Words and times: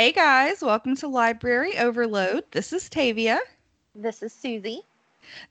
Hey 0.00 0.12
guys, 0.12 0.62
welcome 0.62 0.96
to 0.96 1.08
Library 1.08 1.76
Overload. 1.76 2.44
This 2.52 2.72
is 2.72 2.88
Tavia. 2.88 3.38
This 3.94 4.22
is 4.22 4.32
Susie. 4.32 4.80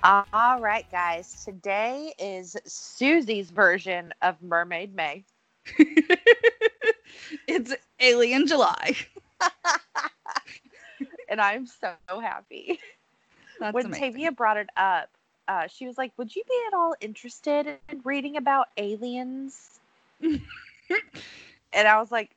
All 0.04 0.58
right, 0.60 0.84
guys. 0.90 1.44
Today 1.44 2.12
is 2.18 2.56
Susie's 2.64 3.50
version 3.50 4.12
of 4.20 4.42
Mermaid 4.42 4.96
May. 4.96 5.24
it's 7.46 7.72
Alien 8.00 8.48
July. 8.48 8.96
and 11.28 11.40
I'm 11.40 11.66
so 11.66 11.94
happy. 12.08 12.80
That's 13.60 13.74
when 13.74 13.86
amazing. 13.86 14.12
Tavia 14.12 14.32
brought 14.32 14.56
it 14.56 14.70
up, 14.76 15.08
uh, 15.46 15.68
she 15.68 15.86
was 15.86 15.96
like, 15.96 16.10
Would 16.16 16.34
you 16.34 16.42
be 16.48 16.60
at 16.66 16.74
all 16.74 16.96
interested 17.00 17.68
in 17.88 18.00
reading 18.02 18.36
about 18.36 18.68
aliens? 18.76 19.78
and 20.20 20.40
I 21.74 22.00
was 22.00 22.10
like, 22.10 22.30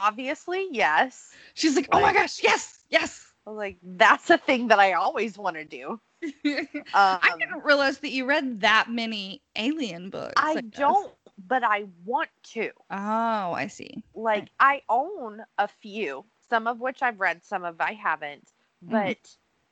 Obviously, 0.00 0.68
yes. 0.70 1.34
She's 1.52 1.76
like, 1.76 1.88
oh 1.92 2.00
my 2.00 2.14
gosh, 2.14 2.42
yes, 2.42 2.78
yes. 2.88 3.27
I 3.48 3.50
was 3.50 3.58
like, 3.58 3.78
That's 3.82 4.28
a 4.30 4.38
thing 4.38 4.68
that 4.68 4.78
I 4.78 4.92
always 4.92 5.38
want 5.38 5.56
to 5.56 5.64
do. 5.64 6.00
I 6.44 6.68
Um, 6.92 7.38
didn't 7.40 7.64
realize 7.64 7.98
that 7.98 8.10
you 8.10 8.26
read 8.26 8.60
that 8.60 8.90
many 8.90 9.40
alien 9.56 10.10
books. 10.10 10.34
I 10.36 10.60
guess. 10.60 10.78
don't, 10.78 11.10
but 11.48 11.64
I 11.64 11.84
want 12.04 12.30
to. 12.54 12.70
Oh, 12.90 13.52
I 13.52 13.68
see. 13.68 14.02
like 14.14 14.50
I 14.60 14.82
own 14.88 15.40
a 15.58 15.68
few, 15.68 16.24
some 16.50 16.66
of 16.66 16.80
which 16.80 17.02
I've 17.02 17.20
read, 17.20 17.44
some 17.44 17.64
of 17.64 17.80
I 17.80 17.94
haven't, 17.94 18.50
Mhm. 18.84 18.92
but 18.92 19.16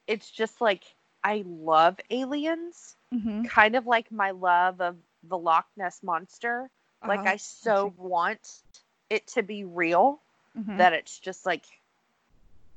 it's 0.06 0.30
just 0.30 0.60
like 0.60 0.84
I 1.24 1.44
love 1.47 1.98
aliens, 2.10 2.97
hmm 3.12 3.44
kind 3.44 3.77
of 3.77 3.86
like 3.86 4.10
my 4.12 4.30
love 4.30 4.80
of 4.80 4.97
the 5.24 5.38
Loch 5.38 5.66
Ness 5.77 6.02
monster. 6.02 6.70
Like 7.06 7.20
Oh, 7.20 7.28
I 7.28 7.36
so 7.36 7.92
want 7.97 8.62
it 9.10 9.27
to 9.28 9.42
be 9.42 9.64
real 9.64 10.20
mhm. 10.58 10.78
that 10.78 10.92
it's 10.92 11.19
just 11.19 11.44
like 11.47 11.64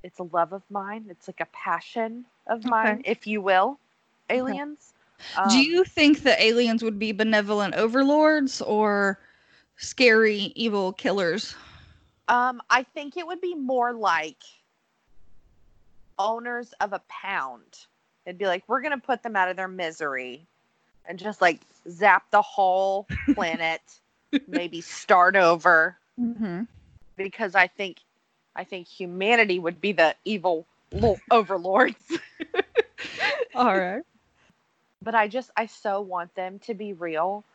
it's 0.03 0.19
a 0.19 0.23
love 0.23 0.53
of 0.53 0.63
mine. 0.69 1.05
It's 1.09 1.27
like 1.27 1.39
a 1.41 1.47
passion 1.51 2.25
of 2.47 2.63
mine, 2.65 3.01
if 3.05 3.27
you 3.27 3.41
will. 3.41 3.79
Aliens. 4.29 4.93
Um, 5.35 5.49
Do 5.49 5.59
you 5.59 5.83
think 5.83 6.23
the 6.23 6.41
aliens 6.41 6.83
would 6.83 6.99
be 6.99 7.11
benevolent 7.11 7.75
overlords 7.75 8.61
or 8.61 9.19
scary 9.77 10.51
evil 10.55 10.93
killers? 10.93 11.55
Um, 12.27 12.61
I 12.69 12.83
think 12.83 13.17
it 13.17 13.25
would 13.27 13.41
be 13.41 13.55
more 13.55 13.93
like 13.93 14.43
owners 16.17 16.73
of 16.81 16.93
a 16.93 17.01
pound. 17.09 17.85
It'd 18.25 18.37
be 18.37 18.45
like, 18.45 18.63
we're 18.67 18.81
going 18.81 18.99
to 18.99 19.05
put 19.05 19.23
them 19.23 19.35
out 19.35 19.49
of 19.49 19.55
their 19.57 19.67
misery 19.67 20.47
and 21.05 21.17
just 21.19 21.41
like 21.41 21.59
zap 21.89 22.29
the 22.31 22.41
whole 22.41 23.07
planet, 23.33 23.81
maybe 24.47 24.81
start 24.81 25.35
over 25.35 25.97
Mm-hmm. 26.19 26.63
because 27.17 27.55
I 27.55 27.67
think, 27.67 27.99
I 28.59 28.65
think 28.65 28.87
humanity 28.87 29.57
would 29.57 29.79
be 29.79 29.93
the 29.93 30.13
evil 30.25 30.65
lo- 30.91 31.17
overlords. 31.31 31.95
All 33.55 33.77
right. 33.77 34.03
but 35.01 35.15
I 35.15 35.29
just, 35.29 35.49
I 35.55 35.65
so 35.65 36.01
want 36.01 36.35
them 36.35 36.59
to 36.59 36.73
be 36.73 36.91
real. 36.91 37.45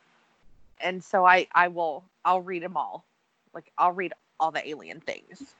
And 0.81 1.03
so 1.03 1.23
I, 1.23 1.45
I 1.53 1.67
will, 1.67 2.03
I'll 2.25 2.41
read 2.41 2.63
them 2.63 2.75
all. 2.75 3.05
Like, 3.53 3.71
I'll 3.77 3.91
read 3.91 4.13
all 4.39 4.51
the 4.51 4.67
alien 4.67 4.99
things. 4.99 5.53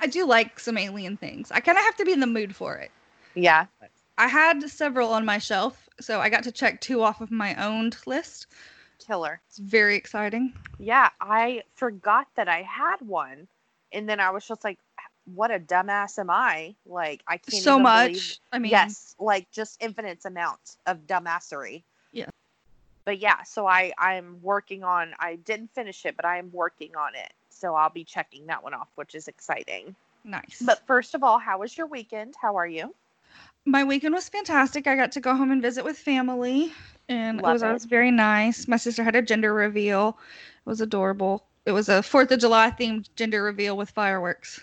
I 0.00 0.06
do 0.06 0.24
like 0.26 0.58
some 0.58 0.78
alien 0.78 1.18
things. 1.18 1.52
I 1.52 1.60
kind 1.60 1.76
of 1.76 1.84
have 1.84 1.96
to 1.96 2.06
be 2.06 2.12
in 2.12 2.20
the 2.20 2.26
mood 2.26 2.56
for 2.56 2.76
it. 2.76 2.90
Yeah. 3.34 3.66
I 4.16 4.28
had 4.28 4.62
several 4.70 5.12
on 5.12 5.26
my 5.26 5.36
shelf, 5.36 5.90
so 6.00 6.20
I 6.20 6.30
got 6.30 6.44
to 6.44 6.52
check 6.52 6.80
two 6.80 7.02
off 7.02 7.20
of 7.20 7.30
my 7.30 7.54
owned 7.62 7.98
list. 8.06 8.46
Killer. 9.06 9.42
It's 9.46 9.58
very 9.58 9.94
exciting. 9.96 10.54
Yeah, 10.78 11.10
I 11.20 11.64
forgot 11.74 12.28
that 12.36 12.48
I 12.48 12.62
had 12.62 12.96
one, 13.02 13.46
and 13.94 14.08
then 14.08 14.20
I 14.20 14.30
was 14.30 14.46
just 14.46 14.64
like, 14.64 14.78
"What 15.34 15.50
a 15.50 15.58
dumbass 15.58 16.18
am 16.18 16.28
I!" 16.30 16.74
Like 16.84 17.22
I 17.26 17.38
can't 17.38 17.62
so 17.62 17.78
much. 17.78 18.08
believe- 18.08 18.38
I 18.52 18.58
mean, 18.58 18.70
yes, 18.70 19.14
like 19.18 19.50
just 19.50 19.82
infinite 19.82 20.24
amounts 20.24 20.76
of 20.86 21.06
dumbassery. 21.06 21.82
Yeah. 22.12 22.28
But 23.04 23.18
yeah, 23.18 23.42
so 23.44 23.66
I 23.66 23.92
I'm 23.98 24.40
working 24.42 24.84
on. 24.84 25.14
I 25.18 25.36
didn't 25.36 25.70
finish 25.74 26.04
it, 26.04 26.16
but 26.16 26.24
I 26.24 26.38
am 26.38 26.50
working 26.52 26.94
on 26.96 27.14
it. 27.14 27.32
So 27.50 27.74
I'll 27.74 27.90
be 27.90 28.04
checking 28.04 28.46
that 28.46 28.62
one 28.62 28.74
off, 28.74 28.88
which 28.96 29.14
is 29.14 29.28
exciting. 29.28 29.94
nice. 30.24 30.60
But 30.64 30.86
first 30.86 31.14
of 31.14 31.22
all, 31.22 31.38
how 31.38 31.58
was 31.58 31.76
your 31.78 31.86
weekend? 31.86 32.34
How 32.40 32.56
are 32.56 32.66
you? 32.66 32.94
my 33.66 33.82
weekend 33.84 34.14
was 34.14 34.28
fantastic. 34.28 34.86
I 34.86 34.94
got 34.96 35.12
to 35.12 35.20
go 35.20 35.34
home 35.34 35.50
and 35.50 35.62
visit 35.62 35.84
with 35.84 35.96
family, 35.96 36.72
and 37.08 37.38
it 37.38 37.42
was, 37.42 37.62
it 37.62 37.68
it. 37.68 37.72
was 37.72 37.84
very 37.86 38.10
nice. 38.10 38.68
My 38.68 38.76
sister 38.76 39.02
had 39.02 39.16
a 39.16 39.22
gender 39.22 39.54
reveal. 39.54 40.18
It 40.66 40.68
was 40.68 40.80
adorable. 40.80 41.44
It 41.66 41.72
was 41.72 41.88
a 41.88 42.02
Fourth 42.02 42.30
of 42.30 42.40
July 42.40 42.70
themed 42.70 43.08
gender 43.16 43.42
reveal 43.42 43.76
with 43.76 43.90
fireworks. 43.90 44.60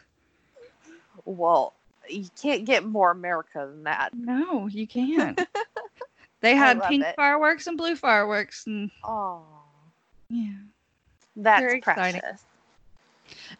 Well, 1.26 1.74
you 2.10 2.28
can't 2.42 2.66
get 2.66 2.86
more 2.86 3.12
America 3.12 3.68
than 3.70 3.84
that. 3.84 4.14
No, 4.14 4.68
you 4.68 4.86
can't. 4.88 5.40
they 6.42 6.56
had 6.56 6.82
pink 6.84 7.04
it. 7.04 7.16
fireworks 7.16 7.68
and 7.68 7.78
blue 7.78 7.96
fireworks, 7.96 8.66
and 8.68 8.92
Oh, 9.04 9.42
yeah, 10.30 10.52
that's 11.36 11.62
Very 11.62 11.78
exciting. 11.80 12.22
precious. 12.22 12.44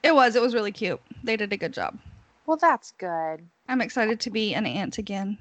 it 0.04 0.14
was. 0.14 0.36
It 0.36 0.42
was 0.42 0.54
really 0.54 0.72
cute. 0.72 1.02
They 1.24 1.36
did 1.38 1.52
a 1.54 1.58
good 1.58 1.74
job. 1.74 1.98
Well, 2.46 2.58
that's 2.58 2.92
good. 2.98 3.46
I'm 3.68 3.82
excited 3.82 4.20
to 4.22 4.30
be 4.30 4.54
an 4.56 4.66
aunt 4.66 4.98
again. 4.98 5.38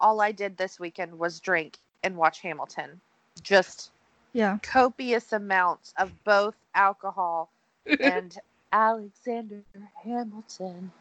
all 0.00 0.20
I 0.20 0.32
did 0.32 0.56
this 0.56 0.78
weekend 0.80 1.18
was 1.18 1.40
drink 1.40 1.78
and 2.02 2.16
watch 2.16 2.40
Hamilton. 2.40 3.00
Just 3.42 3.90
Yeah. 4.32 4.58
copious 4.62 5.32
amounts 5.32 5.94
of 5.96 6.12
both 6.24 6.54
alcohol 6.74 7.50
and 8.00 8.36
Alexander 8.72 9.62
Hamilton. 10.04 10.92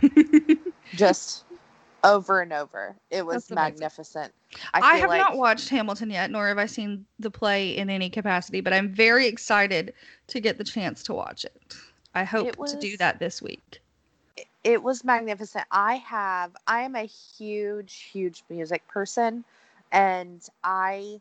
Just 0.94 1.44
over 2.02 2.40
and 2.40 2.52
over. 2.52 2.94
It 3.10 3.24
was 3.24 3.50
magnificent. 3.50 4.32
I, 4.72 4.80
I, 4.80 4.96
have 4.96 5.08
like 5.08 5.20
not 5.20 5.36
watched 5.36 5.68
Hamilton 5.68 6.10
yet, 6.10 6.30
nor 6.30 6.48
have 6.48 6.58
I 6.58 6.66
seen 6.66 7.04
the 7.18 7.30
play 7.30 7.76
in 7.76 7.90
any 7.90 8.10
capacity, 8.10 8.60
but 8.60 8.72
I'm 8.72 8.92
very 8.92 9.26
excited 9.26 9.94
to 10.28 10.40
get 10.40 10.58
the 10.58 10.64
chance 10.64 11.02
to 11.04 11.14
watch 11.14 11.44
it. 11.44 11.76
I 12.14 12.24
hope 12.24 12.46
It 12.46 12.66
to 12.66 12.78
do 12.78 12.96
that 12.98 13.18
this 13.18 13.42
week. 13.42 13.80
it 14.62 14.82
was 14.82 15.02
magnificent. 15.02 15.64
I 15.70 15.96
have 15.96 16.52
I 16.66 16.82
am 16.82 16.94
a 16.94 17.04
huge 17.04 18.08
huge 18.12 18.44
music 18.48 18.86
person 18.86 19.44
and 19.90 20.46
I 20.62 21.20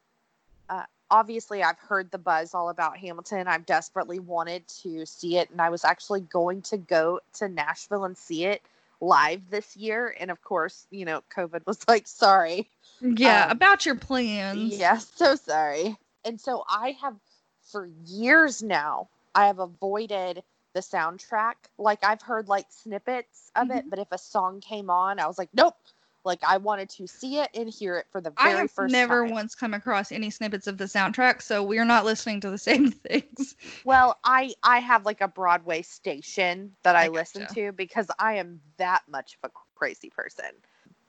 uh, 0.69 0.83
obviously 1.13 1.63
I've 1.63 1.79
heard 1.79 2.11
the 2.11 2.17
buzz 2.19 2.55
all 2.55 2.69
about 2.69 2.97
Hamilton. 2.97 3.47
I've 3.47 3.67
desperately 3.67 4.19
wanted 4.19 4.67
to 4.81 5.05
see 5.05 5.37
it 5.37 5.51
and 5.51 5.61
I 5.61 5.69
was 5.69 5.85
actually 5.85 6.21
going 6.21 6.63
to 6.63 6.77
go 6.77 7.21
to 7.35 7.47
Nashville 7.47 8.05
and 8.05 8.17
see 8.17 8.45
it 8.45 8.63
live 8.99 9.49
this 9.51 9.77
year 9.77 10.15
and 10.19 10.31
of 10.31 10.41
course, 10.41 10.87
you 10.91 11.05
know, 11.05 11.21
COVID 11.35 11.65
was 11.67 11.79
like, 11.87 12.07
sorry. 12.07 12.69
Yeah, 13.01 13.45
Um, 13.45 13.51
about 13.51 13.85
your 13.85 13.95
plans. 13.95 14.75
Yeah, 14.77 14.97
so 14.97 15.35
sorry. 15.35 15.97
And 16.25 16.39
so 16.41 16.63
I 16.69 16.91
have 17.01 17.15
for 17.61 17.89
years 18.05 18.63
now, 18.63 19.09
I 19.35 19.47
have 19.47 19.59
avoided 19.59 20.43
the 20.73 20.81
soundtrack. 20.81 21.55
Like 21.77 22.03
I've 22.03 22.21
heard 22.21 22.47
like 22.49 22.67
snippets 22.69 23.51
of 23.55 23.69
Mm-hmm. 23.69 23.77
it, 23.77 23.85
but 23.89 23.99
if 23.99 24.11
a 24.11 24.17
song 24.17 24.61
came 24.61 24.89
on, 24.89 25.19
I 25.19 25.27
was 25.27 25.37
like, 25.37 25.49
nope. 25.53 25.77
Like 26.25 26.39
I 26.43 26.57
wanted 26.57 26.89
to 26.91 27.07
see 27.07 27.37
it 27.39 27.49
and 27.53 27.69
hear 27.69 27.97
it 27.97 28.07
for 28.11 28.21
the 28.21 28.31
very 28.41 28.43
I 28.43 28.49
have 28.61 28.69
first 28.75 28.91
never 28.91 29.25
time. 29.25 29.31
once 29.31 29.55
come 29.55 29.73
across 29.73 30.11
any 30.11 30.29
snippets 30.29 30.67
of 30.67 30.77
the 30.77 30.85
soundtrack, 30.85 31.41
so 31.41 31.63
we're 31.63 31.85
not 31.85 32.05
listening 32.05 32.39
to 32.41 32.49
the 32.49 32.57
same 32.57 32.91
things. 32.91 33.55
Well, 33.83 34.17
I 34.23 34.53
I 34.63 34.79
have 34.79 35.05
like 35.05 35.21
a 35.21 35.27
Broadway 35.27 35.81
station 35.81 36.75
that 36.83 36.95
I, 36.95 37.05
I 37.05 37.07
listen 37.09 37.41
gotcha. 37.41 37.55
to 37.55 37.71
because 37.73 38.09
I 38.19 38.35
am 38.35 38.61
that 38.77 39.01
much 39.09 39.37
of 39.43 39.49
a 39.49 39.53
crazy 39.75 40.09
person. 40.09 40.51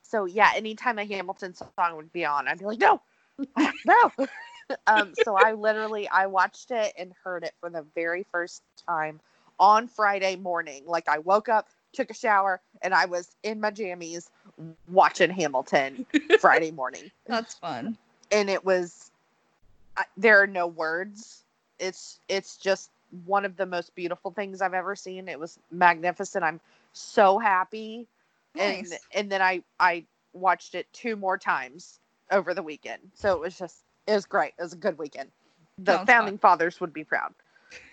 So 0.02 0.24
yeah, 0.26 0.52
anytime 0.54 0.98
a 0.98 1.04
Hamilton 1.04 1.54
song 1.54 1.96
would 1.96 2.12
be 2.12 2.24
on, 2.24 2.48
I'd 2.48 2.58
be 2.58 2.64
like, 2.64 2.80
no, 2.80 3.00
no. 3.84 4.12
um, 4.86 5.14
so 5.14 5.36
I 5.36 5.52
literally 5.52 6.08
I 6.08 6.26
watched 6.26 6.70
it 6.70 6.92
and 6.98 7.12
heard 7.22 7.44
it 7.44 7.54
for 7.60 7.70
the 7.70 7.84
very 7.94 8.24
first 8.32 8.62
time 8.86 9.20
on 9.58 9.88
Friday 9.88 10.36
morning. 10.36 10.84
Like 10.86 11.08
I 11.08 11.18
woke 11.18 11.48
up, 11.48 11.68
took 11.92 12.10
a 12.10 12.14
shower, 12.14 12.60
and 12.82 12.92
I 12.94 13.06
was 13.06 13.34
in 13.42 13.60
my 13.60 13.70
jammies 13.70 14.28
watching 14.88 15.30
Hamilton 15.30 16.06
Friday 16.40 16.70
morning 16.70 17.10
That's 17.26 17.54
fun. 17.54 17.96
and 18.30 18.48
it 18.50 18.64
was 18.64 19.10
I- 19.96 20.04
there 20.16 20.40
are 20.42 20.46
no 20.46 20.66
words 20.66 21.44
it's 21.78 22.20
it's 22.28 22.56
just 22.56 22.90
one 23.26 23.44
of 23.44 23.56
the 23.56 23.66
most 23.66 23.94
beautiful 23.94 24.30
things 24.30 24.62
i've 24.62 24.74
ever 24.74 24.96
seen 24.96 25.28
it 25.28 25.38
was 25.38 25.58
magnificent 25.70 26.44
i'm 26.44 26.60
so 26.94 27.38
happy. 27.38 28.06
Nice. 28.54 28.92
And 28.92 29.00
and 29.12 29.32
then 29.32 29.42
I 29.42 29.62
I 29.78 30.04
watched 30.32 30.74
it 30.74 30.86
two 30.92 31.16
more 31.16 31.36
times 31.36 31.98
over 32.30 32.54
the 32.54 32.62
weekend. 32.62 33.02
So 33.14 33.34
it 33.34 33.40
was 33.40 33.58
just 33.58 33.82
it 34.06 34.14
was 34.14 34.24
great. 34.24 34.54
It 34.58 34.62
was 34.62 34.72
a 34.72 34.76
good 34.76 34.96
weekend. 34.96 35.30
The 35.78 35.96
Sounds 35.96 36.06
founding 36.06 36.38
fathers 36.38 36.80
would 36.80 36.92
be 36.92 37.04
proud. 37.04 37.34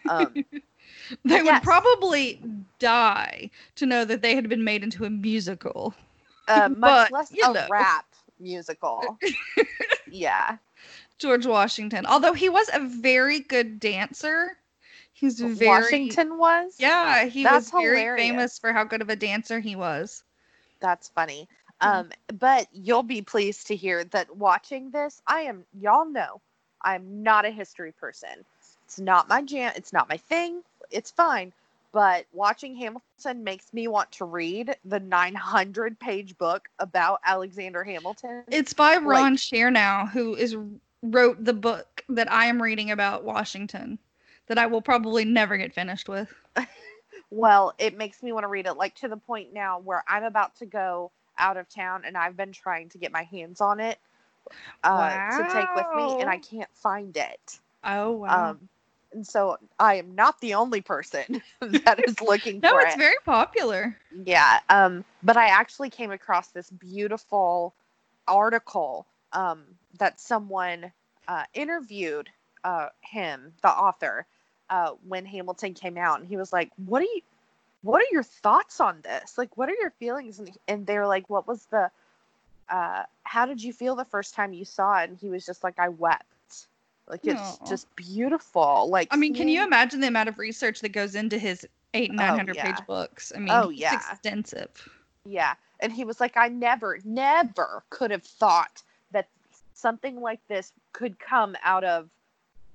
Um, 0.07 0.33
they 1.25 1.41
would 1.41 1.45
yes. 1.45 1.63
probably 1.63 2.39
die 2.79 3.49
to 3.75 3.85
know 3.85 4.05
that 4.05 4.21
they 4.21 4.35
had 4.35 4.47
been 4.47 4.63
made 4.63 4.83
into 4.83 5.03
a 5.03 5.09
musical. 5.09 5.93
Uh, 6.47 6.69
much 6.77 7.09
But, 7.09 7.11
less 7.11 7.31
a 7.31 7.53
know. 7.53 7.67
rap 7.69 8.05
musical. 8.39 9.17
yeah. 10.11 10.57
George 11.19 11.45
Washington. 11.45 12.05
Although 12.05 12.33
he 12.33 12.49
was 12.49 12.69
a 12.73 12.79
very 12.79 13.39
good 13.39 13.79
dancer. 13.79 14.57
He's 15.13 15.39
very 15.39 15.67
Washington 15.67 16.38
was? 16.38 16.75
Yeah, 16.79 17.25
he 17.25 17.43
That's 17.43 17.65
was 17.67 17.71
very 17.71 17.97
hilarious. 17.97 18.31
famous 18.31 18.59
for 18.59 18.73
how 18.73 18.83
good 18.83 19.01
of 19.01 19.09
a 19.09 19.15
dancer 19.15 19.59
he 19.59 19.75
was. 19.75 20.23
That's 20.79 21.09
funny. 21.09 21.47
Mhm. 21.83 21.89
Um, 21.89 22.11
but 22.39 22.67
you'll 22.73 23.03
be 23.03 23.21
pleased 23.21 23.67
to 23.67 23.75
hear 23.75 24.03
that 24.05 24.35
watching 24.35 24.89
this, 24.91 25.21
I 25.27 25.41
am 25.41 25.65
y'all 25.79 26.05
know 26.05 26.41
I'm 26.81 27.23
not 27.23 27.45
a 27.45 27.51
history 27.51 27.91
person. 27.91 28.45
It's 28.85 28.99
not 28.99 29.29
my 29.29 29.41
jam, 29.41 29.73
it's 29.75 29.94
not 29.94 30.09
my 30.09 30.17
thing. 30.17 30.63
It's 30.89 31.11
fine. 31.11 31.53
But 31.93 32.25
watching 32.31 32.75
Hamilton 32.75 33.43
makes 33.43 33.73
me 33.73 33.88
want 33.88 34.11
to 34.13 34.25
read 34.25 34.75
the 34.85 34.99
900 34.99 35.99
page 35.99 36.38
book 36.38 36.69
about 36.79 37.19
Alexander 37.25 37.83
Hamilton. 37.83 38.43
It's 38.47 38.73
by 38.73 38.95
Like- 38.95 39.03
Ron 39.03 39.35
Chernow, 39.35 40.09
who 40.09 40.35
is 40.35 40.55
wrote 41.03 41.43
the 41.43 41.53
book 41.53 42.03
that 42.09 42.31
I 42.31 42.45
am 42.45 42.61
reading 42.61 42.91
about 42.91 43.23
Washington, 43.23 43.97
that 44.47 44.57
I 44.57 44.67
will 44.67 44.81
probably 44.81 45.25
never 45.25 45.57
get 45.57 45.73
finished 45.73 46.07
with. 46.07 46.33
Well, 47.33 47.73
it 47.77 47.97
makes 47.97 48.21
me 48.21 48.33
want 48.33 48.44
to 48.44 48.49
read 48.49 48.65
it, 48.65 48.73
like 48.73 48.94
to 48.95 49.07
the 49.07 49.15
point 49.15 49.53
now 49.53 49.79
where 49.79 50.03
I'm 50.05 50.25
about 50.25 50.53
to 50.57 50.65
go 50.65 51.11
out 51.37 51.55
of 51.55 51.69
town 51.69 52.03
and 52.05 52.17
I've 52.17 52.35
been 52.35 52.51
trying 52.51 52.89
to 52.89 52.97
get 52.97 53.13
my 53.13 53.23
hands 53.23 53.61
on 53.61 53.79
it 53.79 53.99
uh, 54.83 55.37
to 55.37 55.53
take 55.53 55.75
with 55.75 55.85
me, 55.95 56.21
and 56.21 56.29
I 56.29 56.37
can't 56.37 56.69
find 56.73 57.15
it. 57.15 57.59
Oh 57.85 58.11
wow! 58.11 58.49
Um, 58.51 58.69
and 59.13 59.25
so 59.25 59.57
I 59.79 59.95
am 59.95 60.15
not 60.15 60.39
the 60.41 60.53
only 60.53 60.81
person 60.81 61.41
that 61.59 61.99
is 62.07 62.19
looking 62.21 62.61
for. 62.61 62.67
it. 62.67 62.71
no, 62.71 62.77
it's 62.79 62.95
very 62.95 63.15
popular. 63.25 63.97
yeah. 64.25 64.59
Um, 64.69 65.03
but 65.23 65.37
I 65.37 65.47
actually 65.47 65.89
came 65.89 66.11
across 66.11 66.49
this 66.49 66.69
beautiful 66.69 67.73
article 68.27 69.05
um, 69.33 69.63
that 69.99 70.19
someone 70.19 70.91
uh, 71.27 71.43
interviewed 71.53 72.29
uh, 72.63 72.89
him, 73.01 73.53
the 73.61 73.69
author, 73.69 74.25
uh, 74.69 74.91
when 75.07 75.25
Hamilton 75.25 75.73
came 75.73 75.97
out, 75.97 76.19
and 76.19 76.27
he 76.27 76.37
was 76.37 76.53
like, 76.53 76.71
"What 76.85 77.01
do 77.01 77.05
you?" 77.05 77.21
What 77.83 78.01
are 78.01 78.11
your 78.11 78.21
thoughts 78.23 78.79
on 78.79 79.01
this? 79.01 79.39
Like, 79.39 79.57
what 79.57 79.67
are 79.67 79.75
your 79.79 79.89
feelings? 79.89 80.37
And, 80.37 80.51
and 80.67 80.85
they're 80.85 81.07
like, 81.07 81.27
what 81.31 81.47
was 81.47 81.65
the, 81.71 81.89
uh, 82.69 83.03
how 83.23 83.47
did 83.47 83.63
you 83.63 83.73
feel 83.73 83.95
the 83.95 84.05
first 84.05 84.35
time 84.35 84.53
you 84.53 84.65
saw 84.65 84.99
it? 84.99 85.09
And 85.09 85.17
he 85.17 85.29
was 85.29 85.45
just 85.47 85.63
like, 85.63 85.79
I 85.79 85.89
wept. 85.89 86.23
Like, 87.07 87.21
it's 87.24 87.57
just 87.68 87.94
beautiful. 87.95 88.89
Like, 88.89 89.09
I 89.12 89.18
mean, 89.18 89.33
can 89.33 89.48
you 89.48 89.63
imagine 89.63 90.00
the 90.00 90.07
amount 90.07 90.30
of 90.30 90.38
research 90.38 90.80
that 90.81 90.89
goes 90.89 91.15
into 91.15 91.38
his 91.38 91.68
eight 91.94 92.09
and 92.09 92.19
Oh, 92.19 92.24
nine 92.24 92.36
hundred 92.36 92.56
yeah. 92.56 92.74
page 92.74 92.86
books? 92.88 93.33
I 93.36 93.39
mean, 93.39 93.53
Oh, 93.53 93.69
it's 93.69 93.81
extensive. 93.92 94.69
Yeah. 95.25 95.56
And 95.80 95.92
he 95.92 96.06
was 96.06 96.19
like, 96.19 96.38
I 96.38 96.48
never, 96.48 97.00
never 97.03 97.83
could 97.89 98.12
have 98.12 98.24
thought 98.24 98.83
that 99.12 99.27
something 99.74 100.21
like 100.21 100.39
this 100.48 100.71
could 100.94 101.19
come 101.19 101.56
out 101.63 101.83
of 101.83 102.09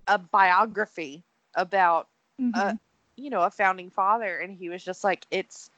a 0.06 0.19
biography 0.19 1.22
about, 1.55 2.08
Uh, 2.55 2.72
Mhm. 2.72 2.79
you 3.17 3.31
know, 3.31 3.43
a 3.43 3.50
founding 3.50 3.90
father. 3.90 4.38
And 4.38 4.55
he 4.55 4.69
was 4.69 4.84
just 4.84 5.02
like, 5.02 5.26
it's, 5.31 5.70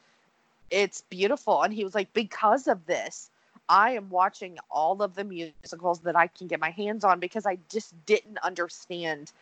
it's 0.70 1.02
beautiful. 1.02 1.62
And 1.62 1.72
he 1.72 1.84
was 1.84 1.94
like, 1.94 2.12
because 2.12 2.66
of 2.66 2.84
this, 2.86 3.30
I 3.68 3.92
am 3.92 4.08
watching 4.10 4.58
all 4.70 5.02
of 5.02 5.14
the 5.14 5.24
musicals 5.24 5.82
that 5.84 5.96
I 5.98 6.08
can 6.08 6.28
get 6.30 6.44
my 6.44 6.54
hands 6.54 6.84
on 6.84 7.02
because 7.02 7.28
I 7.28 7.42
just 7.54 7.84
didn't 7.92 8.26
understand 8.28 9.32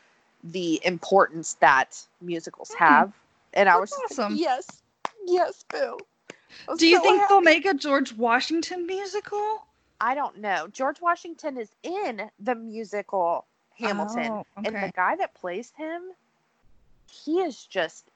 the 0.43 0.81
importance 0.85 1.55
that 1.61 2.07
musicals 2.21 2.73
Hmm. 2.73 2.79
have. 2.79 3.13
And 3.55 3.69
I 3.69 3.77
was 3.77 3.91
just 3.91 4.11
like, 4.11 4.21
awesome. 4.21 4.33
yes, 4.39 4.83
yes, 5.27 5.65
Bill. 5.71 6.07
Do 6.77 6.87
you 6.87 6.97
so 6.97 7.03
think 7.03 7.29
they'll 7.29 7.41
make 7.41 7.65
a 7.67 7.75
George 7.75 8.13
Washington 8.13 8.87
musical? 8.87 9.67
I 10.01 10.15
don't 10.15 10.39
know. 10.39 10.69
George 10.69 11.01
Washington 11.01 11.57
is 11.57 11.75
in 11.83 12.31
the 12.39 12.55
musical 12.55 13.47
Hamilton, 13.79 14.39
Oh, 14.39 14.65
and 14.65 14.81
the 14.81 14.89
guy 14.89 15.17
that 15.17 15.35
plays 15.35 15.73
him, 15.77 16.03
he 17.07 17.41
is 17.41 17.65
just 17.67 18.11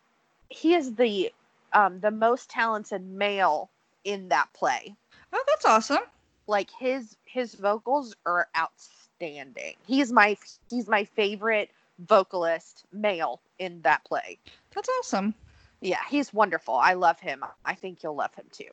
he 0.48 0.74
is 0.74 0.94
the 0.96 1.32
um 1.72 2.00
the 2.00 2.10
most 2.10 2.50
talented 2.50 3.02
male 3.02 3.70
in 4.04 4.28
that 4.28 4.52
play. 4.52 4.96
Oh, 5.32 5.44
that's 5.46 5.64
awesome. 5.64 6.04
Like 6.46 6.70
his 6.78 7.16
his 7.24 7.54
vocals 7.54 8.14
are 8.26 8.48
outstanding. 8.56 9.74
He's 9.86 10.12
my 10.12 10.36
he's 10.68 10.88
my 10.88 11.04
favorite 11.04 11.70
vocalist 12.06 12.84
male 12.92 13.40
in 13.58 13.80
that 13.82 14.04
play. 14.04 14.38
That's 14.74 14.88
awesome. 14.98 15.34
Yeah, 15.80 16.00
he's 16.08 16.32
wonderful. 16.34 16.74
I 16.74 16.94
love 16.94 17.20
him. 17.20 17.44
I 17.64 17.74
think 17.74 18.02
you'll 18.02 18.16
love 18.16 18.34
him 18.34 18.46
too. 18.52 18.70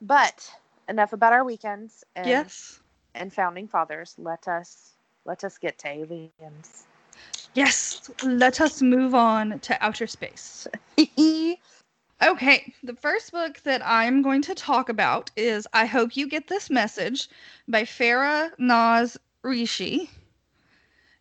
But 0.00 0.50
enough 0.88 1.12
about 1.12 1.32
our 1.32 1.44
weekends 1.44 2.04
and 2.16 2.26
yes. 2.26 2.80
and 3.14 3.32
founding 3.32 3.68
fathers. 3.68 4.14
Let 4.18 4.48
us 4.48 4.92
let 5.24 5.44
us 5.44 5.58
get 5.58 5.78
to 5.78 5.88
aliens. 5.88 6.84
Yes. 7.54 8.10
Let 8.22 8.60
us 8.60 8.82
move 8.82 9.14
on 9.14 9.58
to 9.60 9.84
outer 9.84 10.06
space. 10.06 10.66
Okay, 12.20 12.74
the 12.82 12.94
first 12.94 13.30
book 13.30 13.60
that 13.62 13.80
I'm 13.84 14.22
going 14.22 14.42
to 14.42 14.54
talk 14.54 14.88
about 14.88 15.30
is 15.36 15.68
I 15.72 15.86
Hope 15.86 16.16
You 16.16 16.28
Get 16.28 16.48
This 16.48 16.68
Message 16.68 17.28
by 17.68 17.82
Farah 17.82 18.50
Naz 18.58 19.16
Rishi. 19.42 20.10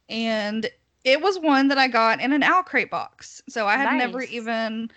And 0.10 0.68
it 1.04 1.22
was 1.22 1.38
one 1.38 1.68
that 1.68 1.78
I 1.78 1.88
got 1.88 2.20
in 2.20 2.34
an 2.34 2.42
Owl 2.42 2.64
Crate 2.64 2.90
box. 2.90 3.44
So 3.48 3.68
I 3.68 3.78
had 3.78 3.96
never 3.98 4.24
even 4.24 4.90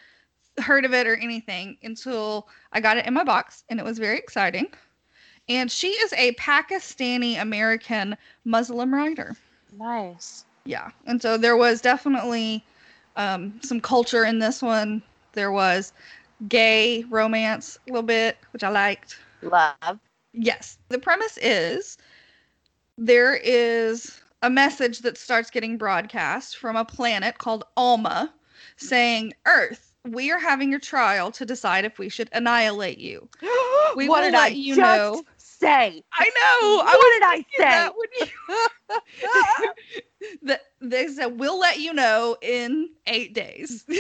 heard 0.59 0.87
of 0.87 0.95
it 0.95 1.07
or 1.07 1.17
anything 1.17 1.77
until 1.83 2.49
I 2.73 2.81
got 2.81 2.97
it 2.97 3.07
in 3.07 3.13
my 3.13 3.25
box, 3.25 3.65
and 3.69 3.79
it 3.79 3.85
was 3.85 3.99
very 3.99 4.17
exciting. 4.17 4.69
And 5.51 5.71
she 5.71 5.89
is 5.89 6.15
a 6.15 6.33
Pakistani 6.33 7.41
American 7.41 8.17
Muslim 8.45 8.95
writer. 8.95 9.37
nice. 9.77 10.45
Yeah. 10.65 10.91
And 11.07 11.21
so 11.21 11.37
there 11.37 11.57
was 11.57 11.81
definitely 11.81 12.65
um, 13.17 13.61
some 13.63 13.81
culture 13.81 14.25
in 14.25 14.39
this 14.39 14.63
one. 14.63 15.03
There 15.33 15.53
was 15.53 15.93
gay 16.49 17.05
romance 17.11 17.79
a 17.87 17.91
little 17.93 18.03
bit, 18.03 18.39
which 18.53 18.65
I 18.65 18.69
liked. 18.69 19.19
Love. 19.43 19.99
Yes. 20.33 20.79
The 20.89 20.99
premise 20.99 21.37
is 21.39 21.99
there 22.99 23.37
is 23.37 24.21
a 24.43 24.51
message 24.51 25.01
that 25.01 25.19
starts 25.19 25.51
getting 25.51 25.77
broadcast 25.77 26.57
from 26.57 26.77
a 26.77 26.85
planet 26.85 27.39
called 27.39 27.65
Alma 27.77 28.33
saying, 28.77 29.35
Earth, 29.47 29.93
we 30.09 30.31
are 30.31 30.39
having 30.39 30.71
your 30.71 30.79
trial 30.81 31.31
to 31.33 31.45
decide 31.45 31.85
if 31.85 31.99
we 31.99 32.09
should 32.09 32.31
annihilate 32.33 32.99
you. 32.99 33.29
We 33.97 34.09
what 34.09 34.21
did 34.21 34.35
let 34.35 34.53
I 34.53 34.55
you 34.55 34.77
just 34.77 34.87
know. 34.87 35.25
say? 35.37 36.05
I 36.13 36.25
know. 36.25 36.77
What 36.77 36.87
I 36.87 37.11
did 37.15 37.23
I 37.25 37.45
say? 37.59 37.65
that 37.65 37.93
when 37.97 38.09
you- 38.21 38.29
that 40.43 40.61
they 40.81 41.09
said 41.09 41.41
we'll 41.41 41.59
let 41.59 41.81
you 41.81 41.93
know 41.93 42.37
in 42.41 42.91
eight 43.07 43.35
days. 43.35 43.85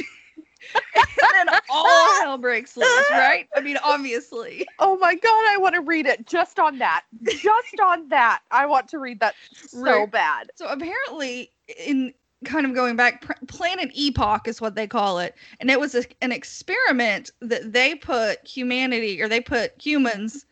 and 0.95 1.29
then 1.49 1.49
all 1.69 2.21
hell 2.21 2.39
breaks 2.39 2.77
loose, 2.77 2.89
right? 3.11 3.49
I 3.57 3.61
mean, 3.61 3.79
obviously. 3.83 4.67
Oh 4.79 4.97
my 4.99 5.15
god, 5.15 5.45
I 5.49 5.57
want 5.59 5.75
to 5.75 5.81
read 5.81 6.07
it 6.07 6.27
just 6.27 6.59
on 6.59 6.79
that. 6.79 7.05
Just 7.25 7.81
on 7.83 8.09
that. 8.09 8.41
I 8.51 8.67
want 8.67 8.89
to 8.89 8.99
read 8.99 9.21
that 9.21 9.35
so 9.67 9.83
Right. 9.83 10.13
bad. 10.13 10.51
So 10.57 10.67
apparently, 10.69 11.51
in 11.87 12.13
kind 12.45 12.65
of 12.67 12.75
going 12.75 12.97
back, 12.97 13.23
Pr- 13.23 13.33
Planet 13.47 13.91
Epoch 13.95 14.49
is 14.49 14.61
what 14.61 14.75
they 14.75 14.87
call 14.87 15.19
it, 15.19 15.35
and 15.61 15.71
it 15.71 15.79
was 15.79 15.95
a, 15.95 16.05
an 16.23 16.33
experiment 16.33 17.31
that 17.41 17.73
they 17.73 17.95
put 17.95 18.47
humanity 18.47 19.21
or 19.23 19.29
they 19.29 19.41
put 19.41 19.73
humans 19.81 20.47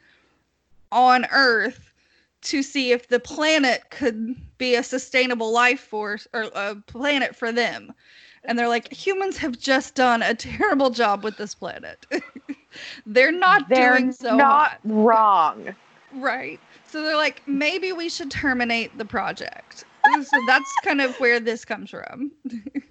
on 0.93 1.27
Earth 1.33 1.93
to 2.41 2.63
see 2.63 2.93
if 2.93 3.09
the 3.09 3.19
planet 3.21 3.83
could 3.91 4.37
be 4.59 4.75
a 4.77 4.83
sustainable 4.83 5.53
life 5.53 5.81
force 5.81 6.29
or 6.33 6.43
a 6.55 6.77
planet 6.87 7.35
for 7.35 7.51
them. 7.53 7.93
And 8.45 8.59
they're 8.59 8.69
like, 8.69 8.93
humans 8.93 9.37
have 9.39 9.59
just 9.59 9.95
done 9.95 10.23
a 10.23 10.35
terrible 10.35 10.91
job 10.91 11.25
with 11.25 11.37
this 11.37 11.55
planet. 11.55 12.07
they're 13.07 13.33
not 13.33 13.69
They're 13.69 13.99
doing 13.99 14.13
so 14.13 14.37
not 14.37 14.71
hot. 14.71 14.81
wrong. 14.85 15.75
Right. 16.15 16.61
So 16.87 17.03
they're 17.03 17.17
like, 17.17 17.43
maybe 17.47 17.93
we 17.93 18.09
should 18.09 18.31
terminate 18.31 18.97
the 18.97 19.05
project. 19.05 19.85
so 20.23 20.39
that's 20.47 20.73
kind 20.83 21.01
of 21.01 21.15
where 21.21 21.41
this 21.41 21.65
comes 21.65 21.91
from. 21.91 22.33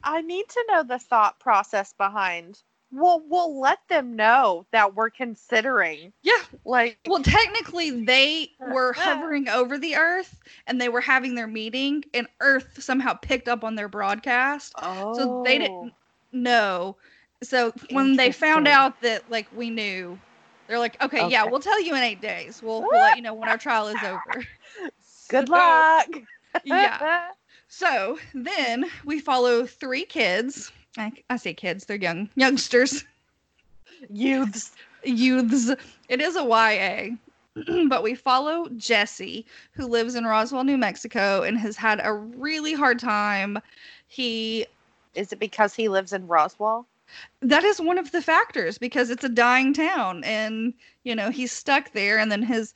I 0.04 0.22
need 0.22 0.48
to 0.50 0.66
know 0.70 0.84
the 0.84 1.00
thought 1.00 1.40
process 1.40 1.94
behind. 1.94 2.62
Well, 3.00 3.22
we'll 3.30 3.60
let 3.60 3.78
them 3.90 4.16
know 4.16 4.66
that 4.72 4.96
we're 4.96 5.12
considering. 5.12 6.12
Yeah. 6.24 6.42
Like, 6.66 6.98
Well, 7.06 7.22
technically, 7.22 8.04
they 8.06 8.50
were 8.60 8.92
hovering 8.94 9.48
over 9.50 9.78
the 9.78 9.96
Earth 9.96 10.40
and 10.66 10.82
they 10.82 10.90
were 10.90 11.00
having 11.02 11.36
their 11.36 11.46
meeting, 11.46 12.04
and 12.16 12.28
Earth 12.40 12.82
somehow 12.82 13.14
picked 13.14 13.48
up 13.48 13.64
on 13.64 13.76
their 13.76 13.88
broadcast. 13.88 14.74
oh, 14.82 15.16
So 15.16 15.44
they 15.46 15.60
didn't 15.60 15.72
oh. 15.74 15.92
know. 16.32 16.98
So 17.44 17.72
when 17.92 18.16
they 18.16 18.32
found 18.32 18.68
out 18.68 19.00
that 19.02 19.30
like 19.30 19.46
we 19.56 19.70
knew, 19.70 20.18
they're 20.68 20.80
like, 20.80 21.00
okay, 21.04 21.30
yeah, 21.30 21.44
we'll 21.46 21.60
tell 21.60 21.80
you 21.80 21.96
in 21.96 22.02
eight 22.02 22.20
days. 22.20 22.64
We'll, 22.64 22.82
we'll 22.82 23.00
let 23.00 23.16
you 23.16 23.22
know 23.22 23.36
when 23.36 23.48
our 23.48 23.60
trial 23.60 23.88
is 23.90 24.04
over. 24.04 24.44
Good 25.30 25.48
So- 25.48 25.54
luck. 25.54 26.08
Yeah. 26.64 27.28
So 27.68 28.18
then 28.34 28.86
we 29.06 29.20
follow 29.20 29.68
three 29.68 30.06
kids. 30.06 30.72
I, 30.98 31.12
I 31.30 31.38
say 31.38 31.54
kids, 31.54 31.86
they're 31.86 31.98
young 31.98 32.30
youngsters, 32.36 33.06
Youths. 34.10 34.72
youths. 35.04 35.72
It 36.10 36.22
is 36.22 36.36
a 36.36 36.44
YA, 36.44 37.16
but 37.88 38.04
we 38.04 38.16
follow 38.16 38.68
Jesse, 38.78 39.46
who 39.74 39.86
lives 39.88 40.16
in 40.16 40.26
Roswell, 40.26 40.64
New 40.64 40.78
Mexico, 40.78 41.44
and 41.44 41.58
has 41.58 41.76
had 41.76 42.00
a 42.04 42.14
really 42.14 42.74
hard 42.74 43.00
time. 43.00 43.60
He 44.08 44.66
Is 45.16 45.32
it 45.34 45.40
because 45.40 45.74
he 45.74 45.88
lives 45.90 46.14
in 46.14 46.28
Roswell? 46.28 46.88
that 47.42 47.64
is 47.64 47.80
one 47.80 47.98
of 47.98 48.12
the 48.12 48.22
factors 48.22 48.78
because 48.78 49.10
it's 49.10 49.24
a 49.24 49.30
dying 49.30 49.74
town 49.74 50.24
and 50.26 50.74
you 51.06 51.16
know 51.16 51.30
he's 51.30 51.54
stuck 51.54 51.94
there 51.94 52.20
and 52.20 52.30
then 52.30 52.44
his 52.44 52.74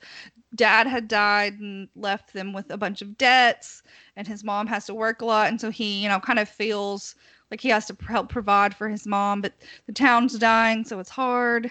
dad 0.54 0.86
had 0.86 1.06
died 1.06 1.58
and 1.60 1.86
left 1.96 2.32
them 2.32 2.54
with 2.54 2.70
a 2.70 2.76
bunch 2.78 3.02
of 3.02 3.18
debts 3.18 3.82
and 4.16 4.26
his 4.26 4.42
mom 4.42 4.66
has 4.66 4.86
to 4.86 4.94
work 4.94 5.20
a 5.20 5.24
lot 5.26 5.48
and 5.48 5.60
so 5.60 5.70
he 5.70 6.02
you 6.02 6.08
know 6.08 6.18
kind 6.18 6.38
of 6.38 6.48
feels 6.48 7.14
like 7.52 7.60
he 7.60 7.68
has 7.68 7.86
to 7.86 7.96
help 8.08 8.30
provide 8.30 8.74
for 8.74 8.88
his 8.88 9.06
mom 9.06 9.42
but 9.42 9.52
the 9.86 9.92
town's 9.92 10.38
dying 10.38 10.84
so 10.84 10.98
it's 10.98 11.10
hard 11.10 11.70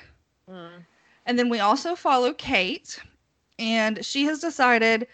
Mm. 0.50 0.86
and 1.26 1.40
then 1.40 1.50
we 1.50 1.60
also 1.60 1.96
follow 1.96 2.34
Kate, 2.34 3.00
and 3.60 4.04
she 4.04 4.26
has 4.26 4.40
decided 4.40 5.08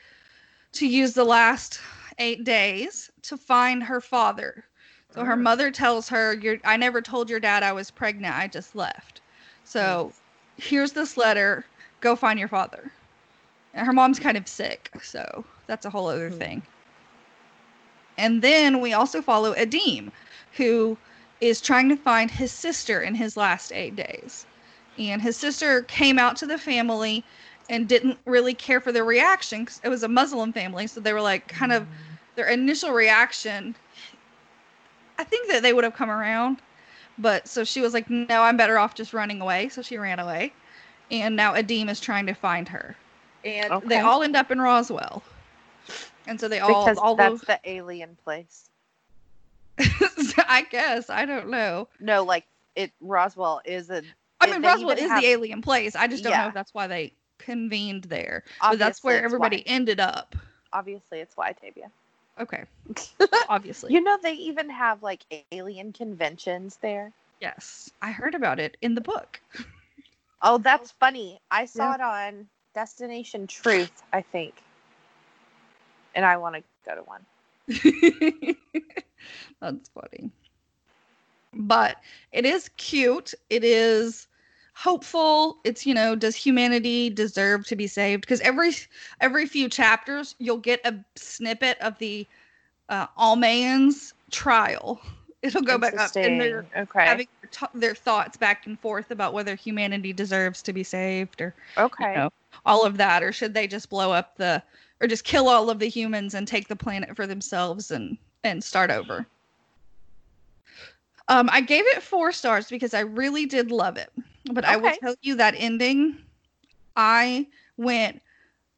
to 0.74 0.88
use 0.88 1.14
the 1.14 1.24
last 1.24 1.80
eight 2.18 2.44
days 2.44 3.12
to 3.24 3.38
find 3.38 3.84
her 3.84 4.02
father. 4.02 4.64
So 5.12 5.24
her 5.24 5.36
Mm. 5.36 5.42
mother 5.44 5.70
tells 5.70 6.10
her, 6.10 6.34
"Your 6.34 6.58
I 6.64 6.78
never 6.78 7.02
told 7.02 7.30
your 7.30 7.40
dad 7.40 7.62
I 7.62 7.74
was 7.74 7.92
pregnant. 7.92 8.36
I 8.36 8.48
just 8.48 8.76
left. 8.76 9.22
So 9.64 10.14
here's 10.56 10.94
this 10.94 11.18
letter. 11.18 11.66
Go 12.00 12.16
find 12.16 12.40
your 12.40 12.48
father." 12.48 12.92
And 13.74 13.86
her 13.86 13.94
mom's 13.94 14.20
kind 14.20 14.38
of 14.38 14.48
sick, 14.48 14.90
so 15.04 15.46
that's 15.68 15.86
a 15.86 15.90
whole 15.90 16.08
other 16.08 16.30
Hmm. 16.30 16.40
thing. 16.40 16.68
And 18.18 18.42
then 18.42 18.82
we 18.82 18.94
also 18.94 19.22
follow 19.22 19.54
Adam, 19.54 20.12
who 20.58 20.98
is 21.40 21.62
trying 21.62 21.88
to 21.90 21.96
find 21.96 22.32
his 22.32 22.52
sister 22.52 23.02
in 23.02 23.16
his 23.16 23.38
last 23.38 23.72
eight 23.72 23.96
days. 23.96 24.46
And 24.98 25.22
his 25.22 25.38
sister 25.38 25.84
came 25.84 26.18
out 26.18 26.36
to 26.38 26.48
the 26.48 26.58
family 26.58 27.24
and 27.70 27.88
didn't 27.88 28.18
really 28.26 28.54
care 28.54 28.82
for 28.82 28.92
their 28.92 29.06
reaction 29.06 29.66
'cause 29.66 29.80
it 29.84 29.90
was 29.90 30.04
a 30.04 30.08
Muslim 30.08 30.52
family. 30.52 30.88
So 30.88 31.00
they 31.00 31.14
were 31.14 31.22
like, 31.22 31.48
kind 31.48 31.72
of, 31.72 31.86
their 32.36 32.48
initial 32.48 32.92
reaction, 32.92 33.76
I 35.20 35.24
think 35.24 35.50
that 35.52 35.62
they 35.62 35.74
would 35.74 35.84
have 35.84 35.96
come 35.96 36.10
around. 36.10 36.62
But 37.20 37.48
so 37.48 37.64
she 37.64 37.82
was 37.82 37.94
like, 37.94 38.10
no, 38.10 38.44
I'm 38.44 38.58
better 38.58 38.78
off 38.78 38.96
just 38.96 39.14
running 39.14 39.42
away. 39.42 39.70
So 39.70 39.82
she 39.82 39.98
ran 39.98 40.20
away. 40.20 40.54
And 41.10 41.36
now 41.36 41.56
Adam 41.56 41.90
is 41.90 42.00
trying 42.00 42.26
to 42.28 42.34
find 42.34 42.68
her. 42.70 42.96
And 43.44 43.74
they 43.86 44.00
all 44.00 44.24
end 44.24 44.36
up 44.36 44.52
in 44.52 44.60
Roswell. 44.60 45.24
And 46.28 46.40
so 46.40 46.48
they 46.48 46.60
all, 46.60 46.86
because 46.86 46.98
all 46.98 47.16
that's 47.16 47.40
those, 47.40 47.42
the 47.42 47.60
alien 47.64 48.18
place. 48.24 48.67
I 50.38 50.66
guess, 50.70 51.10
I 51.10 51.26
don't 51.26 51.50
know. 51.50 51.88
No, 52.00 52.24
like 52.24 52.46
it. 52.76 52.92
Roswell 53.02 53.62
is 53.66 53.90
a. 53.90 54.04
I 54.42 54.52
mean, 54.52 54.62
Roswell 54.62 54.92
is 54.92 55.10
have- 55.10 55.22
the 55.22 55.28
alien 55.28 55.62
place. 55.62 55.96
I 55.96 56.08
just 56.08 56.24
don't 56.24 56.34
know 56.34 56.48
if 56.48 56.54
that's 56.54 56.74
why 56.74 56.88
they 56.88 57.14
convened 57.40 58.06
there. 58.06 58.44
But 58.62 58.80
that's 58.80 59.04
where 59.04 59.24
everybody 59.24 59.58
why. 59.58 59.64
ended 59.68 60.00
up. 60.00 60.36
Obviously, 60.74 61.20
it's 61.20 61.36
why 61.38 61.54
Tavia. 61.54 61.90
Okay. 62.40 62.66
Obviously. 63.50 63.94
You 63.94 64.02
know, 64.02 64.18
they 64.22 64.34
even 64.34 64.70
have 64.70 65.02
like 65.02 65.24
alien 65.52 65.92
conventions 65.94 66.78
there. 66.82 67.12
yes. 67.42 67.90
I 68.02 68.12
heard 68.12 68.36
about 68.36 68.60
it 68.60 68.78
in 68.82 68.94
the 68.96 69.02
book. 69.02 69.40
Oh, 70.44 70.60
that's 70.60 70.92
funny. 70.92 71.40
I 71.50 71.66
saw 71.66 71.90
Yeah. 71.90 71.96
it 71.96 72.02
on 72.02 72.48
Destination 72.76 73.48
Truth, 73.48 74.04
I 74.14 74.22
think. 74.22 74.54
And 76.14 76.24
I 76.26 76.38
want 76.38 76.56
to 76.58 76.64
go 76.86 76.96
to 76.96 77.02
one. 77.02 77.26
That's 79.62 79.90
funny. 79.90 80.32
But 81.54 81.98
it 82.32 82.46
is 82.46 82.70
cute. 82.78 83.34
It 83.50 83.64
is 83.64 84.28
hopeful. 84.76 85.58
It's, 85.64 85.86
you 85.86 85.94
know, 85.94 86.16
does 86.16 86.36
humanity 86.36 87.10
deserve 87.10 87.66
to 87.68 87.76
be 87.76 87.88
saved? 87.88 88.22
Because 88.22 88.42
every 88.42 88.74
every 89.22 89.46
few 89.48 89.70
chapters 89.70 90.36
you'll 90.40 90.58
get 90.58 90.86
a 90.86 91.04
snippet 91.16 91.78
of 91.82 91.98
the 91.98 92.28
uh 92.90 93.08
Alma's 93.18 94.14
trial. 94.32 95.02
It'll 95.42 95.62
go 95.62 95.78
back 95.78 95.98
up 95.98 96.16
and 96.16 96.42
they're 96.42 96.66
Okay. 96.76 97.06
having 97.06 97.28
their, 97.42 97.50
t- 97.52 97.80
their 97.80 97.96
thoughts 97.96 98.38
back 98.38 98.66
and 98.66 98.80
forth 98.80 99.12
about 99.12 99.34
whether 99.34 99.56
humanity 99.56 100.12
deserves 100.12 100.62
to 100.64 100.74
be 100.74 100.84
saved 100.84 101.42
or 101.42 101.56
okay. 101.78 102.16
know, 102.16 102.30
all 102.66 102.86
of 102.86 102.98
that 102.98 103.24
or 103.24 103.32
should 103.32 103.54
they 103.54 103.68
just 103.68 103.90
blow 103.90 104.12
up 104.12 104.36
the 104.38 104.62
or 105.00 105.08
just 105.08 105.24
kill 105.24 105.48
all 105.48 105.70
of 105.70 105.80
the 105.80 105.88
humans 105.88 106.34
and 106.34 106.48
take 106.48 106.68
the 106.68 106.76
planet 106.76 107.16
for 107.16 107.28
themselves 107.28 107.92
and 107.92 108.18
and 108.48 108.64
start 108.64 108.90
over 108.92 109.26
um 111.28 111.50
i 111.52 111.62
gave 111.62 111.86
it 111.88 112.02
four 112.02 112.32
stars 112.32 112.68
because 112.68 112.94
i 112.94 113.02
really 113.02 113.46
did 113.46 113.72
love 113.72 113.98
it 113.98 114.12
but 114.54 114.66
i 114.66 114.76
will 114.76 114.94
tell 115.02 115.16
you 115.22 115.36
that 115.36 115.54
ending 115.58 116.18
i 116.96 117.46
went 117.78 118.22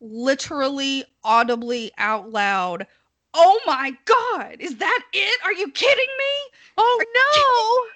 literally 0.02 1.04
audibly 1.24 1.92
out 1.98 2.32
loud 2.32 2.86
oh 3.34 3.60
my 3.66 3.96
god 4.06 4.58
is 4.60 4.78
that 4.78 5.04
it 5.14 5.40
are 5.44 5.54
you 5.54 5.70
kidding 5.72 6.08
me 6.18 6.58
Oh 6.82 7.04
no! 7.16 7.90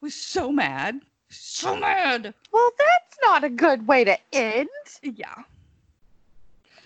was 0.00 0.14
so 0.14 0.50
mad 0.50 1.00
so 1.28 1.76
mad! 1.76 2.32
Well, 2.52 2.70
that's 2.78 3.18
not 3.22 3.42
a 3.42 3.50
good 3.50 3.86
way 3.86 4.04
to 4.04 4.16
end. 4.32 4.68
yeah 5.02 5.42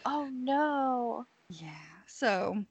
Oh 0.07 0.31
no! 0.33 1.27
Yeah. 1.51 1.69
So 2.07 2.65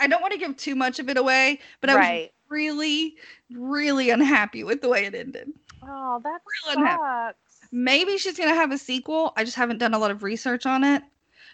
I- 0.00 0.06
don't 0.06 0.20
want 0.22 0.32
to 0.32 0.38
give 0.38 0.56
too 0.56 0.74
much 0.74 0.98
of 0.98 1.08
it 1.08 1.16
away, 1.16 1.60
but 1.80 1.90
I 1.90 1.94
was 1.94 2.28
really, 2.48 3.16
really 3.52 4.10
unhappy 4.10 4.64
with 4.64 4.80
the 4.80 4.88
way 4.88 5.04
it 5.06 5.14
ended. 5.14 5.52
Oh, 5.82 6.20
that 6.24 6.40
Real 6.66 6.78
unhappy. 6.78 7.02
sucks. 7.02 7.68
Maybe 7.72 8.18
she's 8.18 8.36
going 8.36 8.48
to 8.50 8.54
have 8.54 8.72
a 8.72 8.78
sequel. 8.78 9.32
I 9.36 9.44
just 9.44 9.56
haven't 9.56 9.78
done 9.78 9.94
a 9.94 9.98
lot 9.98 10.10
of 10.10 10.22
research 10.22 10.64
on 10.66 10.84
it 10.84 11.02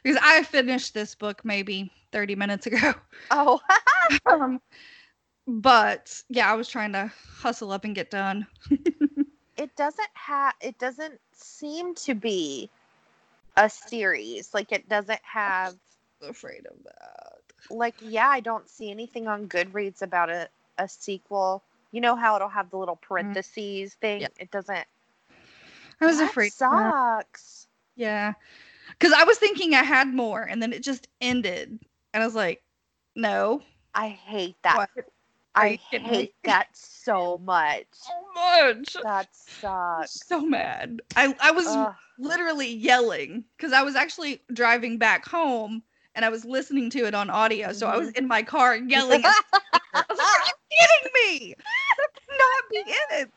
because 0.02 0.18
I 0.22 0.42
finished 0.42 0.94
this 0.94 1.14
book 1.14 1.44
maybe 1.44 1.90
30 2.12 2.34
minutes 2.36 2.66
ago. 2.66 2.94
Oh, 3.30 3.60
um, 4.26 4.60
but 5.46 6.22
yeah, 6.28 6.50
I 6.50 6.54
was 6.54 6.68
trying 6.68 6.92
to 6.92 7.10
hustle 7.38 7.72
up 7.72 7.84
and 7.84 7.94
get 7.94 8.10
done. 8.10 8.46
it 9.56 9.74
doesn't 9.76 10.08
have. 10.14 10.54
It 10.60 10.78
doesn't 10.78 11.18
seem 11.32 11.94
to 11.96 12.14
be 12.14 12.70
a 13.56 13.68
series. 13.70 14.52
Like 14.54 14.72
it 14.72 14.88
doesn't 14.88 15.20
have. 15.22 15.74
Afraid 16.22 16.66
of 16.66 16.76
that. 16.84 17.29
Like 17.68 17.96
yeah, 18.00 18.28
I 18.28 18.40
don't 18.40 18.68
see 18.68 18.90
anything 18.90 19.28
on 19.28 19.48
Goodreads 19.48 20.02
about 20.02 20.30
a 20.30 20.48
a 20.78 20.88
sequel. 20.88 21.62
You 21.92 22.00
know 22.00 22.16
how 22.16 22.36
it'll 22.36 22.48
have 22.48 22.70
the 22.70 22.76
little 22.76 22.96
mm-hmm. 22.96 23.06
parentheses 23.08 23.94
thing. 23.94 24.22
Yeah. 24.22 24.28
It 24.38 24.50
doesn't. 24.50 24.86
I 26.00 26.06
was 26.06 26.18
that 26.18 26.30
afraid. 26.30 26.52
Sucks. 26.52 27.66
Yeah. 27.96 28.32
Because 28.98 29.12
I 29.12 29.24
was 29.24 29.38
thinking 29.38 29.74
I 29.74 29.82
had 29.82 30.08
more 30.08 30.42
and 30.42 30.62
then 30.62 30.72
it 30.72 30.82
just 30.82 31.08
ended. 31.20 31.78
And 32.12 32.22
I 32.22 32.26
was 32.26 32.34
like, 32.34 32.62
no. 33.14 33.62
I 33.94 34.08
hate 34.08 34.56
that. 34.62 34.76
What? 34.76 35.06
I 35.54 35.68
you 35.68 35.78
kidding 35.90 36.06
me? 36.06 36.16
hate 36.16 36.34
that 36.44 36.68
so 36.72 37.38
much. 37.44 37.84
so 37.92 38.12
much. 38.34 38.96
That 39.02 39.28
sucks. 39.32 40.26
So 40.26 40.40
mad. 40.40 41.02
I, 41.16 41.34
I 41.40 41.50
was 41.50 41.66
Ugh. 41.66 41.94
literally 42.18 42.72
yelling 42.72 43.44
because 43.56 43.72
I 43.72 43.82
was 43.82 43.96
actually 43.96 44.40
driving 44.52 44.96
back 44.96 45.26
home 45.26 45.82
and 46.14 46.24
I 46.24 46.28
was 46.28 46.44
listening 46.44 46.90
to 46.90 47.06
it 47.06 47.14
on 47.14 47.30
audio. 47.30 47.72
So 47.72 47.86
I 47.86 47.96
was 47.96 48.08
mm-hmm. 48.08 48.18
in 48.18 48.28
my 48.28 48.42
car 48.42 48.76
yelling. 48.76 49.24
at. 49.24 49.34
I 49.94 50.04
was 50.08 50.18
like, 50.18 50.26
Are 50.26 50.46
you 50.46 50.52
kidding 50.70 51.40
me? 51.40 51.54
Not 52.30 52.70
be 52.70 52.78
in 52.78 53.20
it. 53.20 53.30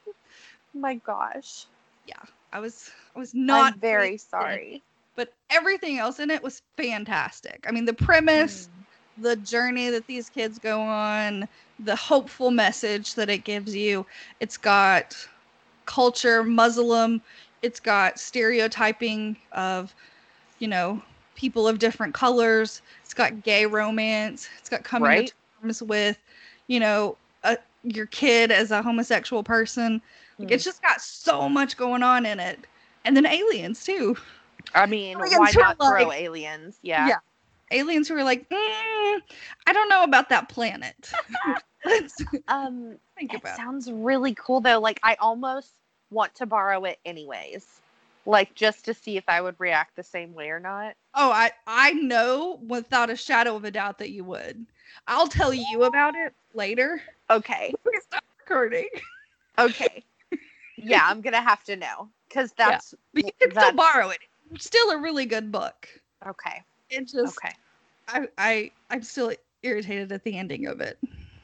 my 0.73 0.95
gosh. 0.95 1.65
Yeah, 2.07 2.15
I 2.51 2.59
was 2.59 2.91
I 3.15 3.19
was 3.19 3.33
not 3.33 3.73
I'm 3.73 3.79
very 3.79 4.17
sorry. 4.17 4.83
But 5.15 5.33
everything 5.49 5.99
else 5.99 6.19
in 6.19 6.31
it 6.31 6.41
was 6.41 6.61
fantastic. 6.77 7.65
I 7.67 7.71
mean 7.71 7.85
the 7.85 7.93
premise, 7.93 8.67
mm. 8.67 9.23
the 9.23 9.35
journey 9.37 9.89
that 9.89 10.07
these 10.07 10.29
kids 10.29 10.59
go 10.59 10.81
on, 10.81 11.47
the 11.79 11.95
hopeful 11.95 12.51
message 12.51 13.15
that 13.15 13.29
it 13.29 13.43
gives 13.43 13.75
you. 13.75 14.05
It's 14.39 14.57
got 14.57 15.15
culture, 15.85 16.43
Muslim, 16.43 17.21
it's 17.61 17.79
got 17.79 18.19
stereotyping 18.19 19.37
of, 19.53 19.93
you 20.59 20.67
know, 20.67 21.01
people 21.35 21.67
of 21.67 21.79
different 21.79 22.13
colors. 22.13 22.81
It's 23.03 23.13
got 23.13 23.43
gay 23.43 23.65
romance. 23.65 24.49
It's 24.59 24.69
got 24.69 24.83
coming 24.83 25.05
Right. 25.05 25.27
to 25.27 25.33
terms 25.61 25.81
with, 25.83 26.17
you 26.67 26.79
know, 26.79 27.17
a, 27.43 27.57
your 27.83 28.07
kid 28.07 28.51
as 28.51 28.71
a 28.71 28.81
homosexual 28.81 29.43
person. 29.43 30.01
Like, 30.41 30.49
Hmm. 30.49 30.53
it's 30.53 30.63
just 30.63 30.81
got 30.81 31.01
so 31.01 31.49
much 31.49 31.77
going 31.77 32.03
on 32.03 32.25
in 32.25 32.39
it. 32.39 32.67
And 33.05 33.15
then 33.15 33.25
aliens 33.25 33.83
too. 33.83 34.15
I 34.73 34.85
mean, 34.85 35.17
Aliens 35.19 35.37
why 35.39 35.51
not 35.51 35.77
throw 35.81 36.11
aliens? 36.11 36.79
Yeah. 36.81 37.07
Yeah. 37.07 37.19
aliens 37.71 38.07
who 38.07 38.15
are 38.15 38.23
like, 38.23 38.47
mm, 38.49 39.21
I 39.67 39.73
don't 39.73 39.89
know 39.89 40.03
about 40.03 40.29
that 40.29 40.49
planet. 40.49 41.11
Um, 42.47 42.97
think 43.17 43.33
it 43.33 43.41
about. 43.41 43.55
it. 43.55 43.55
sounds 43.55 43.91
really 43.91 44.33
cool 44.35 44.61
though. 44.61 44.79
Like 44.79 44.99
I 45.03 45.15
almost 45.15 45.73
want 46.11 46.35
to 46.35 46.45
borrow 46.45 46.85
it 46.85 46.99
anyways, 47.05 47.81
like 48.25 48.53
just 48.55 48.85
to 48.85 48.93
see 48.93 49.17
if 49.17 49.23
I 49.27 49.41
would 49.41 49.55
react 49.59 49.95
the 49.95 50.03
same 50.03 50.33
way 50.33 50.49
or 50.49 50.59
not. 50.59 50.95
Oh, 51.15 51.31
I 51.31 51.51
I 51.67 51.93
know 51.93 52.59
without 52.67 53.09
a 53.09 53.15
shadow 53.15 53.55
of 53.55 53.65
a 53.65 53.71
doubt 53.71 53.97
that 53.99 54.11
you 54.11 54.23
would. 54.23 54.65
I'll 55.07 55.27
tell 55.27 55.53
you 55.53 55.83
about 55.83 56.15
it 56.15 56.33
later. 56.53 57.01
Okay. 57.29 57.73
We 57.85 57.99
stop 58.01 58.23
recording. 58.39 58.87
Okay. 59.59 60.03
yeah, 60.77 61.05
I'm 61.07 61.21
gonna 61.21 61.41
have 61.41 61.63
to 61.65 61.75
know 61.75 62.09
because 62.27 62.51
Yeah. 62.57 62.67
that's 62.69 62.95
But 63.13 63.25
you 63.25 63.31
can 63.39 63.51
still 63.51 63.73
borrow 63.73 64.09
it. 64.09 64.19
It's 64.51 64.65
still 64.65 64.91
a 64.91 64.97
really 64.97 65.25
good 65.25 65.51
book. 65.51 65.87
okay. 66.25 66.63
It 66.89 67.07
just 67.07 67.37
Okay. 67.37 67.53
I 68.07 68.27
I 68.37 68.71
I'm 68.89 69.03
still 69.03 69.31
irritated 69.61 70.11
at 70.11 70.23
the 70.23 70.37
ending 70.37 70.65
of 70.67 70.81
it. 70.81 70.97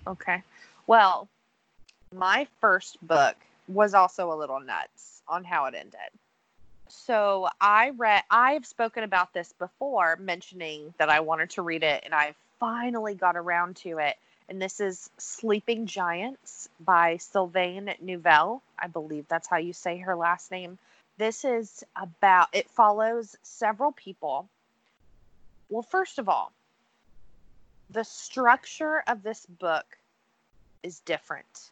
Okay. 0.07 0.41
Well, 0.87 1.29
my 2.13 2.47
first 2.59 2.97
book 3.05 3.35
was 3.67 3.93
also 3.93 4.33
a 4.33 4.35
little 4.35 4.59
nuts 4.59 5.21
on 5.27 5.43
how 5.43 5.65
it 5.65 5.75
ended. 5.75 5.99
So 6.89 7.47
I 7.61 7.91
read, 7.91 8.23
I've 8.29 8.65
spoken 8.65 9.03
about 9.03 9.33
this 9.33 9.53
before, 9.53 10.17
mentioning 10.17 10.93
that 10.97 11.09
I 11.09 11.19
wanted 11.19 11.51
to 11.51 11.61
read 11.61 11.83
it, 11.83 12.03
and 12.03 12.13
I 12.13 12.33
finally 12.59 13.15
got 13.15 13.37
around 13.37 13.77
to 13.77 13.99
it. 13.99 14.17
And 14.49 14.61
this 14.61 14.79
is 14.79 15.11
Sleeping 15.17 15.85
Giants 15.85 16.67
by 16.79 17.17
Sylvain 17.17 17.93
Neuvel. 18.03 18.61
I 18.77 18.87
believe 18.87 19.27
that's 19.27 19.47
how 19.47 19.57
you 19.57 19.73
say 19.73 19.97
her 19.99 20.15
last 20.15 20.49
name. 20.51 20.79
This 21.17 21.45
is 21.45 21.83
about, 21.95 22.47
it 22.53 22.69
follows 22.69 23.35
several 23.43 23.91
people. 23.91 24.49
Well, 25.69 25.83
first 25.83 26.17
of 26.17 26.27
all, 26.27 26.51
the 27.91 28.03
structure 28.03 29.03
of 29.07 29.21
this 29.21 29.45
book 29.45 29.85
is 30.81 30.99
different. 31.01 31.69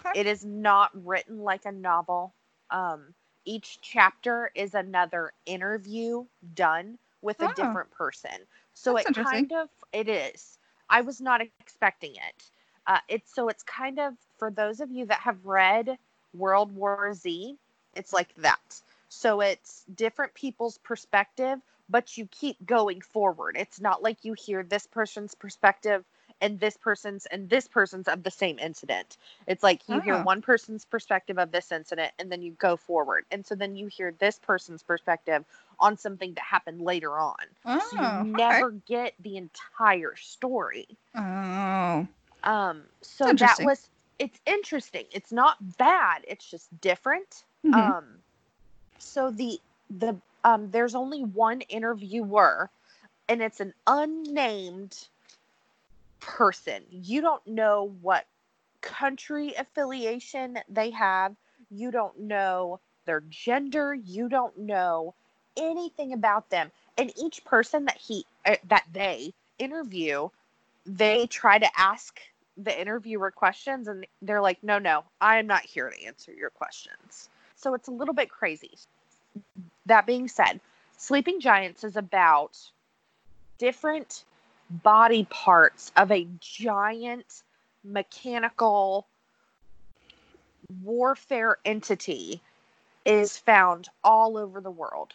Okay. 0.00 0.20
It 0.20 0.26
is 0.26 0.44
not 0.44 0.90
written 1.04 1.42
like 1.42 1.66
a 1.66 1.72
novel. 1.72 2.32
Um, 2.70 3.14
each 3.46 3.80
chapter 3.82 4.52
is 4.54 4.74
another 4.74 5.32
interview 5.46 6.26
done 6.54 6.98
with 7.22 7.42
a 7.42 7.48
Oh. 7.48 7.78
different 7.78 7.90
person. 7.92 8.46
So 8.74 8.96
it 8.96 9.12
kind 9.12 9.52
of 9.52 9.70
it 9.92 10.08
is. 10.08 10.58
I 10.90 11.02
was 11.02 11.20
not 11.20 11.42
expecting 11.42 12.12
it. 12.16 12.50
Uh, 12.86 13.00
it's 13.08 13.34
so 13.34 13.48
it's 13.48 13.62
kind 13.64 13.98
of 14.00 14.14
for 14.38 14.50
those 14.50 14.80
of 14.80 14.90
you 14.90 15.06
that 15.06 15.20
have 15.20 15.46
read 15.46 15.98
World 16.34 16.72
War 16.72 17.12
Z, 17.14 17.56
it's 17.94 18.12
like 18.12 18.34
that. 18.36 18.82
So 19.08 19.40
it's 19.40 19.84
different 19.94 20.34
people's 20.34 20.78
perspective, 20.78 21.60
but 21.88 22.16
you 22.18 22.26
keep 22.26 22.64
going 22.66 23.00
forward. 23.02 23.56
It's 23.58 23.80
not 23.80 24.02
like 24.02 24.24
you 24.24 24.34
hear 24.34 24.62
this 24.62 24.86
person's 24.86 25.34
perspective 25.34 26.04
and 26.40 26.60
this 26.60 26.76
person's 26.76 27.26
and 27.26 27.48
this 27.48 27.66
person's 27.68 28.08
of 28.08 28.22
the 28.22 28.30
same 28.30 28.58
incident. 28.58 29.16
It's 29.46 29.62
like 29.62 29.88
you 29.88 30.00
hear 30.00 30.16
Ah. 30.16 30.18
one 30.18 30.42
person's 30.42 30.84
perspective 30.84 31.38
of 31.38 31.52
this 31.52 31.72
incident 31.72 32.12
and 32.18 32.30
then 32.30 32.42
you 32.42 32.52
go 32.52 32.76
forward. 32.76 33.24
And 33.30 33.44
so 33.46 33.54
then 33.54 33.76
you 33.76 33.86
hear 33.86 34.12
this 34.12 34.38
person's 34.38 34.82
perspective 34.82 35.44
on 35.78 35.96
something 35.96 36.34
that 36.34 36.44
happened 36.44 36.80
later 36.80 37.18
on. 37.18 37.36
Oh, 37.64 37.78
So 37.78 37.96
you 37.96 38.10
okay. 38.34 38.36
never 38.36 38.70
get 38.70 39.14
the 39.20 39.36
entire 39.36 40.14
story. 40.16 40.86
Oh, 41.14 42.08
Um 42.42 42.84
so 43.02 43.32
that 43.34 43.62
was 43.62 43.90
it's 44.18 44.40
interesting. 44.46 45.04
It's 45.12 45.32
not 45.32 45.56
bad. 45.76 46.24
It's 46.26 46.48
just 46.48 46.68
different. 46.80 47.44
Mhm. 47.64 47.94
Um, 47.96 48.22
so 48.98 49.30
the 49.30 49.58
the 49.90 50.20
um, 50.44 50.70
there's 50.70 50.94
only 50.94 51.22
one 51.24 51.60
interviewer, 51.62 52.70
and 53.28 53.42
it's 53.42 53.60
an 53.60 53.74
unnamed 53.86 55.08
person. 56.20 56.82
You 56.90 57.20
don't 57.20 57.46
know 57.46 57.94
what 58.00 58.26
country 58.80 59.54
affiliation 59.58 60.58
they 60.68 60.90
have. 60.90 61.34
You 61.70 61.90
don't 61.90 62.20
know 62.20 62.80
their 63.04 63.22
gender. 63.30 63.94
You 63.94 64.28
don't 64.28 64.56
know 64.58 65.14
anything 65.56 66.12
about 66.12 66.50
them. 66.50 66.70
And 66.98 67.12
each 67.16 67.44
person 67.44 67.86
that 67.86 67.96
he 67.96 68.24
uh, 68.44 68.56
that 68.68 68.84
they 68.92 69.32
interview, 69.58 70.28
they 70.84 71.26
try 71.26 71.58
to 71.58 71.68
ask 71.76 72.20
the 72.56 72.78
interviewer 72.80 73.30
questions 73.30 73.86
and 73.88 74.06
they're 74.22 74.40
like, 74.40 74.62
no, 74.62 74.78
no, 74.78 75.04
I 75.20 75.38
am 75.38 75.46
not 75.46 75.62
here 75.62 75.90
to 75.90 76.06
answer 76.06 76.32
your 76.32 76.50
questions. 76.50 77.28
So 77.56 77.74
it's 77.74 77.88
a 77.88 77.92
little 77.92 78.14
bit 78.14 78.30
crazy. 78.30 78.72
That 79.86 80.06
being 80.06 80.28
said, 80.28 80.60
Sleeping 80.96 81.40
Giants 81.40 81.84
is 81.84 81.96
about 81.96 82.58
different 83.58 84.24
body 84.70 85.26
parts 85.30 85.92
of 85.96 86.10
a 86.10 86.26
giant 86.40 87.42
mechanical 87.84 89.06
warfare 90.82 91.58
entity 91.64 92.40
is 93.04 93.36
found 93.36 93.88
all 94.02 94.36
over 94.36 94.60
the 94.60 94.70
world. 94.70 95.12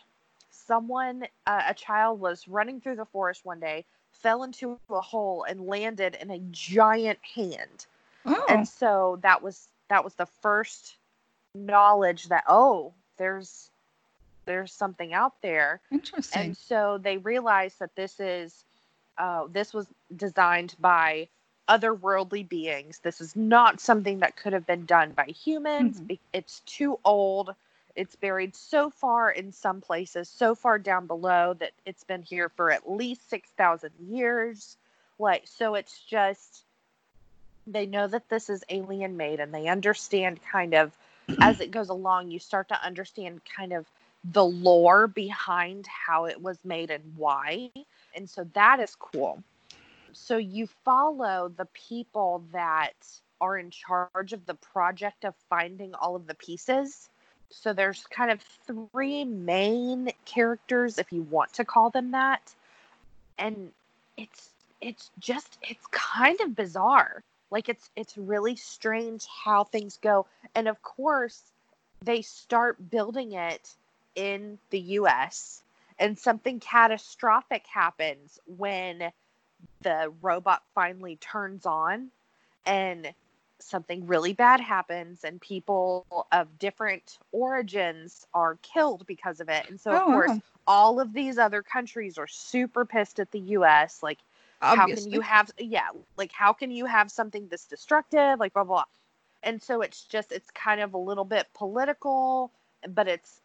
Someone, 0.49 1.25
uh, 1.45 1.63
a 1.67 1.73
child, 1.73 2.19
was 2.19 2.47
running 2.47 2.79
through 2.79 2.95
the 2.95 3.05
forest 3.05 3.43
one 3.43 3.59
day, 3.59 3.83
fell 4.11 4.43
into 4.43 4.79
a 4.89 5.01
hole, 5.01 5.43
and 5.43 5.61
landed 5.61 6.17
in 6.21 6.31
a 6.31 6.39
giant 6.51 7.19
hand 7.35 7.85
oh, 8.25 8.45
and 8.49 8.67
so 8.67 9.19
that 9.21 9.41
was 9.41 9.67
that 9.89 10.03
was 10.03 10.13
the 10.15 10.27
first 10.41 10.97
knowledge 11.53 12.27
that 12.29 12.43
oh 12.47 12.93
there's 13.17 13.69
there's 14.45 14.71
something 14.71 15.13
out 15.13 15.33
there 15.41 15.81
interesting. 15.91 16.41
and 16.41 16.57
so 16.57 16.99
they 17.01 17.17
realized 17.17 17.79
that 17.79 17.95
this 17.95 18.19
is 18.19 18.63
uh, 19.21 19.47
this 19.49 19.73
was 19.73 19.87
designed 20.15 20.75
by 20.81 21.29
otherworldly 21.69 22.49
beings. 22.49 22.99
This 22.99 23.21
is 23.21 23.35
not 23.35 23.79
something 23.79 24.19
that 24.19 24.35
could 24.37 24.53
have 24.53 24.67
been 24.67 24.85
done 24.85 25.13
by 25.13 25.25
humans. 25.27 26.01
Mhm. 26.01 26.19
It's 26.33 26.61
too 26.61 26.99
old. 27.05 27.55
It's 27.95 28.15
buried 28.15 28.55
so 28.55 28.89
far 28.89 29.31
in 29.31 29.51
some 29.53 29.81
places 29.81 30.29
so 30.29 30.55
far 30.55 30.79
down 30.79 31.07
below 31.07 31.53
that 31.55 31.73
it's 31.85 32.03
been 32.03 32.23
here 32.23 32.49
for 32.49 32.71
at 32.71 32.89
least 32.91 33.29
6000 33.29 33.93
years. 33.99 34.77
Like 35.19 35.47
so 35.47 35.75
it's 35.75 35.99
just 36.03 36.65
they 37.67 37.85
know 37.85 38.07
that 38.07 38.29
this 38.29 38.49
is 38.49 38.63
alien 38.69 39.17
made 39.17 39.39
and 39.39 39.53
they 39.53 39.67
understand 39.67 40.41
kind 40.51 40.73
of 40.73 40.97
as 41.41 41.59
it 41.61 41.71
goes 41.71 41.89
along 41.89 42.31
you 42.31 42.39
start 42.39 42.67
to 42.69 42.85
understand 42.85 43.41
kind 43.45 43.73
of 43.73 43.91
the 44.23 44.45
lore 44.45 45.07
behind 45.07 45.87
how 45.87 46.25
it 46.25 46.41
was 46.41 46.65
made 46.65 46.91
and 46.91 47.15
why 47.17 47.71
and 48.15 48.29
so 48.29 48.47
that 48.53 48.79
is 48.79 48.95
cool. 48.95 49.43
So 50.13 50.37
you 50.37 50.67
follow 50.83 51.51
the 51.55 51.67
people 51.73 52.43
that 52.51 52.93
are 53.39 53.57
in 53.57 53.71
charge 53.71 54.33
of 54.33 54.45
the 54.45 54.53
project 54.53 55.25
of 55.25 55.33
finding 55.49 55.93
all 55.95 56.15
of 56.15 56.27
the 56.27 56.35
pieces. 56.35 57.09
So 57.49 57.73
there's 57.73 58.05
kind 58.07 58.31
of 58.31 58.41
three 58.41 59.25
main 59.25 60.11
characters 60.25 60.99
if 60.99 61.11
you 61.11 61.23
want 61.23 61.53
to 61.53 61.65
call 61.65 61.89
them 61.89 62.11
that. 62.11 62.53
And 63.37 63.71
it's 64.17 64.49
it's 64.79 65.11
just 65.19 65.57
it's 65.61 65.85
kind 65.87 66.39
of 66.41 66.55
bizarre. 66.55 67.23
Like 67.49 67.67
it's 67.67 67.89
it's 67.95 68.17
really 68.17 68.55
strange 68.55 69.25
how 69.25 69.63
things 69.63 69.97
go. 70.01 70.27
And 70.55 70.67
of 70.67 70.81
course 70.81 71.41
they 72.03 72.21
start 72.21 72.89
building 72.89 73.33
it 73.33 73.75
in 74.15 74.57
the 74.69 74.79
US 74.79 75.63
and 76.01 76.17
something 76.17 76.59
catastrophic 76.59 77.65
happens 77.67 78.39
when 78.45 79.11
the 79.83 80.11
robot 80.21 80.63
finally 80.73 81.17
turns 81.17 81.65
on 81.65 82.09
and 82.65 83.13
something 83.59 84.07
really 84.07 84.33
bad 84.33 84.59
happens 84.59 85.23
and 85.23 85.39
people 85.39 86.05
of 86.31 86.57
different 86.57 87.19
origins 87.31 88.25
are 88.33 88.57
killed 88.63 89.05
because 89.05 89.39
of 89.39 89.49
it. 89.49 89.69
And 89.69 89.79
so 89.79 89.93
of 89.93 90.01
Oh, 90.01 90.09
course 90.09 90.31
wow. 90.31 90.41
all 90.67 90.99
of 90.99 91.13
these 91.13 91.37
other 91.37 91.61
countries 91.61 92.17
are 92.17 92.27
super 92.27 92.85
pissed 92.85 93.19
at 93.19 93.31
the 93.31 93.39
US 93.39 94.01
like 94.01 94.19
how 94.59 94.87
can 94.87 95.11
you 95.11 95.21
have 95.21 95.51
yeah 95.59 95.89
like 96.17 96.31
how 96.31 96.53
can 96.53 96.71
you 96.71 96.85
have 96.85 97.11
something 97.11 97.47
this 97.47 97.65
destructive 97.65 98.39
like 98.39 98.53
blah 98.53 98.63
blah 98.63 98.77
blah. 98.77 98.85
And 99.43 99.61
so 99.61 99.81
it's 99.81 100.03
just 100.03 100.31
it's 100.31 100.49
kind 100.51 100.81
of 100.81 100.93
a 100.95 100.97
little 100.97 101.25
bit 101.25 101.47
political 101.53 102.51
but 102.89 103.07
it's 103.07 103.40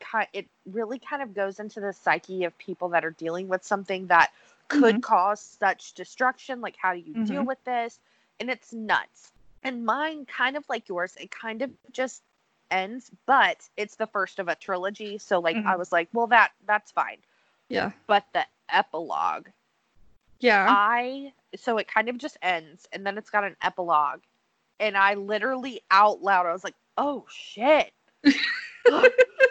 kind 0.00 0.26
it 0.32 0.46
really 0.66 0.98
kind 0.98 1.22
of 1.22 1.34
goes 1.34 1.60
into 1.60 1.80
the 1.80 1.92
psyche 1.92 2.44
of 2.44 2.56
people 2.58 2.88
that 2.90 3.04
are 3.04 3.10
dealing 3.12 3.48
with 3.48 3.64
something 3.64 4.06
that 4.08 4.30
could 4.68 5.00
cause 5.02 5.40
such 5.40 5.94
destruction 5.94 6.60
like 6.60 6.76
how 6.76 6.92
do 6.92 7.00
you 7.00 7.14
deal 7.24 7.42
Mhm. 7.42 7.46
with 7.46 7.64
this 7.64 7.98
and 8.38 8.50
it's 8.50 8.72
nuts 8.72 9.32
and 9.62 9.84
mine 9.84 10.26
kind 10.26 10.56
of 10.56 10.68
like 10.68 10.88
yours 10.88 11.16
it 11.20 11.30
kind 11.30 11.62
of 11.62 11.70
just 11.92 12.22
ends 12.70 13.10
but 13.26 13.68
it's 13.76 13.96
the 13.96 14.06
first 14.06 14.38
of 14.38 14.48
a 14.48 14.54
trilogy 14.54 15.18
so 15.18 15.38
like 15.40 15.56
i 15.56 15.74
Mhm. 15.74 15.78
was 15.78 15.92
like 15.92 16.08
well 16.12 16.26
that 16.28 16.52
that's 16.66 16.90
fine 16.92 17.18
yeah. 17.68 17.90
but 18.06 18.24
the 18.32 18.44
epilogue 18.68 19.48
Yeah. 20.40 20.66
I 20.68 21.32
so 21.56 21.78
it 21.78 21.88
kind 21.88 22.08
of 22.08 22.18
just 22.18 22.36
ends 22.42 22.88
and 22.92 23.04
then 23.06 23.18
it's 23.18 23.30
got 23.30 23.44
an 23.44 23.56
epilogue. 23.62 24.20
And 24.78 24.96
I 24.96 25.14
literally 25.14 25.82
out 25.90 26.22
loud 26.22 26.46
I 26.46 26.52
was 26.52 26.64
like, 26.64 26.76
"Oh 26.96 27.26
shit." 27.28 27.92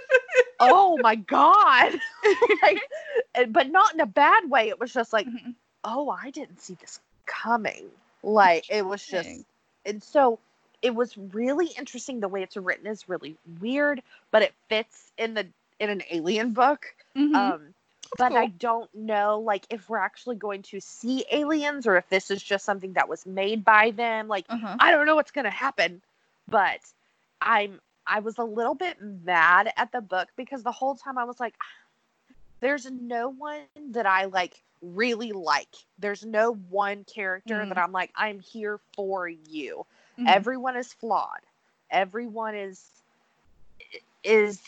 oh 0.60 0.98
my 0.98 1.15
god. 1.15 2.00
like 2.63 2.82
but 3.50 3.69
not 3.69 3.93
in 3.93 4.00
a 4.00 4.06
bad 4.06 4.50
way. 4.50 4.69
It 4.69 4.80
was 4.80 4.93
just 4.93 5.13
like, 5.13 5.28
Mhm. 5.28 5.56
"Oh, 5.84 6.10
I 6.10 6.32
didn't 6.32 6.62
see 6.62 6.76
this 6.76 7.00
coming." 7.26 7.89
Like 8.24 8.65
it 8.69 8.86
was 8.86 9.06
just 9.06 9.43
and 9.86 10.02
so 10.04 10.39
it 10.82 10.93
was 10.95 11.17
really 11.17 11.67
interesting 11.78 12.19
the 12.19 12.28
way 12.28 12.43
it's 12.43 12.58
written 12.58 12.88
is 12.88 13.10
really 13.10 13.38
weird, 13.60 14.02
but 14.32 14.41
it 14.41 14.54
fits 14.69 15.12
in 15.17 15.34
the 15.34 15.48
in 15.80 15.89
an 15.89 16.04
alien 16.12 16.52
book. 16.54 16.93
Mhm. 17.15 17.36
Um 17.36 17.74
but 18.17 18.34
I 18.34 18.48
don't 18.48 18.93
know 18.95 19.39
like 19.39 19.65
if 19.69 19.89
we're 19.89 20.00
actually 20.00 20.36
going 20.36 20.63
to 20.63 20.80
see 20.80 21.26
aliens 21.32 21.86
or 21.88 21.95
if 21.98 22.10
this 22.10 22.32
is 22.32 22.41
just 22.41 22.65
something 22.65 22.93
that 22.93 23.08
was 23.08 23.26
made 23.26 23.63
by 23.63 23.91
them. 23.91 24.28
Like 24.28 24.45
uh-huh. 24.50 24.76
I 24.80 24.91
don't 24.91 25.06
know 25.06 25.15
what's 25.15 25.32
gonna 25.32 25.50
happen, 25.50 26.02
but 26.50 26.80
I'm 27.41 27.80
I 28.10 28.19
was 28.19 28.38
a 28.39 28.43
little 28.43 28.76
bit 28.76 28.98
mad 29.02 29.72
at 29.78 29.91
the 29.91 30.02
book 30.02 30.30
because 30.36 30.63
the 30.63 30.72
whole 30.72 30.95
time 30.95 31.17
I 31.17 31.26
was 31.26 31.39
like, 31.39 31.56
there's 32.62 32.89
no 32.91 33.30
one 33.30 33.62
that 33.91 34.06
I 34.06 34.26
like 34.26 34.62
really 34.82 35.32
like. 35.32 35.74
There's 36.00 36.26
no 36.26 36.54
one 36.69 37.04
character 37.06 37.56
Mm. 37.56 37.69
that 37.69 37.78
I'm 37.78 37.91
like, 37.91 38.12
I'm 38.15 38.39
here 38.39 38.80
for 38.95 39.28
you. 39.28 39.86
Mhm. 40.17 40.28
Everyone 40.28 40.76
is 40.76 40.93
flawed. 40.93 41.41
Everyone 41.91 42.56
is 42.56 43.04
is 44.24 44.60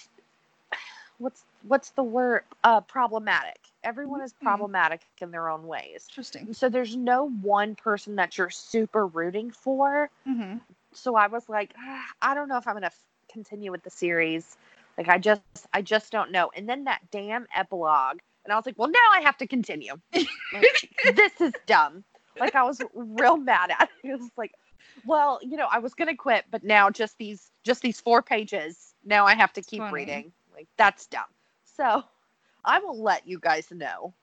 what's 1.17 1.43
what's 1.67 1.89
the 1.91 2.03
word 2.03 2.43
uh 2.63 2.81
problematic. 2.81 3.59
Everyone 3.83 4.21
is 4.21 4.33
Mhm. 4.33 4.41
problematic 4.43 5.01
in 5.21 5.31
their 5.31 5.49
own 5.49 5.67
ways. 5.67 6.05
Interesting. 6.09 6.53
So 6.53 6.69
there's 6.69 6.95
no 6.95 7.29
one 7.29 7.75
person 7.75 8.15
that 8.15 8.37
you're 8.37 8.49
super 8.49 9.07
rooting 9.07 9.51
for. 9.51 10.09
hmm 10.25 10.57
So 10.93 11.15
I 11.15 11.27
was 11.27 11.47
like, 11.49 11.73
"Ah, 11.77 12.05
I 12.21 12.33
don't 12.35 12.47
know 12.47 12.57
if 12.57 12.67
I'm 12.67 12.75
gonna 12.75 12.91
continue 13.31 13.71
with 13.71 13.83
the 13.83 13.89
series. 13.89 14.57
Like 14.97 15.09
I 15.09 15.17
just, 15.17 15.41
I 15.73 15.81
just 15.81 16.11
don't 16.11 16.31
know. 16.31 16.51
And 16.55 16.67
then 16.67 16.83
that 16.85 17.01
damn 17.11 17.47
epilogue, 17.55 18.19
and 18.43 18.51
I 18.51 18.55
was 18.55 18.65
like, 18.65 18.77
well, 18.77 18.89
now 18.89 19.09
I 19.13 19.21
have 19.21 19.37
to 19.37 19.47
continue. 19.47 19.93
Like, 20.13 20.89
this 21.15 21.39
is 21.39 21.53
dumb. 21.65 22.03
Like 22.39 22.55
I 22.55 22.63
was 22.63 22.81
real 22.93 23.37
mad 23.37 23.71
at 23.71 23.89
it. 24.03 24.09
It 24.09 24.19
was 24.19 24.29
like, 24.37 24.53
well, 25.05 25.39
you 25.41 25.57
know, 25.57 25.67
I 25.71 25.79
was 25.79 25.93
gonna 25.93 26.15
quit, 26.15 26.45
but 26.51 26.63
now 26.63 26.89
just 26.89 27.17
these, 27.17 27.51
just 27.63 27.81
these 27.81 28.01
four 28.01 28.21
pages. 28.21 28.93
Now 29.05 29.25
I 29.25 29.35
have 29.35 29.53
to 29.53 29.61
keep 29.61 29.79
funny. 29.79 29.93
reading. 29.93 30.31
Like 30.53 30.67
that's 30.77 31.05
dumb. 31.07 31.25
So 31.77 32.03
I 32.65 32.79
will 32.79 33.01
let 33.01 33.27
you 33.27 33.39
guys 33.39 33.69
know 33.71 34.13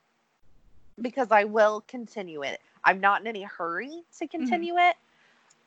because 1.00 1.30
I 1.30 1.44
will 1.44 1.82
continue 1.86 2.42
it. 2.42 2.60
I'm 2.84 3.00
not 3.00 3.20
in 3.20 3.26
any 3.26 3.42
hurry 3.42 3.88
to 4.18 4.24
mm-hmm. 4.24 4.26
continue 4.26 4.74
it, 4.78 4.96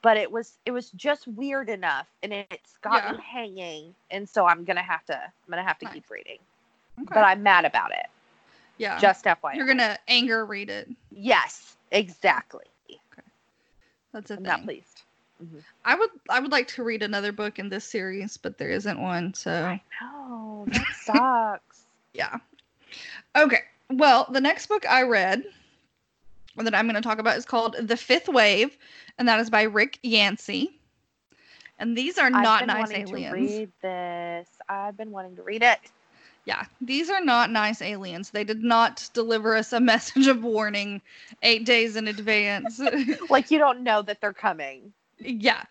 but 0.02 0.18
it 0.18 0.32
was 0.32 0.58
it 0.66 0.72
was 0.72 0.90
just 0.92 1.28
weird 1.28 1.70
enough, 1.70 2.08
and 2.24 2.34
it's 2.34 2.78
got 2.82 3.04
Yeah. 3.04 3.18
hanging, 3.22 3.94
and 4.10 4.28
so 4.28 4.46
I'm 4.48 4.64
gonna 4.64 4.82
have 4.82 5.06
to 5.06 5.16
I'm 5.18 5.50
gonna 5.50 5.64
have 5.64 5.80
to 5.80 5.86
Nice. 5.86 5.94
keep 5.96 6.10
reading. 6.10 6.40
Okay. 7.00 7.08
But 7.14 7.24
I'm 7.24 7.42
mad 7.44 7.66
about 7.66 7.92
it. 7.92 8.08
yeah. 8.78 9.00
Just 9.00 9.26
FYI. 9.26 9.56
You're 9.56 9.68
gonna 9.68 9.98
anger 10.08 10.46
read 10.46 10.70
it. 10.70 10.90
yes, 11.12 11.76
exactly. 11.92 12.66
Okay. 12.90 13.28
That's 14.14 14.32
a 14.32 14.34
I'm 14.36 14.38
thing. 14.40 14.48
not 14.48 14.64
pleased. 14.64 15.04
Mm-hmm. 15.44 15.60
I 15.86 15.96
would 15.96 16.10
I 16.30 16.40
would 16.40 16.52
like 16.52 16.68
to 16.70 16.84
read 16.84 17.02
another 17.04 17.32
book 17.32 17.58
in 17.60 17.70
this 17.70 17.86
series, 17.86 18.38
but 18.38 18.58
there 18.58 18.70
isn't 18.70 19.00
one. 19.02 19.34
So 19.34 19.80
No, 20.02 20.66
that 20.68 20.86
sucks. 21.04 21.86
yeah. 22.14 22.38
Okay. 23.36 23.62
Well, 23.90 24.28
the 24.32 24.42
next 24.42 24.68
book 24.68 24.86
I 24.90 25.02
read 25.04 25.44
that 26.58 26.76
I'm 26.76 26.86
going 26.86 26.96
to 26.96 27.02
talk 27.02 27.20
about 27.20 27.38
is 27.38 27.46
called 27.46 27.76
The 27.80 27.98
Fifth 27.98 28.28
Wave, 28.28 28.78
and 29.18 29.28
that 29.28 29.40
is 29.40 29.50
by 29.50 29.64
Rick 29.64 30.00
Yancey. 30.04 30.80
And 31.80 31.98
these 31.98 32.18
are 32.18 32.28
I've 32.28 32.44
not 32.44 32.60
been 32.62 32.68
nice 32.68 32.92
aliens. 32.92 33.34
read 33.34 33.72
this. 33.82 34.48
I've 34.70 34.98
been 34.98 35.12
wanting 35.12 35.36
to 35.38 35.44
read 35.44 35.64
it. 35.64 35.80
Yeah, 36.46 36.66
these 36.80 37.10
are 37.10 37.24
not 37.24 37.52
nice 37.52 37.82
aliens. 37.82 38.32
They 38.32 38.44
did 38.44 38.64
not 38.64 39.10
deliver 39.14 39.56
us 39.56 39.74
a 39.74 39.80
message 39.82 40.28
of 40.28 40.44
warning 40.44 41.02
eight 41.44 41.66
days 41.66 41.96
in 41.96 42.08
advance. 42.08 42.82
Like 43.30 43.52
you 43.52 43.58
don't 43.58 43.82
know 43.84 44.02
that 44.04 44.22
they're 44.22 44.34
coming. 44.34 44.94
yeah. 45.20 45.64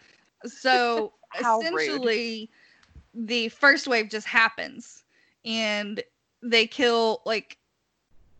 So 0.45 1.13
How 1.29 1.59
rude. 1.61 1.67
essentially, 1.67 2.51
the 3.15 3.49
first 3.49 3.87
wave 3.87 4.09
just 4.09 4.27
happens, 4.27 5.05
and 5.45 6.03
they 6.43 6.67
kill 6.67 7.23
like 7.25 7.59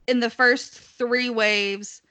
in 0.07 0.21
the 0.21 0.31
first 0.31 0.73
three 0.73 1.31
waves, 1.31 2.03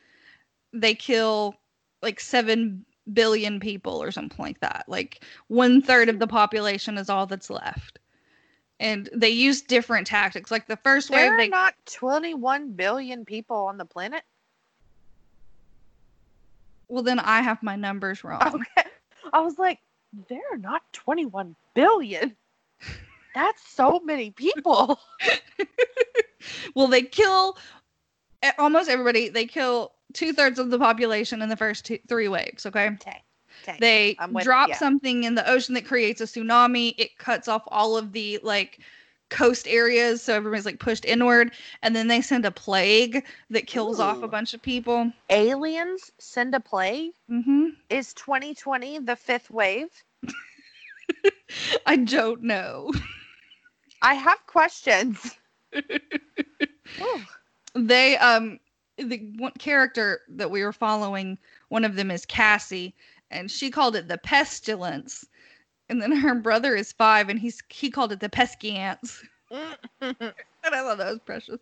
they 0.74 0.94
kill 0.96 1.56
like 2.02 2.20
seven 2.20 2.86
billion 3.14 3.60
people 3.60 4.02
or 4.02 4.12
something 4.12 4.44
like 4.44 4.60
that. 4.60 4.86
Like 4.88 5.24
one 5.48 5.82
third 5.82 6.10
of 6.10 6.20
the 6.20 6.28
population 6.28 6.98
is 6.98 7.10
all 7.10 7.26
that's 7.26 7.50
left. 7.50 8.00
And 8.80 9.10
they 9.14 9.30
use 9.30 9.62
different 9.62 10.08
tactics. 10.08 10.52
Like 10.52 10.68
the 10.68 10.78
first 10.78 11.10
There 11.10 11.20
wave, 11.20 11.32
are 11.32 11.38
they 11.38 11.48
not 11.50 11.76
21 11.86 12.72
billion 12.74 13.26
people 13.26 13.58
on 13.58 13.78
the 13.78 13.86
planet. 13.86 14.24
well 16.88 17.04
then 17.04 17.20
I 17.20 17.42
have 17.42 17.62
my 17.64 17.76
numbers 17.76 18.24
wrong. 18.24 18.42
Okay. 18.56 18.90
I 19.34 19.42
was 19.42 19.58
like, 19.60 19.80
there 20.30 20.42
are 20.52 20.58
not 20.58 20.82
21 20.94 21.56
billion. 21.76 22.36
That's 23.36 23.62
so 23.68 24.00
many 24.04 24.32
people. 24.32 25.00
well, 26.76 26.88
they 26.88 27.04
kill 27.04 27.58
eh, 28.42 28.52
almost 28.58 28.90
everybody. 28.90 29.30
They 29.30 29.46
kill 29.46 29.94
two 30.14 30.34
thirds 30.34 30.60
of 30.60 30.70
the 30.70 30.80
population 30.80 31.42
in 31.42 31.50
the 31.50 31.58
first 31.58 31.86
two, 31.86 32.00
three 32.08 32.28
waves. 32.28 32.66
Okay. 32.66 32.88
Okay. 33.02 33.24
Okay. 33.64 33.78
They 33.80 34.18
with 34.32 34.44
drop 34.44 34.70
ya. 34.70 34.76
something 34.76 35.24
in 35.24 35.36
the 35.36 35.48
ocean 35.50 35.76
that 35.76 35.86
creates 35.86 36.22
a 36.22 36.26
tsunami. 36.26 36.96
It 36.98 37.18
cuts 37.18 37.48
off 37.48 37.64
all 37.68 37.98
of 37.98 38.12
the 38.14 38.40
like 38.44 38.80
coast 39.30 39.68
areas, 39.68 40.22
so 40.22 40.34
everybody's 40.36 40.66
like 40.66 40.80
pushed 40.80 41.06
inward. 41.06 41.52
And 41.82 41.96
then 41.96 42.08
they 42.08 42.22
send 42.22 42.46
a 42.46 42.52
plague 42.52 43.26
that 43.50 43.68
kills 43.68 44.00
off 44.00 44.24
a 44.24 44.28
bunch 44.28 44.54
of 44.54 44.62
people. 44.62 45.12
Aliens 45.30 46.12
send 46.20 46.54
a 46.56 46.60
plague. 46.60 47.12
hmm 47.28 47.70
Is 47.90 48.14
2020 48.14 49.00
the 49.00 49.16
fifth 49.16 49.50
wave? 49.50 49.90
I 51.86 51.96
don't 51.98 52.44
know. 52.44 52.92
I 54.02 54.14
have 54.16 54.46
questions. 54.46 55.38
They 57.76 58.18
um 58.18 58.60
the 59.04 59.32
one 59.38 59.54
character 59.60 60.22
that 60.30 60.52
we 60.52 60.64
were 60.64 60.74
following 60.74 61.38
one 61.70 61.86
of 61.86 61.96
them 61.96 62.12
is 62.12 62.26
cassie 62.26 62.94
and 63.32 63.50
she 63.50 63.70
called 63.70 63.96
it 63.96 64.08
the 64.08 64.18
pestilence. 64.18 65.26
And 65.90 66.02
then 66.02 66.12
her 66.12 66.36
brother 66.36 66.76
is 66.76 66.92
five 66.92 67.30
and 67.30 67.40
he's 67.40 67.62
he 67.70 67.90
called 67.90 68.12
it 68.12 68.20
the 68.20 68.30
pesky 68.30 68.76
ants. 68.76 69.24
and 69.52 69.66
i 70.02 70.14
thought 70.70 70.98
that 70.98 71.12
was 71.12 71.20
precious. 71.26 71.60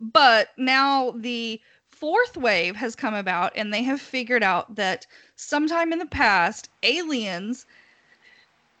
But 0.00 0.48
now 0.56 1.12
the 1.12 1.60
fourth 1.88 2.36
wave 2.36 2.76
has 2.76 2.96
come 2.96 3.14
about 3.14 3.52
and 3.54 3.72
they 3.72 3.82
have 3.82 4.00
figured 4.00 4.42
out 4.42 4.74
that 4.76 5.06
sometime 5.36 5.92
in 5.92 5.98
the 5.98 6.06
past 6.06 6.68
aliens 6.82 7.66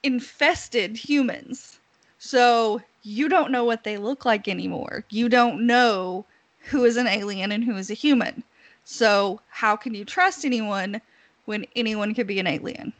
infested 0.02 0.96
humans. 0.96 1.78
So 2.18 2.80
you 3.02 3.28
don't 3.28 3.52
know 3.52 3.64
what 3.64 3.84
they 3.84 3.98
look 3.98 4.24
like 4.24 4.48
anymore. 4.48 5.04
You 5.10 5.28
don't 5.28 5.66
know 5.66 6.24
who 6.64 6.84
is 6.84 6.96
an 6.96 7.06
alien 7.06 7.52
and 7.52 7.64
who 7.64 7.76
is 7.76 7.90
a 7.90 7.94
human 7.94 8.42
so 8.84 9.40
how 9.48 9.76
can 9.76 9.94
you 9.94 10.04
trust 10.04 10.44
anyone 10.44 11.00
when 11.46 11.64
anyone 11.76 12.14
could 12.14 12.26
be 12.26 12.38
an 12.40 12.46
alien 12.46 12.92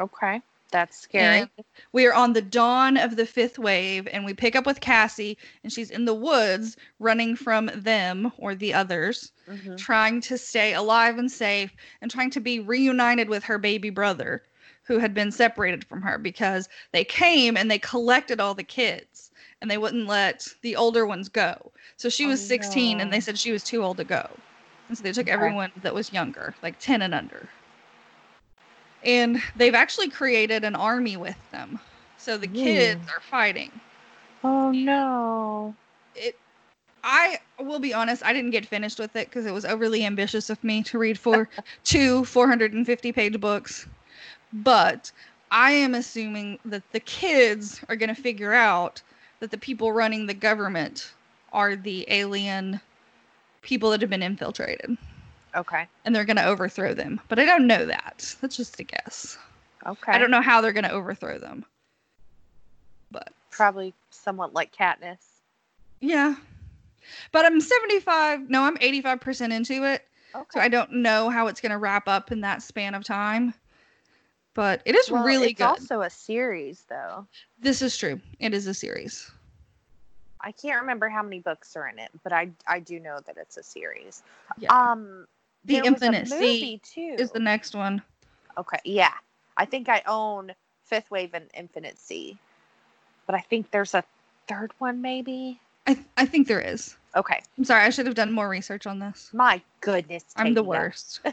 okay. 0.00 0.40
That's 0.72 0.98
scary. 0.98 1.40
and 1.40 1.50
we 1.92 2.06
are 2.06 2.12
on 2.14 2.32
the 2.32 2.42
dawn 2.42 2.96
of 2.96 3.16
the 3.16 3.24
fifth 3.24 3.58
wave, 3.58 4.08
and 4.08 4.24
we 4.24 4.34
pick 4.34 4.56
up 4.56 4.66
with 4.66 4.80
Cassie, 4.80 5.38
and 5.62 5.72
she's 5.72 5.90
in 5.90 6.04
the 6.04 6.14
woods 6.14 6.76
running 6.98 7.36
from 7.36 7.70
them 7.74 8.32
or 8.36 8.54
the 8.54 8.74
others, 8.74 9.32
Mhm. 9.48 9.76
trying 9.78 10.20
to 10.22 10.36
stay 10.36 10.74
alive 10.74 11.18
and 11.18 11.30
safe, 11.30 11.70
and 12.00 12.10
trying 12.10 12.30
to 12.30 12.40
be 12.40 12.58
reunited 12.60 13.28
with 13.28 13.44
her 13.44 13.58
baby 13.58 13.90
brother, 13.90 14.42
who 14.82 14.98
had 14.98 15.14
been 15.14 15.30
separated 15.30 15.84
from 15.84 16.02
her 16.02 16.18
because 16.18 16.68
they 16.92 17.04
came 17.04 17.56
and 17.56 17.70
they 17.70 17.78
collected 17.78 18.40
all 18.40 18.54
the 18.54 18.64
kids, 18.64 19.30
and 19.60 19.70
they 19.70 19.78
wouldn't 19.78 20.06
let 20.06 20.46
the 20.62 20.76
older 20.76 21.06
ones 21.06 21.28
go. 21.28 21.72
So 21.96 22.08
she 22.08 22.24
oh, 22.24 22.28
was 22.28 22.40
Oh, 22.40 22.48
16, 22.48 23.00
and 23.00 23.12
they 23.12 23.20
said 23.20 23.38
she 23.38 23.52
was 23.52 23.64
too 23.64 23.82
old 23.82 23.96
to 23.98 24.04
go. 24.04 24.26
And 24.88 24.96
so 24.96 25.02
they 25.02 25.12
took 25.12 25.26
Okay. 25.26 25.32
everyone 25.32 25.72
that 25.82 25.94
was 25.94 26.12
younger, 26.12 26.54
like 26.62 26.78
10 26.78 27.02
and 27.02 27.14
under 27.14 27.48
and 29.06 29.40
they've 29.56 29.74
actually 29.74 30.08
created 30.08 30.64
an 30.64 30.74
army 30.74 31.16
with 31.16 31.36
them. 31.52 31.78
So 32.18 32.36
the 32.36 32.48
kids 32.48 33.00
are 33.14 33.20
fighting. 33.20 33.70
Oh 34.44 34.70
no. 34.72 35.74
It 36.14 36.34
I 37.04 37.38
will 37.60 37.78
be 37.78 37.94
honest, 37.94 38.24
I 38.24 38.32
didn't 38.32 38.50
get 38.50 38.66
finished 38.66 38.98
with 38.98 39.14
it 39.16 39.28
because 39.28 39.46
it 39.46 39.52
was 39.54 39.64
overly 39.64 40.04
ambitious 40.04 40.50
of 40.50 40.62
me 40.64 40.82
to 40.84 40.98
read 40.98 41.18
for 41.18 41.48
two 41.84 42.24
450 42.24 43.12
page 43.12 43.40
books. 43.40 43.86
But 44.52 45.12
I 45.50 45.70
am 45.72 45.94
assuming 45.94 46.58
that 46.64 46.82
the 46.92 47.00
kids 47.00 47.80
are 47.88 47.96
going 47.96 48.14
to 48.14 48.20
figure 48.20 48.52
out 48.52 49.02
that 49.40 49.50
the 49.50 49.58
people 49.58 49.92
running 49.92 50.26
the 50.26 50.34
government 50.34 51.12
are 51.52 51.76
the 51.76 52.04
alien 52.08 52.80
people 53.62 53.90
that 53.90 54.00
have 54.00 54.10
been 54.10 54.22
infiltrated 54.22 54.96
Okay. 55.54 55.86
and 56.04 56.14
they're 56.14 56.24
going 56.24 56.36
to 56.36 56.44
overthrow 56.46 56.92
them. 56.94 57.20
But 57.28 57.38
I 57.38 57.44
don't 57.44 57.66
know 57.66 57.86
that. 57.86 58.34
That's 58.40 58.56
just 58.56 58.78
a 58.80 58.84
guess. 58.84 59.38
Okay. 59.86 60.12
I 60.12 60.18
don't 60.18 60.30
know 60.30 60.42
how 60.42 60.60
they're 60.60 60.72
going 60.72 60.84
to 60.84 60.90
overthrow 60.92 61.38
them. 61.38 61.64
But 63.10 63.28
Probably 63.50 63.94
somewhat 64.10 64.52
like 64.54 64.74
Katniss. 64.74 65.18
yeah. 66.00 66.34
But 67.32 67.44
I'm 67.46 67.60
75, 67.60 68.50
no, 68.50 68.64
I'm 68.64 68.76
85% 68.78 69.52
into 69.52 69.84
it. 69.84 70.04
Okay. 70.34 70.44
So 70.52 70.60
I 70.60 70.68
don't 70.68 70.92
know 70.92 71.30
how 71.30 71.46
it's 71.46 71.60
going 71.60 71.70
to 71.72 71.78
wrap 71.78 72.08
up 72.08 72.32
in 72.32 72.40
that 72.42 72.62
span 72.62 72.94
of 72.94 73.04
time. 73.04 73.54
But 74.56 74.80
it 74.86 74.94
is 74.96 75.10
Well, 75.10 75.22
really 75.22 75.50
it's 75.50 75.58
good. 75.58 75.64
also 75.66 76.00
a 76.00 76.08
series, 76.10 76.84
though. 76.88 77.26
this 77.60 77.82
is 77.82 77.96
true. 77.96 78.18
It 78.40 78.54
is 78.54 78.66
a 78.66 78.72
series. 78.74 79.30
I 80.40 80.50
can't 80.50 80.80
remember 80.80 81.10
how 81.10 81.22
many 81.22 81.40
books 81.40 81.76
are 81.76 81.86
in 81.88 81.98
it, 81.98 82.10
but 82.24 82.32
I 82.32 82.50
I 82.66 82.80
do 82.80 82.98
know 82.98 83.18
that 83.26 83.36
it's 83.36 83.58
a 83.58 83.62
series. 83.62 84.22
Yeah. 84.58 84.70
Um, 84.72 85.26
The 85.66 85.74
there 85.80 85.92
was 85.92 86.02
a 86.02 86.06
Infinite 86.06 86.28
Sea 86.28 86.80
too. 86.82 87.16
is 87.18 87.30
the 87.32 87.38
next 87.38 87.74
one. 87.74 88.00
Okay, 88.56 88.78
yeah. 88.84 89.12
I 89.58 89.66
think 89.66 89.88
I 89.90 90.02
own 90.06 90.52
Fifth 90.84 91.10
Wave 91.10 91.34
and 91.34 91.50
Infinite 91.52 91.98
Sea, 91.98 92.38
but 93.26 93.34
I 93.34 93.40
think 93.40 93.70
there's 93.70 93.92
a 93.94 94.02
third 94.48 94.72
one, 94.78 95.02
maybe. 95.02 95.60
I, 95.86 95.94
th- 95.94 96.06
I 96.16 96.24
think 96.24 96.48
there 96.48 96.60
is. 96.62 96.96
Okay. 97.14 97.40
I'm 97.58 97.64
sorry. 97.64 97.82
I 97.84 97.90
should 97.90 98.06
have 98.06 98.14
done 98.14 98.32
more 98.32 98.48
research 98.48 98.86
on 98.86 98.98
this. 99.00 99.30
My 99.34 99.60
goodness. 99.82 100.24
I'm 100.36 100.54
the 100.54 100.62
worst. 100.62 101.20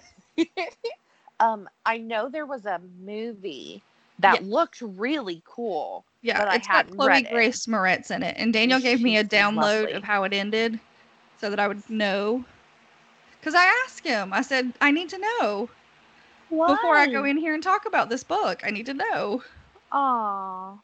um, 1.39 1.67
I 1.85 1.97
know 1.97 2.29
there 2.29 2.45
was 2.45 2.65
a 2.65 2.79
movie 3.01 3.83
that 4.19 4.43
looked 4.43 4.81
really 4.81 5.41
cool. 5.45 6.05
Yeah, 6.21 6.37
But 6.37 6.47
I 6.47 6.57
it's 6.57 6.67
got 6.67 6.89
Chloe. 6.91 7.23
Grace 7.23 7.65
Moretz 7.65 8.11
in 8.11 8.23
it, 8.23 8.35
and 8.37 8.53
Daniel 8.53 8.79
gave 8.79 9.01
me 9.01 9.17
a 9.17 9.23
download 9.23 9.83
lovely. 9.83 9.93
of 9.93 10.03
how 10.03 10.23
it 10.23 10.33
ended, 10.33 10.79
so 11.39 11.49
that 11.49 11.59
I 11.59 11.67
would 11.67 11.89
know. 11.89 12.45
Because 13.39 13.55
I 13.55 13.65
asked 13.85 14.05
him, 14.05 14.33
I 14.33 14.41
said, 14.41 14.73
I 14.81 14.91
need 14.91 15.09
to 15.09 15.17
know 15.19 15.69
before 16.65 16.95
I 16.95 17.07
go 17.07 17.23
in 17.25 17.37
here 17.37 17.53
and 17.53 17.63
talk 17.63 17.85
about 17.85 18.09
this 18.09 18.23
book. 18.23 18.61
I 18.63 18.71
need 18.71 18.85
to 18.87 18.93
know. 18.93 19.43
Aw. 19.91 20.77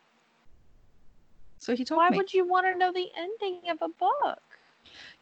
So 1.59 1.75
he 1.75 1.85
told 1.85 1.99
Why 1.99 2.09
me 2.09 2.17
Why 2.17 2.17
would 2.17 2.33
you 2.33 2.45
want 2.47 2.65
to 2.67 2.75
know 2.77 2.91
the 2.91 3.11
ending 3.15 3.69
of 3.69 3.81
a 3.81 3.89
book? 3.89 4.41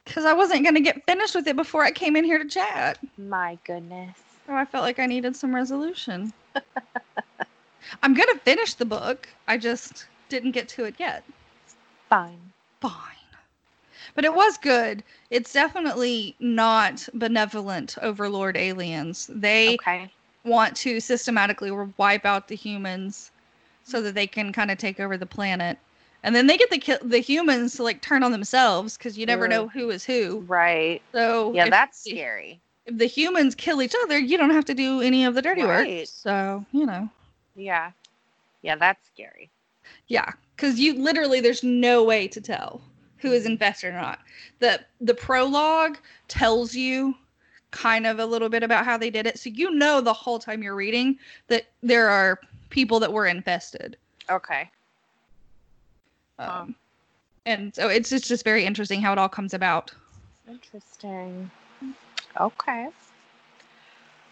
because 0.03 0.25
I 0.25 0.33
wasn't 0.33 0.63
going 0.63 0.75
to 0.75 0.81
get 0.81 1.05
finished 1.05 1.35
with 1.35 1.47
it 1.47 1.55
before 1.55 1.83
I 1.83 1.91
came 1.91 2.15
in 2.15 2.23
here 2.23 2.39
to 2.39 2.47
chat. 2.47 2.99
My 3.17 3.57
goodness. 3.65 4.26
So 4.47 4.55
I 4.55 4.65
felt 4.65 4.83
like 4.83 4.99
I 4.99 5.05
needed 5.07 5.35
some 5.35 5.55
resolution. 5.55 6.33
I'm 8.03 8.13
going 8.15 8.29
to 8.33 8.39
finish 8.39 8.75
the 8.75 8.85
book. 8.85 9.29
I 9.47 9.57
just 9.57 10.07
didn't 10.29 10.51
get 10.53 10.69
to 10.69 10.85
it 10.85 10.95
yet. 10.99 11.25
Fine. 12.09 12.53
fine. 12.81 12.93
But 14.15 14.25
it 14.25 14.33
was 14.35 14.57
good. 14.57 15.03
It's 15.29 15.53
definitely 15.53 16.35
not 16.39 17.07
benevolent 17.13 17.97
overlord 18.01 18.57
aliens. 18.57 19.29
They 19.33 19.79
Okay. 19.81 20.13
want 20.45 20.75
to 20.77 20.99
systematically 21.01 21.71
wipe 21.97 22.25
out 22.25 22.47
the 22.47 22.55
humans 22.55 23.31
so 23.83 24.01
that 24.01 24.15
they 24.15 24.27
can 24.27 24.53
kind 24.53 24.71
of 24.71 24.77
take 24.77 24.99
over 24.99 25.17
the 25.17 25.25
planet. 25.27 25.77
And 26.23 26.35
then 26.35 26.47
they 26.47 26.57
get 26.57 26.69
the 26.71 26.99
the 27.03 27.19
humans 27.19 27.75
to 27.75 27.83
like 27.83 28.01
turn 28.01 28.23
on 28.23 28.31
themselves 28.31 28.97
because 28.97 29.17
you 29.17 29.25
never 29.25 29.47
Ugh. 29.47 29.49
know 29.49 29.67
who 29.67 29.89
is 29.91 30.05
who. 30.05 30.45
Right. 30.47 31.01
So 31.13 31.53
Yeah, 31.53 31.67
that's 31.67 31.99
scary. 31.99 32.61
If 32.87 32.97
the 32.97 33.05
humans 33.05 33.53
kill 33.55 33.81
each 33.81 33.95
other, 34.03 34.17
you 34.17 34.37
don't 34.37 34.49
have 34.51 34.65
to 34.65 34.73
do 34.73 35.01
any 35.01 35.25
of 35.25 35.35
the 35.35 35.41
dirty 35.41 35.61
work. 35.63 35.85
Right. 35.85 36.07
So 36.07 36.65
you 36.71 36.85
know, 36.85 37.09
Yeah. 37.55 37.91
Yeah, 38.63 38.75
that's 38.75 39.05
scary. 39.07 39.49
yeah, 40.07 40.31
because 40.55 40.79
you 40.79 40.93
literally 40.95 41.39
there's 41.39 41.63
no 41.63 42.03
way 42.03 42.27
to 42.29 42.41
tell 42.41 42.81
who 43.17 43.31
is 43.31 43.45
invested 43.45 43.89
or 43.89 43.93
not. 43.93 44.19
the 44.59 44.79
The 45.01 45.13
prologue 45.13 45.97
tells 46.27 46.73
you 46.75 47.15
kind 47.71 48.07
of 48.07 48.19
a 48.19 48.25
little 48.25 48.49
bit 48.49 48.63
about 48.63 48.85
how 48.85 48.97
they 48.97 49.09
did 49.09 49.27
it, 49.27 49.37
so 49.37 49.49
you 49.49 49.71
know 49.71 50.01
the 50.01 50.13
whole 50.13 50.39
time 50.39 50.63
you're 50.63 50.75
reading 50.75 51.17
that 51.47 51.67
there 51.83 52.07
are 52.09 52.39
people 52.69 52.99
that 52.99 53.11
were 53.11 53.27
infested. 53.27 53.97
Okay. 54.29 54.69
Um. 56.39 56.75
And 57.45 57.73
so 57.73 57.87
it's 57.87 58.09
just, 58.09 58.25
just 58.27 58.43
very 58.43 58.65
interesting 58.65 59.01
how 59.01 59.13
it 59.13 59.17
all 59.17 59.29
comes 59.29 59.53
about. 59.53 59.93
Interesting. 60.49 61.49
Okay. 62.39 62.89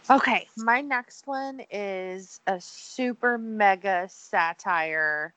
Okay, 0.09 0.47
my 0.55 0.81
next 0.81 1.25
one 1.25 1.61
is 1.71 2.39
a 2.45 2.61
super 2.61 3.39
mega 3.39 4.07
satire, 4.07 5.33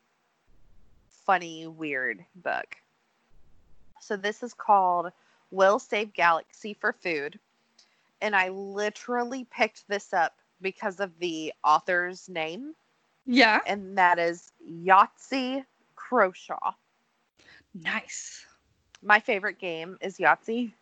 funny, 1.25 1.67
weird 1.67 2.23
book. 2.37 2.77
So 4.01 4.17
this 4.17 4.43
is 4.43 4.53
called 4.53 5.11
Will 5.51 5.79
Save 5.79 6.13
Galaxy 6.13 6.75
for 6.75 6.93
Food. 6.93 7.39
And 8.21 8.37
I 8.37 8.51
literally 8.51 9.47
picked 9.51 9.89
this 9.89 10.13
up 10.13 10.35
because 10.61 11.01
of 11.01 11.19
the 11.19 11.55
author's 11.65 12.29
name, 12.29 12.75
Yeah. 13.25 13.61
and 13.67 13.97
that 13.97 14.19
is 14.19 14.53
Yahtzee 14.69 15.65
Croshaw. 15.97 16.75
Nice. 17.75 18.45
My 19.03 19.21
favorite 19.21 19.59
game 19.59 19.97
is 20.03 20.19
Yahtzee. 20.19 20.73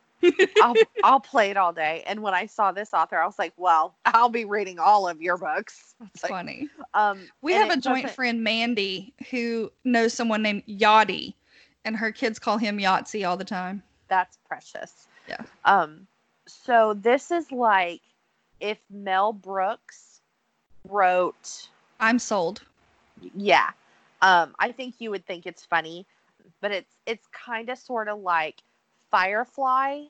I'll 0.63 0.75
I'll 1.05 1.21
play 1.21 1.51
it 1.51 1.57
all 1.57 1.73
day. 1.73 2.03
And 2.07 2.23
when 2.23 2.35
I 2.35 2.47
saw 2.47 2.73
this 2.73 2.93
author, 2.95 3.17
I 3.19 3.27
was 3.27 3.39
like, 3.39 3.53
well, 3.57 3.95
I'll 4.05 4.29
be 4.29 4.45
reading 4.45 4.79
all 4.79 5.09
of 5.09 5.21
your 5.21 5.37
books. 5.37 5.95
It's 6.15 6.23
like, 6.23 6.31
Funny. 6.31 6.69
um, 6.95 7.21
We 7.41 7.55
have 7.55 7.71
a 7.71 7.77
joint 7.79 8.11
friend, 8.11 8.45
Mandy, 8.45 9.15
who 9.31 9.73
knows 9.85 10.13
someone 10.13 10.43
named 10.43 10.63
Yachty, 10.67 11.33
and 11.85 11.97
her 11.97 12.13
kids 12.13 12.39
call 12.39 12.59
him 12.59 12.79
Yahtzee 12.79 13.27
all 13.27 13.37
the 13.37 13.45
time. 13.45 13.83
That's 14.09 14.37
precious. 14.47 15.07
Yeah. 15.29 15.41
Um, 15.65 16.07
so 16.47 16.95
this 16.95 17.31
is 17.31 17.51
like 17.51 18.03
if 18.61 18.79
Mel 18.91 19.33
Brooks 19.33 20.21
wrote, 20.89 21.69
I'm 22.01 22.19
sold. 22.19 22.63
yeah. 23.35 23.71
Um, 24.23 24.55
I 24.59 24.73
think 24.73 24.97
you 24.99 25.11
would 25.11 25.27
think 25.27 25.47
it's 25.47 25.65
funny, 25.65 26.07
but 26.61 26.73
it's 26.73 26.95
it's 27.07 27.27
kind 27.33 27.69
of 27.69 27.79
sort 27.79 28.09
of 28.09 28.19
like 28.21 28.63
Firefly 29.11 30.05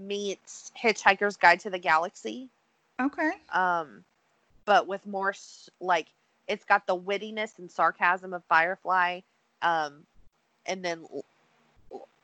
meets 0.00 0.72
Hitchhiker's 0.80 1.36
Guide 1.36 1.60
to 1.60 1.70
the 1.70 1.78
Galaxy. 1.78 2.48
Okay. 3.00 3.30
um 3.52 4.04
but 4.66 4.86
with 4.86 5.06
more 5.06 5.34
like 5.80 6.06
it's 6.46 6.64
got 6.64 6.86
the 6.86 6.96
wittiness 6.96 7.58
and 7.58 7.70
sarcasm 7.70 8.34
of 8.34 8.44
firefly 8.44 9.20
um 9.62 10.04
and 10.66 10.84
then 10.84 11.04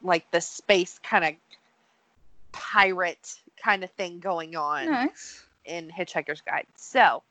like 0.02 0.31
the 0.31 0.40
space 0.40 1.00
kind 1.02 1.24
of 1.24 1.35
pirate 2.52 3.37
kind 3.62 3.83
of 3.85 3.90
thing 3.92 4.18
going 4.20 4.55
on 4.55 4.87
Nice. 4.90 5.44
in 5.64 5.90
hitchhiker's 5.90 6.42
guide 6.42 6.66
so 6.76 7.22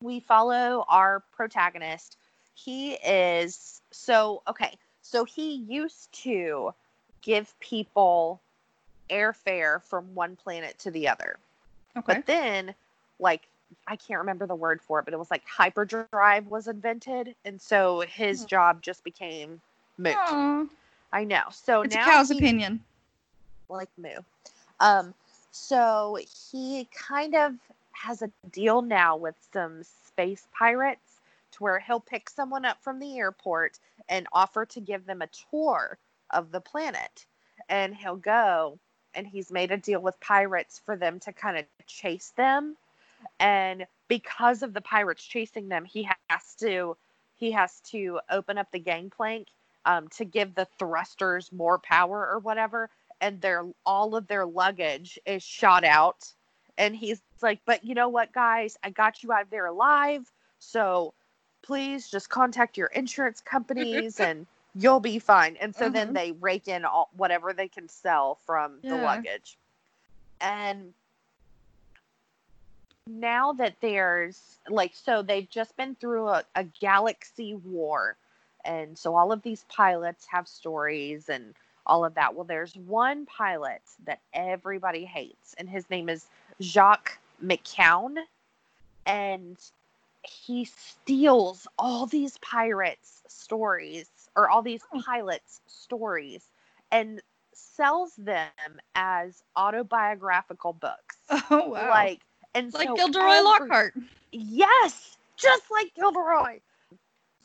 we 0.00 0.20
follow 0.20 0.84
our 0.88 1.22
protagonist 1.32 2.16
he 2.54 2.94
is 2.94 3.82
so 3.90 4.42
okay 4.48 4.76
so 5.02 5.24
he 5.24 5.56
used 5.56 6.10
to 6.24 6.72
give 7.22 7.58
people 7.60 8.40
airfare 9.10 9.82
from 9.82 10.14
one 10.14 10.36
planet 10.36 10.78
to 10.80 10.90
the 10.90 11.08
other 11.08 11.36
Okay. 11.96 12.14
but 12.14 12.26
then, 12.26 12.74
like, 13.18 13.48
I 13.86 13.96
can't 13.96 14.20
remember 14.20 14.46
the 14.46 14.54
word 14.54 14.80
for 14.82 14.98
it, 15.00 15.04
but 15.04 15.14
it 15.14 15.18
was 15.18 15.30
like 15.30 15.44
hyperdrive 15.46 16.46
was 16.46 16.68
invented, 16.68 17.34
and 17.44 17.60
so 17.60 18.00
his 18.00 18.42
Hmm. 18.42 18.46
job 18.46 18.82
just 18.82 19.02
became 19.02 19.60
moot. 19.98 20.14
Aw, 20.16 20.66
I 21.12 21.24
know. 21.24 21.44
So 21.50 21.82
it's 21.82 21.94
a 21.94 21.98
now 21.98 22.04
cow's 22.04 22.30
he- 22.30 22.38
opinion. 22.38 22.80
like 23.68 23.88
moo. 23.96 24.20
Um, 24.80 25.14
so 25.50 26.18
he 26.50 26.86
kind 26.92 27.34
of 27.34 27.54
has 27.92 28.22
a 28.22 28.30
deal 28.52 28.82
now 28.82 29.16
with 29.16 29.34
some 29.52 29.82
space 29.82 30.46
pirates 30.52 31.20
to 31.52 31.62
where 31.62 31.78
he'll 31.80 32.00
pick 32.00 32.28
someone 32.28 32.64
up 32.64 32.82
from 32.82 32.98
the 32.98 33.18
airport 33.18 33.78
and 34.08 34.26
offer 34.32 34.66
to 34.66 34.80
give 34.80 35.06
them 35.06 35.22
a 35.22 35.28
tour 35.50 35.96
of 36.30 36.50
the 36.52 36.60
planet. 36.60 37.26
And 37.68 37.94
he'll 37.94 38.16
go 38.16 38.78
and 39.14 39.26
he's 39.26 39.50
made 39.50 39.70
a 39.70 39.76
deal 39.76 40.00
with 40.00 40.20
pirates 40.20 40.80
for 40.84 40.96
them 40.96 41.18
to 41.20 41.32
kind 41.32 41.58
of 41.58 41.64
chase 41.86 42.32
them. 42.36 42.76
And 43.40 43.86
because 44.08 44.62
of 44.62 44.74
the 44.74 44.80
pirates 44.80 45.24
chasing 45.24 45.68
them, 45.68 45.84
he 45.84 46.08
has 46.28 46.54
to 46.60 46.96
he 47.34 47.50
has 47.50 47.80
to 47.80 48.18
open 48.30 48.56
up 48.58 48.70
the 48.72 48.78
gangplank 48.78 49.48
um, 49.84 50.08
to 50.08 50.24
give 50.24 50.54
the 50.54 50.66
thrusters 50.78 51.52
more 51.52 51.78
power 51.78 52.28
or 52.28 52.38
whatever 52.38 52.90
and 53.20 53.40
their 53.40 53.64
all 53.84 54.16
of 54.16 54.26
their 54.26 54.44
luggage 54.44 55.18
is 55.26 55.42
shot 55.42 55.84
out 55.84 56.32
and 56.76 56.94
he's 56.94 57.22
like 57.40 57.60
but 57.64 57.84
you 57.84 57.94
know 57.94 58.08
what 58.08 58.32
guys 58.32 58.76
i 58.82 58.90
got 58.90 59.22
you 59.22 59.32
out 59.32 59.42
of 59.42 59.50
there 59.50 59.66
alive 59.66 60.30
so 60.58 61.14
please 61.62 62.10
just 62.10 62.28
contact 62.28 62.76
your 62.76 62.88
insurance 62.88 63.40
companies 63.44 64.20
and 64.20 64.46
you'll 64.78 65.00
be 65.00 65.18
fine. 65.18 65.56
And 65.56 65.74
so 65.74 65.88
then 65.88 66.10
Mhm. 66.10 66.14
they 66.14 66.32
rake 66.32 66.68
in 66.68 66.84
all 66.84 67.08
whatever 67.16 67.52
they 67.52 67.68
can 67.68 67.88
sell 67.88 68.34
from 68.46 68.82
the 68.82 68.96
luggage. 68.96 69.56
And 70.40 70.92
now 73.06 73.52
that 73.54 73.80
there's 73.80 74.58
like 74.68 74.94
so 74.94 75.22
they've 75.22 75.48
just 75.48 75.76
been 75.76 75.94
through 75.94 76.28
a, 76.28 76.44
a 76.54 76.64
galaxy 76.64 77.54
war. 77.54 78.16
And 78.64 78.98
so 78.98 79.14
all 79.14 79.32
of 79.32 79.42
these 79.42 79.64
pilots 79.68 80.26
have 80.26 80.48
stories 80.48 81.28
and 81.28 81.54
all 81.86 82.04
of 82.04 82.14
that. 82.14 82.34
Well 82.34 82.44
there's 82.44 82.76
one 82.76 83.24
pilot 83.26 83.82
that 84.04 84.20
everybody 84.34 85.04
hates 85.04 85.54
and 85.56 85.68
his 85.68 85.88
name 85.88 86.08
is 86.08 86.26
jacques 86.60 87.18
McKeown. 87.42 88.16
And 89.06 89.56
he 90.22 90.64
steals 90.64 91.66
all 91.78 92.06
these 92.06 92.36
pirates 92.38 93.22
stories 93.28 94.10
or 94.36 94.50
all 94.50 94.62
these 94.62 94.82
Oh. 94.92 95.02
pilots 95.04 95.60
stories 95.66 96.50
and 96.92 97.22
sells 97.54 98.14
them 98.16 98.52
as 98.94 99.42
autobiographical 99.56 100.72
books. 100.74 101.18
Oh 101.50 101.68
wow. 101.70 101.88
Like 101.88 102.22
and 102.54 102.72
like 102.72 102.88
so 102.88 102.94
Gilderoy 102.94 103.40
every- 103.40 103.42
Lockhart. 103.44 103.94
Yes, 104.32 105.18
just 105.36 105.70
like 105.70 105.94
Gilderoy. 105.94 106.60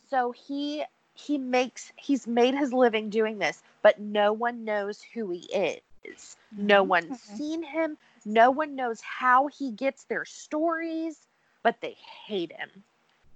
So 0.09 0.31
he 0.31 0.83
he 1.13 1.37
makes 1.37 1.91
he's 1.97 2.27
made 2.27 2.55
his 2.55 2.73
living 2.73 3.09
doing 3.09 3.39
this, 3.39 3.63
but 3.81 3.99
no 3.99 4.33
one 4.33 4.63
knows 4.65 5.01
who 5.01 5.29
he 5.31 5.39
is. 5.53 6.37
No 6.57 6.83
mm-hmm. 6.83 6.89
one's 6.89 7.15
Okay. 7.15 7.37
seen 7.37 7.63
him. 7.63 7.97
No 8.25 8.51
one 8.51 8.75
knows 8.75 9.01
how 9.01 9.47
he 9.47 9.71
gets 9.71 10.03
their 10.05 10.25
stories, 10.25 11.27
but 11.63 11.81
they 11.81 11.93
hate 12.27 12.51
him. 12.51 12.83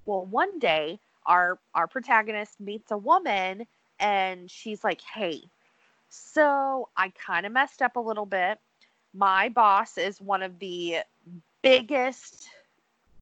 Well, 0.05 0.25
one 0.25 0.59
day 0.59 0.99
our 1.25 1.59
our 1.73 1.87
protagonist 1.87 2.59
meets 2.59 2.91
a 2.91 2.97
woman 2.97 3.65
and 3.99 4.49
she's 4.49 4.83
like, 4.83 5.01
"Hey, 5.01 5.43
so 6.09 6.89
I 6.95 7.09
kind 7.09 7.45
of 7.45 7.51
messed 7.51 7.81
up 7.81 7.95
a 7.95 7.99
little 7.99 8.25
bit. 8.25 8.59
My 9.13 9.49
boss 9.49 9.97
is 9.97 10.21
one 10.21 10.43
of 10.43 10.59
the 10.59 10.97
biggest 11.61 12.47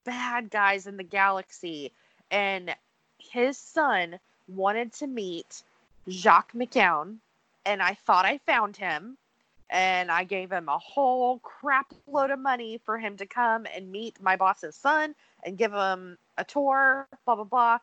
bad 0.03 0.49
guys 0.49 0.87
in 0.87 0.97
the 0.97 1.03
galaxy 1.03 1.91
and 2.29 2.75
his 3.17 3.57
son 3.57 4.19
wanted 4.47 4.91
to 4.93 5.07
meet 5.07 5.63
Jacques 6.09 6.53
McKeown 6.53 7.17
and 7.65 7.81
I 7.81 7.93
thought 7.93 8.25
I 8.25 8.39
found 8.39 8.75
him 8.75 9.17
and 9.69 10.11
I 10.11 10.25
gave 10.25 10.51
him 10.51 10.67
a 10.67 10.77
whole 10.77 11.39
crap 11.39 11.93
load 12.05 12.31
of 12.31 12.39
money 12.39 12.81
for 12.83 12.97
him 12.97 13.15
to 13.17 13.25
come 13.25 13.65
and 13.73 13.91
meet 13.91 14.21
my 14.21 14.35
boss's 14.35 14.75
son 14.75 15.15
and 15.43 15.57
give 15.57 15.71
him 15.71 16.17
a 16.37 16.43
tour 16.43 17.07
blah 17.25 17.35
blah 17.35 17.45
blah 17.45 17.77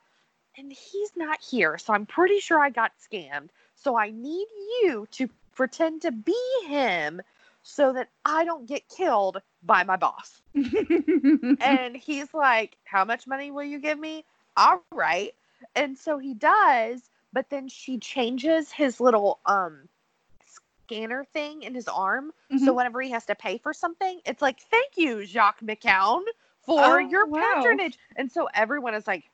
and 0.56 0.72
he's 0.72 1.12
not 1.16 1.40
here 1.40 1.78
so 1.78 1.92
I'm 1.92 2.06
pretty 2.06 2.40
sure 2.40 2.58
I 2.60 2.70
got 2.70 2.92
scammed 2.98 3.48
so 3.74 3.96
I 3.96 4.10
need 4.10 4.46
you 4.82 5.06
to 5.12 5.28
pretend 5.54 6.02
to 6.02 6.12
be 6.12 6.36
him 6.66 7.20
so 7.62 7.92
that 7.92 8.08
I 8.24 8.44
don't 8.44 8.66
get 8.66 8.88
killed 8.88 9.42
by 9.62 9.84
my 9.84 9.96
boss 9.96 10.42
and 11.60 11.96
he's 11.96 12.32
like, 12.34 12.76
How 12.84 13.04
much 13.04 13.26
money 13.26 13.50
will 13.50 13.64
you 13.64 13.78
give 13.80 13.98
me? 13.98 14.24
All 14.56 14.82
right. 14.82 15.20
And 15.74 15.82
so 15.82 16.18
he 16.18 16.34
does, 16.34 17.10
but 17.32 17.50
then 17.50 17.68
she 17.68 17.98
changes 17.98 18.70
his 18.72 19.00
little 19.00 19.40
um 19.46 19.88
scanner 20.44 21.24
thing 21.24 21.62
in 21.62 21.74
his 21.74 21.88
arm. 21.88 22.32
So 22.56 22.72
Mhm. 22.72 22.74
whenever 22.74 23.00
he 23.00 23.10
has 23.10 23.26
to 23.26 23.34
pay 23.34 23.58
for 23.58 23.72
something, 23.72 24.20
it's 24.26 24.42
like, 24.42 24.60
Thank 24.60 24.96
you, 24.96 25.24
Jacques 25.24 25.60
McKeown, 25.60 26.22
for 26.60 27.00
Oh, 27.00 27.00
your 27.00 27.26
wow. 27.26 27.64
patronage. 27.66 27.98
And 28.16 28.30
so 28.30 28.48
everyone 28.54 28.94
is 28.94 29.06
like, 29.06 29.24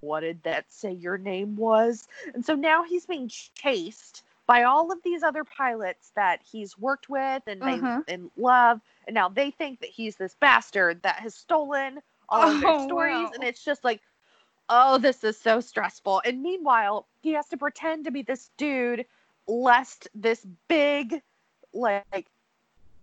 What 0.00 0.20
did 0.20 0.42
that 0.44 0.70
say 0.70 0.92
your 0.92 1.18
name 1.18 1.56
was? 1.56 2.06
And 2.34 2.44
so 2.44 2.54
now 2.54 2.84
he's 2.84 3.06
being 3.06 3.28
chased 3.28 4.22
by 4.46 4.64
all 4.64 4.90
of 4.92 5.02
these 5.02 5.22
other 5.22 5.44
pilots 5.44 6.10
that 6.16 6.40
he's 6.50 6.78
worked 6.78 7.08
with 7.08 7.42
and 7.46 7.66
they 7.66 7.74
Uh-huh. 7.74 8.02
and 8.08 8.30
love 8.36 8.80
and 9.06 9.14
now 9.14 9.28
they 9.28 9.50
think 9.50 9.80
that 9.80 9.90
he's 9.90 10.16
this 10.16 10.34
bastard 10.40 11.02
that 11.02 11.16
has 11.20 11.34
stolen 11.34 12.00
all 12.28 12.50
of 12.50 12.60
their 12.60 12.72
Oh, 12.72 12.84
stories 12.84 13.30
wow. 13.30 13.32
and 13.32 13.44
it's 13.44 13.64
just 13.64 13.84
like 13.84 14.00
oh 14.68 14.98
this 14.98 15.24
is 15.24 15.38
so 15.38 15.60
stressful 15.60 16.22
and 16.24 16.42
meanwhile 16.42 17.06
he 17.22 17.32
has 17.32 17.46
to 17.48 17.56
pretend 17.56 18.04
to 18.04 18.10
be 18.10 18.22
this 18.22 18.50
dude 18.56 19.04
lest 19.46 20.08
this 20.14 20.46
big 20.68 21.22
like 21.72 22.26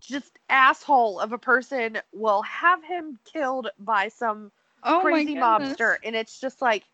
just 0.00 0.38
asshole 0.48 1.20
of 1.20 1.32
a 1.32 1.38
person 1.38 1.98
will 2.12 2.42
have 2.42 2.82
him 2.84 3.18
killed 3.24 3.68
by 3.78 4.08
some 4.08 4.50
oh 4.86 5.00
crazy 5.00 5.34
mobster 5.34 5.96
and 6.04 6.16
it's 6.16 6.40
just 6.40 6.62
like 6.62 6.84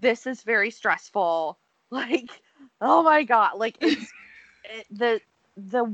this 0.00 0.26
is 0.26 0.42
very 0.42 0.70
stressful. 0.70 1.56
Like 1.92 2.30
oh 2.80 3.02
my 3.02 3.24
god 3.24 3.58
like 3.58 3.76
it's 3.80 4.12
it, 4.64 4.86
the 4.92 5.20
the 5.56 5.92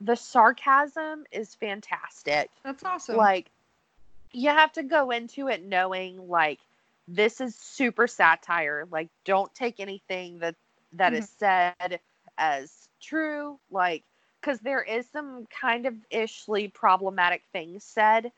the 0.00 0.16
sarcasm 0.16 1.24
is 1.30 1.54
fantastic. 1.54 2.50
That's 2.64 2.82
awesome. 2.82 3.16
like 3.16 3.46
you 4.32 4.50
have 4.50 4.72
to 4.72 4.82
go 4.82 5.12
into 5.12 5.46
it 5.46 5.64
knowing 5.64 6.28
like 6.28 6.58
this 7.06 7.40
is 7.40 7.54
super 7.54 8.08
satire. 8.08 8.88
Like 8.90 9.08
don't 9.24 9.54
take 9.54 9.78
anything 9.78 10.40
that 10.40 10.56
that 10.94 11.14
is 11.14 11.26
mm-hmm. 11.26 11.74
said 11.78 12.00
as 12.36 12.88
true. 13.00 13.60
Like 13.70 14.02
because 14.40 14.58
there 14.58 14.82
is 14.82 15.06
some 15.12 15.46
kind 15.46 15.86
of 15.86 15.94
ishly 16.10 16.74
problematic 16.74 17.44
things 17.52 17.84
said 17.84 18.32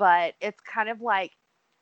but 0.00 0.34
it's 0.40 0.60
kind 0.60 0.88
of 0.88 1.02
like 1.02 1.32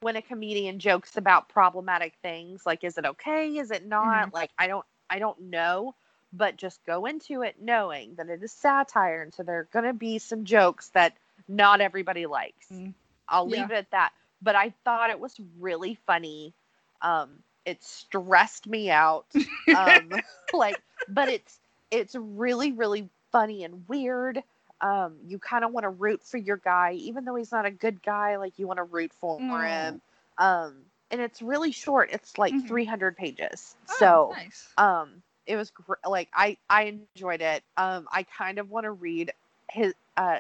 when 0.01 0.17
a 0.17 0.23
comedian 0.23 0.79
jokes 0.79 1.17
about 1.17 1.49
problematic 1.49 2.15
things 2.23 2.63
like 2.67 2.85
is 2.85 2.99
it 2.99 3.05
okay 3.05 3.57
is 3.57 3.71
it 3.71 3.87
not 3.87 4.33
like 4.33 4.51
i 4.59 4.67
don't 4.67 4.87
i 5.11 5.19
don't 5.19 5.41
know 5.41 5.95
but 6.33 6.57
just 6.57 6.85
go 6.87 7.07
into 7.07 7.43
it 7.43 7.57
knowing 7.61 8.15
that 8.17 8.29
it 8.29 8.43
is 8.43 8.53
satire 8.53 9.23
and 9.23 9.35
so 9.35 9.43
there 9.43 9.59
are 9.61 9.69
going 9.73 9.85
to 9.85 9.93
be 9.93 10.19
some 10.19 10.45
jokes 10.45 10.91
that 10.91 11.15
not 11.49 11.81
everybody 11.81 12.27
likes 12.27 12.69
Mm. 12.73 12.95
i'll 13.29 13.49
Yeah. 13.49 13.63
leave 13.63 13.71
it 13.71 13.77
at 13.77 13.91
that 13.91 14.13
but 14.43 14.55
i 14.55 14.73
thought 14.85 15.11
it 15.11 15.21
was 15.21 15.35
really 15.59 15.99
funny 16.07 16.55
um 17.03 17.31
it 17.65 17.83
stressed 17.83 18.67
me 18.67 18.91
out 18.91 19.27
um 19.75 20.11
like 20.53 20.79
but 21.09 21.29
it's 21.29 21.59
it's 21.91 22.15
really 22.15 22.73
really 22.73 23.09
funny 23.33 23.65
and 23.65 23.89
weird 23.89 24.43
um 24.81 25.17
you 25.27 25.39
kind 25.39 25.65
of 25.65 25.73
want 25.73 25.85
to 25.85 25.91
root 25.91 26.23
for 26.23 26.39
your 26.39 26.57
guy 26.57 26.93
even 26.95 27.25
though 27.25 27.35
he's 27.35 27.53
not 27.53 27.67
a 27.67 27.71
good 27.71 28.03
guy 28.03 28.37
like 28.37 28.59
you 28.59 28.67
want 28.67 28.79
to 28.79 28.85
root 28.85 29.13
for 29.21 29.41
Mm. 29.41 29.63
him 29.65 30.01
um 30.39 30.85
and 31.11 31.21
it's 31.21 31.43
really 31.43 31.73
short 31.73 32.11
it's 32.13 32.39
like 32.39 32.57
Mhm. 32.57 32.67
300 32.67 33.17
pages 33.17 33.77
Oh, 33.89 34.17
so 34.17 34.37
nice. 34.37 34.77
um 34.77 35.23
it 35.47 35.57
was 35.57 35.71
gr- 35.71 35.95
like 36.09 36.29
i 36.35 36.57
i 36.69 36.85
enjoyed 36.85 37.25
it 37.25 37.45
um 37.59 37.89
i 37.93 38.07
kind 38.07 38.43
of 38.43 38.53
want 38.53 38.67
to 38.67 38.75
read 38.75 39.17
his 39.57 39.83
uh 40.07 40.31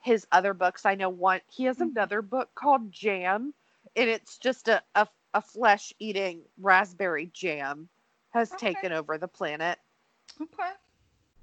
his 0.00 0.26
other 0.30 0.52
books 0.52 0.84
i 0.84 0.94
know 0.94 1.08
one 1.08 1.40
he 1.48 1.64
has 1.64 1.80
Mhm. 1.80 1.80
another 1.80 2.20
book 2.22 2.48
called 2.54 2.90
jam 2.92 3.52
and 3.96 4.08
it's 4.10 4.38
just 4.38 4.68
a 4.68 4.82
a, 4.94 5.06
a 5.34 5.40
flesh 5.42 5.92
eating 5.98 6.42
raspberry 6.60 7.30
jam 7.32 7.88
has 8.30 8.54
Okay. 8.54 8.82
taken 8.82 8.92
over 8.92 9.18
the 9.18 9.28
planet 9.28 9.78
Okay. 10.40 10.72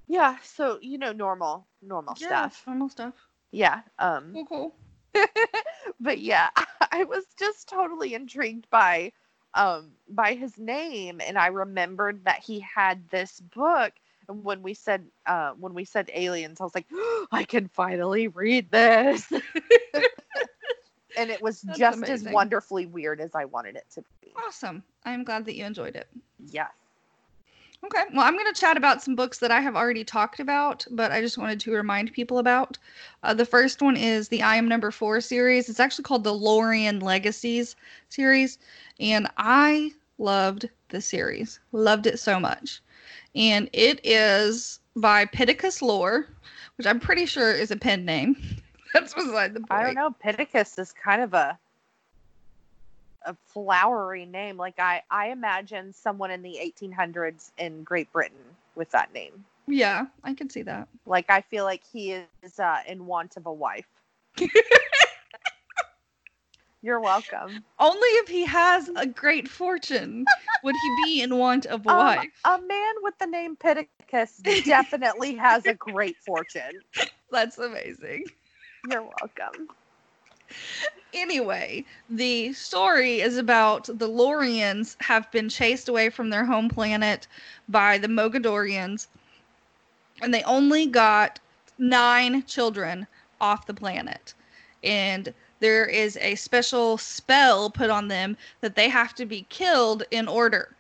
Yeah 0.08 0.38
so 0.44 0.80
you 0.82 0.98
know 0.98 1.12
normal 1.14 1.68
normal 1.82 2.16
Yeah, 2.18 2.50
stuff 2.50 2.64
normal 2.68 2.90
stuff. 2.90 3.28
yeah 3.52 3.82
um 4.00 4.40
Cool, 4.40 4.46
cool. 4.46 4.76
but 6.00 6.20
yeah, 6.20 6.50
I 6.92 7.04
was 7.06 7.26
just 7.38 7.70
totally 7.70 8.14
intrigued 8.14 8.70
by 8.70 9.12
um 9.54 9.94
by 10.10 10.34
his 10.34 10.58
name 10.58 11.22
and 11.26 11.38
I 11.38 11.48
remembered 11.48 12.26
that 12.26 12.40
he 12.40 12.60
had 12.60 13.10
this 13.10 13.40
book 13.40 13.94
and 14.28 14.44
when 14.44 14.62
we 14.62 14.74
said 14.74 15.06
uh 15.26 15.52
when 15.60 15.74
we 15.74 15.86
said 15.86 16.10
aliens 16.14 16.60
I 16.62 16.64
was 16.64 16.76
like 16.76 16.88
I 17.32 17.44
can 17.44 17.68
finally 17.68 18.28
read 18.28 18.72
this. 18.72 19.32
and 21.16 21.30
it 21.32 21.42
was 21.42 21.62
That's 21.64 21.80
just 21.80 22.10
as 22.10 22.24
wonderfully 22.26 22.86
weird 22.86 23.20
as 23.22 23.36
I 23.36 23.46
wanted 23.46 23.76
it 23.76 23.86
to 23.96 24.04
be. 24.22 24.34
Awesome. 24.48 24.84
I'm 25.06 25.24
glad 25.24 25.46
that 25.46 25.56
you 25.56 25.66
enjoyed 25.66 25.96
it. 25.96 26.08
Yes. 26.40 26.72
Okay. 27.86 28.04
Well, 28.14 28.26
I'm 28.26 28.34
going 28.34 28.52
to 28.52 28.60
chat 28.60 28.76
about 28.76 29.02
some 29.02 29.16
books 29.16 29.38
that 29.40 29.52
I 29.52 29.62
have 29.62 29.76
already 29.76 30.04
talked 30.04 30.40
about, 30.40 30.86
but 30.92 31.12
I 31.12 31.22
just 31.22 31.38
wanted 31.38 31.60
to 31.62 31.72
remind 31.72 32.12
people 32.12 32.40
about. 32.40 32.78
Uh, 33.24 33.34
the 33.34 33.46
first 33.46 33.82
one 33.82 33.96
is 33.96 34.28
the 34.28 34.42
I 34.42 34.56
Am 34.56 34.68
Number 34.68 34.92
Four 34.92 35.22
series. 35.22 35.70
It's 35.70 35.80
actually 35.80 36.04
called 36.04 36.24
the 36.24 36.34
Lorien 36.34 37.00
Legacies 37.00 37.76
series, 38.10 38.58
and 39.00 39.28
I 39.38 39.92
loved 40.18 40.70
the 40.90 41.02
series. 41.02 41.60
Loved 41.72 42.08
it 42.08 42.20
so 42.20 42.40
much. 42.40 42.82
And 43.36 43.70
it 43.74 44.02
is 44.04 44.80
by 44.96 45.26
Pittacus 45.26 45.82
Lore, 45.82 46.28
which 46.78 46.88
I'm 46.88 47.00
pretty 47.00 47.26
sure 47.26 47.52
is 47.54 47.72
a 47.72 47.78
pen 47.78 48.06
name. 48.06 48.36
That's 48.94 49.14
beside 49.14 49.54
the 49.54 49.60
point. 49.60 49.72
I 49.72 49.84
don't 49.84 49.96
know. 49.96 50.12
Pittacus 50.20 50.78
is 50.80 50.92
kind 50.94 51.22
of 51.22 51.34
a 51.34 51.58
a 53.26 53.36
flowery 53.48 54.26
name. 54.26 54.58
Like 54.58 54.80
I, 54.80 55.04
I 55.10 55.30
imagine 55.30 55.94
someone 55.94 56.32
in 56.32 56.42
the 56.42 56.58
1800s 56.60 57.52
in 57.58 57.84
Great 57.84 58.12
Britain 58.12 58.56
with 58.76 58.92
that 58.92 59.14
name. 59.14 59.46
Yeah, 59.68 60.08
I 60.24 60.34
can 60.34 60.50
see 60.50 60.64
that. 60.64 60.88
Like 61.06 61.30
I 61.30 61.42
feel 61.42 61.66
like 61.66 61.84
he 61.92 62.14
is 62.14 62.60
uh, 62.60 62.80
in 62.88 63.06
want 63.06 63.38
of 63.38 63.46
a 63.46 63.54
wife. 63.54 63.88
You're 66.82 67.00
welcome. 67.00 67.64
Only 67.80 68.08
if 68.10 68.28
he 68.30 68.46
has 68.46 68.90
a 68.96 69.06
great 69.06 69.48
fortune 69.48 70.26
would 70.64 70.76
he 70.76 70.90
be 71.04 71.22
in 71.22 71.38
want 71.38 71.66
of 71.66 71.86
a 71.86 71.90
Um, 71.90 71.98
wife. 71.98 72.30
A 72.46 72.60
man 72.62 72.94
with 73.02 73.18
the 73.20 73.28
name 73.28 73.56
Pittacus 73.56 74.38
definitely 74.66 75.36
has 75.36 75.68
a 75.68 75.74
great 75.74 76.18
fortune. 76.18 76.82
That's 77.32 77.58
amazing. 77.58 78.26
You're 78.84 79.04
welcome. 79.04 79.70
Anyway, 81.14 81.84
the 82.10 82.54
story 82.54 83.22
is 83.22 83.38
about 83.38 83.86
the 83.86 84.08
Loriens 84.08 84.96
have 85.02 85.32
been 85.32 85.50
chased 85.50 85.90
away 85.90 86.10
from 86.10 86.30
their 86.30 86.46
home 86.46 86.70
planet 86.70 87.28
by 87.68 87.98
the 87.98 88.08
Mogadorians, 88.08 89.08
and 90.22 90.34
they 90.34 90.44
only 90.44 90.86
got 90.86 91.40
nine 91.78 92.44
children 92.44 93.08
off 93.42 93.66
the 93.66 93.74
planet. 93.74 94.34
And 94.84 95.34
there 95.60 95.86
is 95.86 96.18
a 96.18 96.36
special 96.36 96.98
spell 96.98 97.70
put 97.70 97.90
on 97.90 98.08
them 98.10 98.38
that 98.62 98.76
they 98.76 98.90
have 98.90 99.16
to 99.16 99.26
be 99.26 99.46
killed 99.50 100.04
in 100.12 100.28
order. 100.28 100.76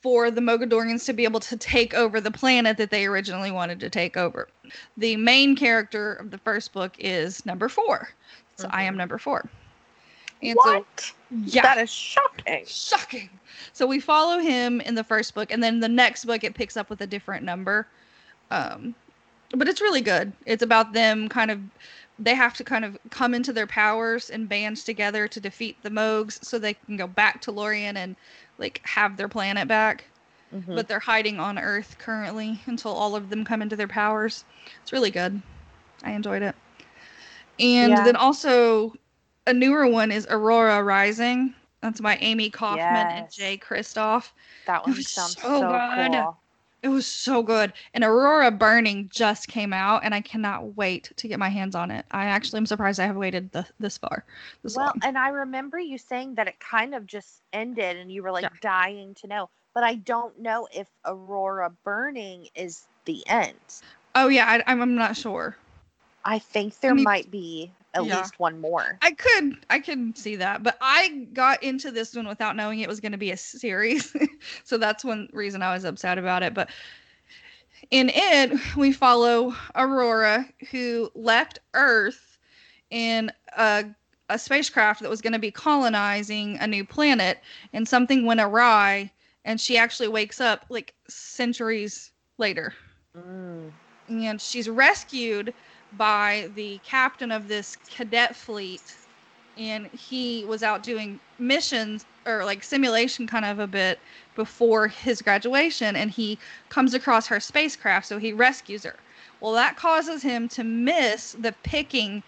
for 0.00 0.30
the 0.30 0.40
Mogadorians 0.40 1.04
to 1.06 1.12
be 1.12 1.24
able 1.24 1.40
to 1.40 1.56
take 1.56 1.92
over 1.94 2.20
the 2.20 2.30
planet 2.30 2.76
that 2.76 2.90
they 2.90 3.06
originally 3.06 3.50
wanted 3.50 3.80
to 3.80 3.90
take 3.90 4.16
over. 4.16 4.48
The 4.96 5.16
main 5.16 5.56
character 5.56 6.14
of 6.14 6.30
the 6.30 6.38
first 6.38 6.72
book 6.72 6.94
is 6.98 7.44
number 7.44 7.68
four. 7.68 8.10
So 8.58 8.66
mm-hmm. 8.66 8.76
I 8.76 8.82
am 8.82 8.92
mm-hmm. 8.92 8.98
number 8.98 9.18
four. 9.18 9.48
And 10.42 10.56
what? 10.56 10.84
So, 11.00 11.14
yeah. 11.44 11.62
That 11.62 11.78
is 11.78 11.90
shocking. 11.90 12.64
Shocking. 12.66 13.30
So 13.72 13.86
we 13.86 14.00
follow 14.00 14.38
him 14.38 14.80
in 14.80 14.94
the 14.94 15.04
first 15.04 15.34
book, 15.34 15.50
and 15.50 15.62
then 15.62 15.80
the 15.80 15.88
next 15.88 16.24
book 16.24 16.44
it 16.44 16.54
picks 16.54 16.76
up 16.76 16.90
with 16.90 17.00
a 17.00 17.06
different 17.06 17.44
number. 17.44 17.86
Um, 18.50 18.94
but 19.54 19.68
it's 19.68 19.80
really 19.80 20.00
good. 20.00 20.32
It's 20.46 20.62
about 20.62 20.92
them 20.92 21.28
kind 21.28 21.50
of 21.50 21.60
they 22.18 22.34
have 22.34 22.54
to 22.54 22.64
kind 22.64 22.84
of 22.84 22.98
come 23.10 23.32
into 23.32 23.52
their 23.52 23.66
powers 23.66 24.30
and 24.30 24.48
band 24.48 24.76
together 24.78 25.28
to 25.28 25.40
defeat 25.40 25.76
the 25.82 25.90
Mogs 25.90 26.40
so 26.42 26.58
they 26.58 26.74
can 26.74 26.96
go 26.96 27.06
back 27.06 27.40
to 27.42 27.52
Lorien 27.52 27.96
and 27.96 28.16
like 28.58 28.80
have 28.84 29.16
their 29.16 29.28
planet 29.28 29.68
back. 29.68 30.04
Mm-hmm. 30.52 30.74
But 30.74 30.88
they're 30.88 30.98
hiding 30.98 31.38
on 31.38 31.58
Earth 31.58 31.96
currently 31.98 32.60
until 32.66 32.92
all 32.92 33.14
of 33.14 33.30
them 33.30 33.44
come 33.44 33.62
into 33.62 33.76
their 33.76 33.88
powers. 33.88 34.44
It's 34.82 34.92
really 34.92 35.10
good. 35.10 35.40
I 36.02 36.12
enjoyed 36.12 36.42
it. 36.42 36.56
And 37.60 37.90
yeah. 37.90 38.04
then 38.04 38.16
also 38.16 38.94
a 39.46 39.52
newer 39.52 39.86
one 39.86 40.12
is 40.12 40.26
Aurora 40.30 40.82
Rising. 40.82 41.54
That's 41.80 42.00
by 42.00 42.16
Amie 42.16 42.50
Kaufman 42.50 42.84
yes. 42.84 43.12
and 43.18 43.30
Jay 43.30 43.56
Kristoff. 43.56 44.30
That 44.66 44.86
one 44.86 45.00
sounds 45.02 45.40
so, 45.40 45.60
so 45.60 45.68
good. 45.68 46.12
cool. 46.12 46.36
It 46.82 46.88
was 46.88 47.06
so 47.06 47.42
good. 47.42 47.72
And 47.94 48.04
Aurora 48.04 48.52
Burning 48.52 49.08
just 49.12 49.48
came 49.48 49.72
out, 49.72 50.04
and 50.04 50.14
I 50.14 50.20
cannot 50.20 50.76
wait 50.76 51.10
to 51.16 51.26
get 51.26 51.38
my 51.38 51.48
hands 51.48 51.74
on 51.74 51.90
it. 51.90 52.06
I 52.12 52.26
actually 52.26 52.58
am 52.58 52.66
surprised 52.66 53.00
I 53.00 53.06
have 53.06 53.16
waited 53.16 53.50
the, 53.50 53.66
this 53.80 53.98
far. 53.98 54.24
This 54.62 54.76
well, 54.76 54.86
long. 54.86 55.00
and 55.02 55.18
I 55.18 55.30
remember 55.30 55.80
you 55.80 55.98
saying 55.98 56.36
that 56.36 56.46
it 56.46 56.60
kind 56.60 56.94
of 56.94 57.04
just 57.04 57.42
ended, 57.52 57.96
and 57.96 58.12
you 58.12 58.22
were 58.22 58.30
like 58.30 58.44
yeah. 58.44 58.50
dying 58.60 59.14
to 59.14 59.26
know. 59.26 59.50
But 59.74 59.82
I 59.82 59.96
don't 59.96 60.38
know 60.38 60.68
if 60.72 60.88
Aurora 61.04 61.70
Burning 61.84 62.46
is 62.54 62.86
the 63.06 63.26
end. 63.26 63.56
Oh 64.14 64.28
yeah, 64.28 64.46
I, 64.46 64.62
I'm 64.70 64.94
not 64.94 65.16
sure. 65.16 65.56
I 66.28 66.38
think 66.38 66.78
there 66.80 66.90
I 66.90 66.94
mean, 66.94 67.04
might 67.04 67.30
be 67.30 67.72
at 67.94 68.04
yeah. 68.04 68.18
least 68.18 68.38
one 68.38 68.60
more. 68.60 68.98
I 69.00 69.12
could 69.12 69.56
I 69.70 69.78
could 69.78 70.18
see 70.18 70.36
that, 70.36 70.62
but 70.62 70.76
I 70.78 71.26
got 71.32 71.62
into 71.62 71.90
this 71.90 72.14
one 72.14 72.28
without 72.28 72.54
knowing 72.54 72.80
it 72.80 72.88
was 72.88 73.00
going 73.00 73.12
to 73.12 73.18
be 73.18 73.30
a 73.30 73.36
series. 73.36 74.14
so 74.64 74.76
that's 74.76 75.06
one 75.06 75.30
reason 75.32 75.62
I 75.62 75.72
was 75.72 75.84
upset 75.84 76.18
about 76.18 76.42
it, 76.42 76.52
but 76.52 76.68
in 77.90 78.10
it 78.12 78.76
we 78.76 78.92
follow 78.92 79.54
Aurora 79.74 80.46
who 80.70 81.10
left 81.14 81.60
Earth 81.72 82.36
in 82.90 83.32
a 83.56 83.86
a 84.28 84.38
spacecraft 84.38 85.00
that 85.00 85.08
was 85.08 85.22
going 85.22 85.32
to 85.32 85.38
be 85.38 85.50
colonizing 85.50 86.58
a 86.58 86.66
new 86.66 86.84
planet 86.84 87.38
and 87.72 87.88
something 87.88 88.26
went 88.26 88.40
awry 88.40 89.10
and 89.46 89.58
she 89.58 89.78
actually 89.78 90.08
wakes 90.08 90.42
up 90.42 90.66
like 90.68 90.92
centuries 91.08 92.10
later. 92.36 92.74
Mm. 93.16 93.70
And 94.10 94.38
she's 94.38 94.68
rescued 94.68 95.54
by 95.96 96.50
the 96.54 96.78
captain 96.84 97.32
of 97.32 97.48
this 97.48 97.76
cadet 97.90 98.36
fleet 98.36 98.82
and 99.56 99.86
he 99.88 100.44
was 100.44 100.62
out 100.62 100.82
doing 100.82 101.18
missions 101.38 102.04
or 102.26 102.44
like 102.44 102.62
simulation 102.62 103.26
kind 103.26 103.44
of 103.44 103.58
a 103.58 103.66
bit 103.66 103.98
before 104.36 104.86
his 104.86 105.20
graduation 105.20 105.96
and 105.96 106.10
he 106.10 106.38
comes 106.68 106.94
across 106.94 107.26
her 107.26 107.40
spacecraft 107.40 108.06
so 108.06 108.18
he 108.18 108.32
rescues 108.32 108.84
her. 108.84 108.96
Well 109.40 109.52
that 109.52 109.76
causes 109.76 110.22
him 110.22 110.48
to 110.50 110.64
miss 110.64 111.32
the 111.32 111.52
picking 111.62 112.22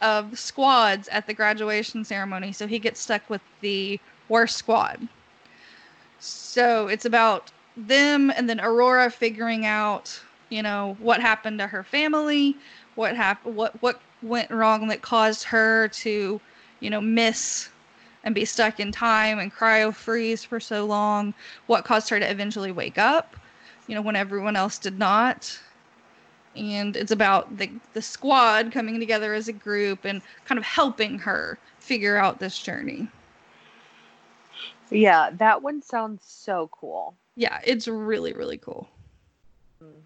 of 0.00 0.38
squads 0.38 1.08
at 1.08 1.26
the 1.26 1.34
graduation 1.34 2.04
ceremony 2.04 2.52
so 2.52 2.66
he 2.66 2.78
gets 2.78 3.00
stuck 3.00 3.28
with 3.28 3.42
the 3.62 3.98
worst 4.28 4.56
squad. 4.56 5.08
So 6.18 6.88
it's 6.88 7.04
about 7.04 7.50
them 7.76 8.30
and 8.30 8.48
then 8.48 8.60
aurora 8.60 9.10
figuring 9.10 9.66
out 9.66 10.20
you 10.50 10.62
know 10.62 10.96
what 11.00 11.20
happened 11.20 11.58
to 11.58 11.66
her 11.66 11.82
family 11.82 12.54
what 12.94 13.16
happened 13.16 13.54
what 13.56 13.80
what 13.82 14.00
went 14.22 14.50
wrong 14.50 14.88
that 14.88 15.02
caused 15.02 15.44
her 15.44 15.88
to 15.88 16.40
you 16.80 16.90
know 16.90 17.00
miss 17.00 17.68
and 18.24 18.34
be 18.34 18.44
stuck 18.44 18.80
in 18.80 18.90
time 18.90 19.38
and 19.38 19.52
cryo 19.52 19.94
freeze 19.94 20.44
for 20.44 20.58
so 20.58 20.84
long 20.84 21.32
what 21.66 21.84
caused 21.84 22.08
her 22.08 22.18
to 22.18 22.30
eventually 22.30 22.72
wake 22.72 22.98
up 22.98 23.36
you 23.86 23.94
know 23.94 24.02
when 24.02 24.16
everyone 24.16 24.56
else 24.56 24.78
did 24.78 24.98
not. 24.98 25.58
And 26.54 26.96
it's 26.96 27.10
about 27.10 27.58
the 27.58 27.70
the 27.92 28.02
squad 28.02 28.72
coming 28.72 28.98
together 28.98 29.34
as 29.34 29.48
a 29.48 29.52
group 29.52 30.04
and 30.04 30.22
kind 30.46 30.58
of 30.58 30.64
helping 30.64 31.18
her 31.18 31.58
figure 31.80 32.16
out 32.16 32.40
this 32.40 32.58
journey. 32.58 33.08
Yeah 34.90 35.30
that 35.34 35.62
one 35.62 35.82
sounds 35.82 36.24
so 36.26 36.70
cool. 36.72 37.14
Yeah 37.36 37.60
it's 37.64 37.86
really 37.86 38.32
really 38.32 38.58
cool. 38.58 38.88
Mm. 39.82 40.00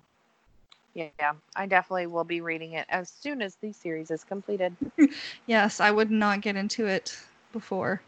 Yeah, 1.01 1.33
I 1.57 1.67
definitely 1.67 2.07
will 2.09 2.25
be 2.25 2.43
reading 2.43 2.73
it 2.73 2.87
as 2.91 3.09
soon 3.09 3.41
as 3.41 3.55
the 3.57 3.73
series 3.73 4.11
is 4.11 4.23
completed. 4.23 4.77
yes, 5.47 5.81
I 5.81 5.91
would 5.91 6.11
not 6.11 6.43
get 6.43 6.57
into 6.57 6.87
it 6.87 7.17
before, 7.53 8.03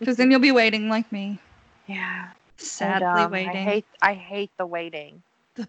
because 0.00 0.16
then 0.16 0.30
you'll 0.30 0.40
be 0.40 0.50
waiting 0.50 0.88
like 0.88 1.10
me. 1.12 1.38
Yeah, 1.86 2.30
sadly 2.56 3.06
and, 3.06 3.26
um, 3.26 3.32
waiting. 3.32 3.50
I 3.50 3.64
hate 3.64 3.86
I 4.02 4.14
hate 4.14 4.50
the 4.58 4.66
waiting. 4.66 5.22
The 5.54 5.68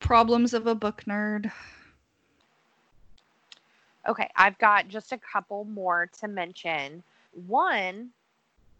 problems 0.00 0.52
of 0.52 0.66
a 0.66 0.74
book 0.74 1.04
nerd. 1.06 1.52
Okay, 4.08 4.28
I've 4.36 4.58
got 4.58 4.88
just 4.88 5.12
a 5.12 5.18
couple 5.18 5.64
more 5.64 6.10
to 6.20 6.28
mention. 6.28 7.02
One 7.46 8.10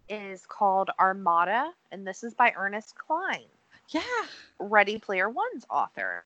is 0.09 0.45
called 0.47 0.91
Armada, 0.99 1.73
and 1.93 2.07
this 2.07 2.25
is 2.25 2.35
by 2.35 2.53
Ernest 2.57 2.95
Cline. 2.97 3.47
Yeah. 3.91 4.03
Ready 4.59 4.99
Player 4.99 5.29
One's 5.29 5.65
author. 5.71 6.25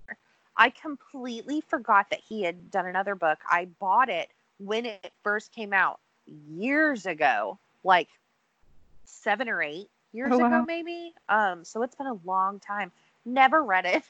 I 0.59 0.71
completely 0.71 1.63
forgot 1.63 2.11
that 2.11 2.21
he 2.21 2.43
had 2.43 2.71
done 2.71 2.87
another 2.87 3.15
book. 3.15 3.39
I 3.49 3.67
bought 3.79 4.09
it 4.09 4.29
when 4.59 4.87
it 4.87 5.13
first 5.23 5.53
came 5.53 5.73
out 5.73 6.01
years 6.27 7.07
ago, 7.07 7.59
like 7.85 8.09
seven 9.05 9.49
or 9.49 9.63
eight 9.63 9.89
years 10.13 10.33
oh, 10.33 10.39
wow. 10.39 10.47
ago, 10.47 10.65
maybe. 10.67 11.15
Um, 11.29 11.65
so 11.65 11.83
it's 11.83 11.95
been 11.95 12.09
a 12.09 12.19
long 12.25 12.59
time. 12.59 12.91
Never 13.25 13.63
read 13.63 13.87
it. 13.87 14.03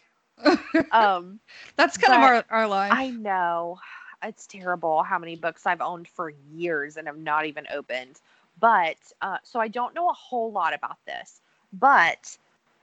um, 0.93 1.39
that's 1.77 1.99
kind 1.99 2.15
of 2.15 2.23
our, 2.23 2.45
our 2.51 2.67
life. 2.67 2.93
I 2.95 3.11
know. 3.11 3.79
It's 4.23 4.47
terrible 4.47 5.03
how 5.03 5.19
many 5.19 5.37
books 5.37 5.67
I've 5.67 5.81
owned 5.81 6.09
for 6.09 6.33
years 6.53 6.97
and 6.97 7.07
have 7.07 7.19
not 7.19 7.47
even 7.47 7.67
opened. 7.73 8.21
But 8.59 8.97
uh, 9.21 9.39
so 9.43 9.61
I 9.61 9.69
don't 9.69 9.95
know 9.95 10.09
a 10.09 10.15
whole 10.15 10.51
lot 10.51 10.75
about 10.75 10.97
this, 11.07 11.41
but 11.73 12.37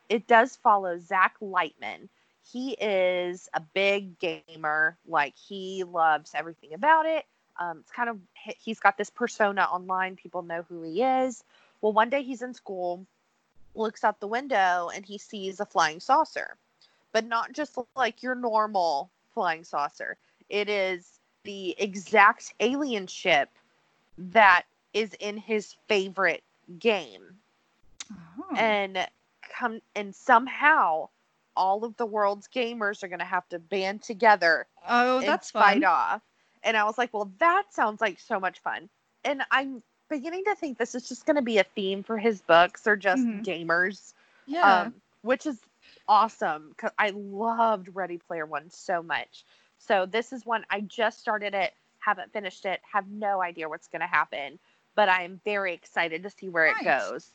it 0.07 0.28
does 0.28 0.55
follow 0.55 0.97
Zach 0.99 1.36
Lightman, 1.41 2.07
he 2.51 2.71
is 2.73 3.49
a 3.53 3.59
big 3.59 4.19
gamer. 4.19 4.97
Like 5.07 5.35
he 5.35 5.83
loves 5.83 6.31
everything 6.35 6.73
about 6.73 7.05
it. 7.05 7.25
Um, 7.59 7.79
it's 7.79 7.91
kind 7.91 8.09
of 8.09 8.19
he's 8.35 8.79
got 8.79 8.97
this 8.97 9.09
persona 9.09 9.63
online. 9.63 10.15
People 10.15 10.41
know 10.41 10.65
who 10.67 10.83
he 10.83 11.01
is. 11.01 11.43
Well, 11.81 11.93
one 11.93 12.09
day 12.09 12.23
he's 12.23 12.41
in 12.41 12.53
school, 12.53 13.05
looks 13.75 14.03
out 14.03 14.19
the 14.19 14.27
window, 14.27 14.89
and 14.93 15.05
he 15.05 15.17
sees 15.17 15.59
a 15.59 15.65
flying 15.65 15.99
saucer, 15.99 16.57
but 17.11 17.25
not 17.25 17.53
just 17.53 17.77
like 17.95 18.23
your 18.23 18.35
normal 18.35 19.09
flying 19.33 19.63
saucer. 19.63 20.17
It 20.49 20.69
is 20.69 21.19
the 21.43 21.75
exact 21.77 22.53
alien 22.59 23.07
ship 23.07 23.49
that 24.17 24.63
is 24.93 25.13
in 25.19 25.37
his 25.37 25.75
favorite 25.87 26.43
game. 26.79 27.35
Oh. 28.11 28.55
And 28.55 29.07
come 29.57 29.81
and 29.95 30.13
somehow 30.15 31.09
all 31.55 31.83
of 31.83 31.95
the 31.97 32.05
world's 32.05 32.47
gamers 32.47 33.03
are 33.03 33.07
going 33.07 33.19
to 33.19 33.25
have 33.25 33.47
to 33.49 33.59
band 33.59 34.03
together. 34.03 34.67
Oh, 34.87 35.21
that's 35.21 35.51
fight 35.51 35.81
fun. 35.81 35.85
off. 35.85 36.21
And 36.63 36.75
I 36.75 36.83
was 36.83 36.97
like, 36.97 37.13
well, 37.13 37.31
that 37.39 37.73
sounds 37.73 38.01
like 38.01 38.19
so 38.19 38.39
much 38.39 38.59
fun. 38.59 38.89
And 39.23 39.43
I'm 39.51 39.83
beginning 40.09 40.43
to 40.45 40.55
think 40.55 40.77
this 40.77 40.95
is 40.95 41.07
just 41.07 41.25
going 41.25 41.35
to 41.35 41.41
be 41.41 41.57
a 41.57 41.63
theme 41.63 42.03
for 42.03 42.17
his 42.17 42.41
books 42.41 42.87
or 42.87 42.95
just 42.95 43.23
mm-hmm. 43.23 43.41
gamers. 43.41 44.13
Yeah. 44.45 44.81
Um, 44.81 44.95
which 45.21 45.45
is 45.45 45.59
awesome 46.07 46.69
because 46.69 46.91
I 46.97 47.11
loved 47.15 47.89
Ready 47.93 48.17
Player 48.17 48.45
One 48.45 48.69
so 48.69 49.01
much. 49.01 49.43
So 49.79 50.05
this 50.05 50.33
is 50.33 50.45
one 50.45 50.65
I 50.69 50.81
just 50.81 51.19
started 51.19 51.53
it, 51.53 51.73
haven't 51.99 52.31
finished 52.31 52.65
it, 52.65 52.81
have 52.91 53.07
no 53.07 53.41
idea 53.41 53.69
what's 53.69 53.87
going 53.87 54.01
to 54.01 54.07
happen, 54.07 54.59
but 54.95 55.09
I'm 55.09 55.41
very 55.43 55.73
excited 55.73 56.23
to 56.23 56.29
see 56.29 56.49
where 56.49 56.71
nice. 56.71 56.81
it 56.81 56.85
goes 56.85 57.31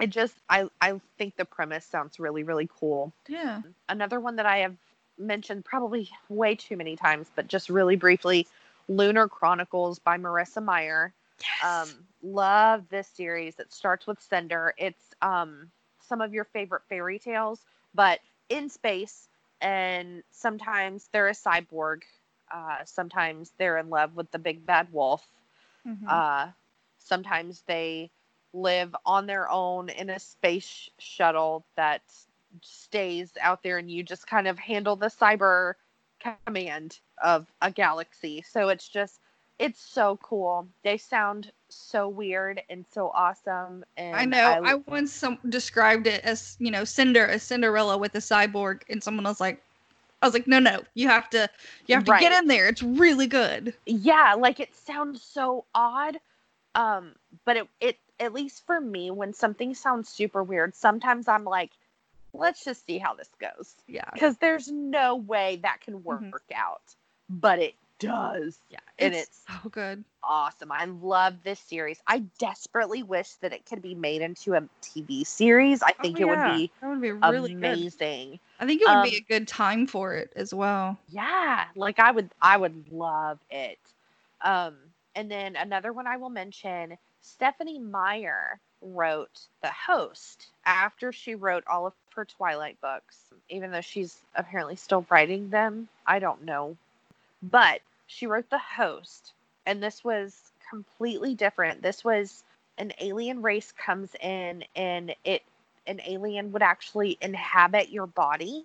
it 0.00 0.10
just 0.10 0.34
I 0.48 0.68
I 0.80 1.00
think 1.18 1.36
the 1.36 1.44
premise 1.44 1.84
sounds 1.84 2.18
really 2.18 2.42
really 2.42 2.68
cool. 2.80 3.12
Yeah. 3.28 3.62
Another 3.88 4.20
one 4.20 4.36
that 4.36 4.46
I 4.46 4.58
have 4.58 4.76
mentioned 5.18 5.64
probably 5.64 6.10
way 6.28 6.54
too 6.54 6.76
many 6.76 6.96
times, 6.96 7.28
but 7.34 7.46
just 7.46 7.68
really 7.68 7.96
briefly, 7.96 8.46
Lunar 8.88 9.28
Chronicles 9.28 9.98
by 9.98 10.16
Marissa 10.16 10.62
Meyer. 10.62 11.12
Yes. 11.40 11.88
Um, 11.88 12.06
love 12.22 12.88
this 12.88 13.08
series. 13.08 13.58
It 13.58 13.72
starts 13.72 14.06
with 14.06 14.20
Cinder. 14.22 14.74
It's 14.76 15.14
um 15.22 15.70
some 16.08 16.20
of 16.20 16.34
your 16.34 16.44
favorite 16.44 16.82
fairy 16.88 17.18
tales, 17.18 17.60
but 17.94 18.20
in 18.48 18.68
space, 18.68 19.28
and 19.60 20.22
sometimes 20.30 21.08
they're 21.12 21.28
a 21.28 21.32
cyborg. 21.32 22.02
Uh, 22.52 22.78
sometimes 22.84 23.52
they're 23.58 23.78
in 23.78 23.90
love 23.90 24.16
with 24.16 24.30
the 24.32 24.38
big 24.38 24.66
bad 24.66 24.92
wolf. 24.92 25.24
Mm-hmm. 25.86 26.06
Uh, 26.08 26.48
sometimes 26.98 27.62
they 27.66 28.10
live 28.52 28.94
on 29.06 29.26
their 29.26 29.50
own 29.50 29.88
in 29.88 30.10
a 30.10 30.18
space 30.18 30.90
shuttle 30.98 31.64
that 31.76 32.02
stays 32.62 33.32
out 33.40 33.62
there 33.62 33.78
and 33.78 33.90
you 33.90 34.02
just 34.02 34.26
kind 34.26 34.48
of 34.48 34.58
handle 34.58 34.96
the 34.96 35.06
cyber 35.06 35.74
command 36.20 36.98
of 37.22 37.46
a 37.62 37.70
galaxy. 37.70 38.42
So 38.42 38.68
it's 38.68 38.88
just 38.88 39.20
it's 39.58 39.80
so 39.80 40.18
cool. 40.22 40.66
They 40.82 40.96
sound 40.96 41.52
so 41.68 42.08
weird 42.08 42.62
and 42.70 42.84
so 42.90 43.10
awesome. 43.14 43.84
And 43.98 44.16
I 44.16 44.24
know. 44.24 44.62
I, 44.64 44.72
I 44.72 44.74
once 44.86 45.12
some 45.12 45.38
described 45.50 46.06
it 46.06 46.24
as 46.24 46.56
you 46.58 46.70
know 46.70 46.84
Cinder, 46.84 47.26
a 47.26 47.38
Cinderella 47.38 47.98
with 47.98 48.14
a 48.14 48.18
cyborg, 48.18 48.82
and 48.88 49.02
someone 49.02 49.24
was 49.24 49.38
like, 49.38 49.62
I 50.22 50.26
was 50.26 50.34
like, 50.34 50.46
no, 50.46 50.58
no, 50.58 50.80
you 50.94 51.08
have 51.08 51.28
to, 51.30 51.48
you 51.86 51.94
have 51.94 52.04
to 52.04 52.12
right. 52.12 52.20
get 52.20 52.32
in 52.32 52.48
there. 52.48 52.68
It's 52.68 52.82
really 52.82 53.26
good. 53.26 53.74
Yeah, 53.86 54.34
like 54.36 54.60
it 54.60 54.74
sounds 54.74 55.22
so 55.22 55.66
odd, 55.74 56.18
um, 56.74 57.12
but 57.44 57.58
it 57.58 57.68
it 57.80 57.98
at 58.20 58.34
least 58.34 58.64
for 58.66 58.80
me, 58.80 59.10
when 59.10 59.32
something 59.32 59.74
sounds 59.74 60.08
super 60.08 60.42
weird, 60.42 60.74
sometimes 60.74 61.26
I'm 61.26 61.44
like, 61.44 61.70
let's 62.32 62.64
just 62.64 62.86
see 62.86 62.98
how 62.98 63.14
this 63.14 63.30
goes. 63.40 63.74
Yeah, 63.88 64.08
because 64.12 64.36
there's 64.36 64.70
no 64.70 65.16
way 65.16 65.58
that 65.62 65.80
can 65.80 66.04
work 66.04 66.20
mm-hmm. 66.20 66.54
out, 66.54 66.82
but 67.28 67.58
it 67.58 67.74
does. 67.98 68.58
Yeah, 68.70 68.78
and 68.98 69.14
it's 69.14 69.42
so 69.46 69.68
good. 69.70 70.04
Awesome. 70.22 70.70
I 70.70 70.84
love 70.84 71.36
this 71.44 71.60
series. 71.60 72.00
I 72.06 72.20
desperately 72.38 73.02
wish 73.02 73.32
that 73.36 73.52
it 73.52 73.64
could 73.66 73.80
be 73.80 73.94
made 73.94 74.22
into 74.22 74.54
a 74.54 74.62
TV 74.82 75.26
series. 75.26 75.82
I 75.82 75.92
think 75.92 76.18
oh, 76.18 76.22
it 76.22 76.28
would 76.28 76.56
be 76.56 76.70
that 76.80 76.88
would 76.88 77.00
be 77.00 77.12
really 77.12 77.52
amazing. 77.52 78.30
Good. 78.30 78.40
I 78.58 78.66
think 78.66 78.82
it 78.82 78.88
would 78.88 78.96
um, 78.96 79.08
be 79.08 79.16
a 79.16 79.20
good 79.20 79.48
time 79.48 79.86
for 79.86 80.14
it 80.14 80.32
as 80.36 80.52
well. 80.52 80.98
Yeah, 81.08 81.64
like 81.74 81.98
I 81.98 82.10
would 82.10 82.30
I 82.42 82.56
would 82.56 82.90
love 82.90 83.38
it. 83.50 83.78
Um 84.42 84.76
and 85.14 85.30
then 85.30 85.56
another 85.56 85.92
one 85.92 86.06
I 86.06 86.16
will 86.16 86.30
mention, 86.30 86.96
Stephenie 87.22 87.78
Meyer 87.78 88.60
wrote 88.82 89.46
The 89.62 89.70
Host 89.70 90.48
after 90.64 91.12
she 91.12 91.34
wrote 91.34 91.64
all 91.66 91.86
of 91.86 91.94
her 92.14 92.24
Twilight 92.24 92.80
books, 92.80 93.18
even 93.48 93.70
though 93.70 93.80
she's 93.80 94.18
apparently 94.34 94.76
still 94.76 95.06
writing 95.10 95.50
them. 95.50 95.88
I 96.06 96.18
don't 96.18 96.44
know. 96.44 96.76
But 97.42 97.80
she 98.06 98.26
wrote 98.26 98.50
The 98.50 98.58
Host, 98.58 99.32
and 99.66 99.82
this 99.82 100.02
was 100.02 100.52
completely 100.68 101.34
different. 101.34 101.82
This 101.82 102.04
was 102.04 102.44
an 102.78 102.92
alien 102.98 103.42
race 103.42 103.72
comes 103.72 104.14
in 104.20 104.64
and 104.74 105.14
it 105.24 105.42
an 105.86 106.00
alien 106.06 106.52
would 106.52 106.62
actually 106.62 107.18
inhabit 107.20 107.90
your 107.90 108.06
body. 108.06 108.64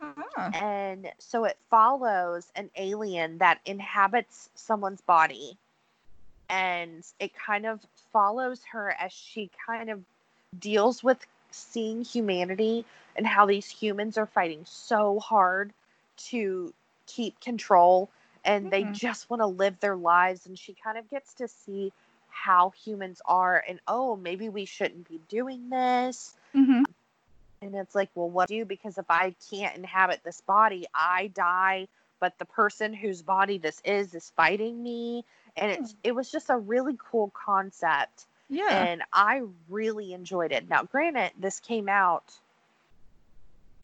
Uh-huh. 0.00 0.50
And 0.52 1.10
so 1.18 1.44
it 1.44 1.56
follows 1.70 2.50
an 2.54 2.70
alien 2.76 3.38
that 3.38 3.60
inhabits 3.64 4.50
someone's 4.54 5.00
body. 5.00 5.56
And 6.48 7.04
it 7.18 7.32
kind 7.34 7.66
of 7.66 7.80
follows 8.12 8.60
her 8.72 8.94
as 8.98 9.12
she 9.12 9.50
kind 9.66 9.90
of 9.90 10.00
deals 10.58 11.02
with 11.02 11.18
seeing 11.50 12.04
humanity 12.04 12.84
and 13.16 13.26
how 13.26 13.46
these 13.46 13.66
humans 13.66 14.18
are 14.18 14.26
fighting 14.26 14.64
so 14.64 15.18
hard 15.18 15.72
to 16.16 16.72
keep 17.06 17.40
control 17.40 18.10
and 18.44 18.70
mm-hmm. 18.70 18.70
they 18.70 18.92
just 18.92 19.28
want 19.30 19.40
to 19.40 19.46
live 19.46 19.78
their 19.80 19.96
lives 19.96 20.46
and 20.46 20.58
she 20.58 20.74
kind 20.74 20.98
of 20.98 21.08
gets 21.10 21.34
to 21.34 21.48
see 21.48 21.92
how 22.28 22.72
humans 22.84 23.22
are 23.24 23.62
and 23.68 23.80
oh 23.88 24.16
maybe 24.16 24.48
we 24.48 24.64
shouldn't 24.64 25.08
be 25.08 25.20
doing 25.28 25.70
this 25.70 26.34
mm-hmm. 26.54 26.82
and 27.62 27.74
it's 27.74 27.94
like 27.94 28.10
well 28.14 28.28
what 28.28 28.48
do 28.48 28.54
you 28.54 28.64
because 28.64 28.98
if 28.98 29.06
i 29.08 29.34
can't 29.50 29.76
inhabit 29.76 30.20
this 30.24 30.40
body 30.42 30.86
i 30.94 31.28
die 31.28 31.86
but 32.20 32.38
the 32.38 32.44
person 32.44 32.92
whose 32.92 33.22
body 33.22 33.58
this 33.58 33.80
is 33.84 34.14
is 34.14 34.30
fighting 34.36 34.82
me 34.82 35.24
and 35.56 35.70
it's 35.70 35.92
hmm. 35.92 35.98
it 36.04 36.14
was 36.14 36.30
just 36.30 36.50
a 36.50 36.56
really 36.56 36.96
cool 37.10 37.30
concept 37.34 38.26
yeah 38.48 38.84
and 38.84 39.02
i 39.12 39.42
really 39.68 40.12
enjoyed 40.12 40.52
it 40.52 40.68
now 40.68 40.82
granted 40.82 41.30
this 41.38 41.60
came 41.60 41.88
out 41.88 42.32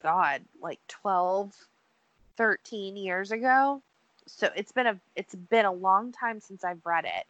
god 0.03 0.43
like 0.61 0.79
12 0.89 1.55
13 2.37 2.97
years 2.97 3.33
ago 3.33 3.81
so 4.27 4.49
it's 4.57 4.73
been 4.73 4.87
a 4.87 4.99
it's 5.17 5.35
been 5.35 5.65
a 5.65 5.73
long 5.73 6.13
time 6.13 6.41
since 6.41 6.65
I've 6.65 6.85
read 6.85 7.05
it, 7.05 7.27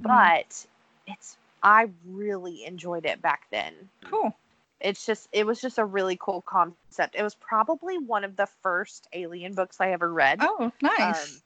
mm-hmm. 0.00 0.08
but 0.08 0.66
it's 1.06 1.36
I 1.62 1.90
really 2.06 2.64
enjoyed 2.64 3.06
it 3.06 3.22
back 3.22 3.46
then. 3.50 3.72
Cool. 4.04 4.34
It's 4.82 5.06
just 5.06 5.28
it 5.32 5.46
was 5.46 5.60
just 5.60 5.78
a 5.78 5.84
really 5.84 6.16
cool 6.20 6.42
concept. 6.42 7.14
It 7.14 7.22
was 7.22 7.34
probably 7.34 7.98
one 7.98 8.24
of 8.24 8.36
the 8.36 8.46
first 8.62 9.08
alien 9.12 9.54
books 9.54 9.80
I 9.80 9.92
ever 9.92 10.12
read. 10.12 10.38
Oh, 10.40 10.72
nice. 10.82 11.34
Um, 11.34 11.42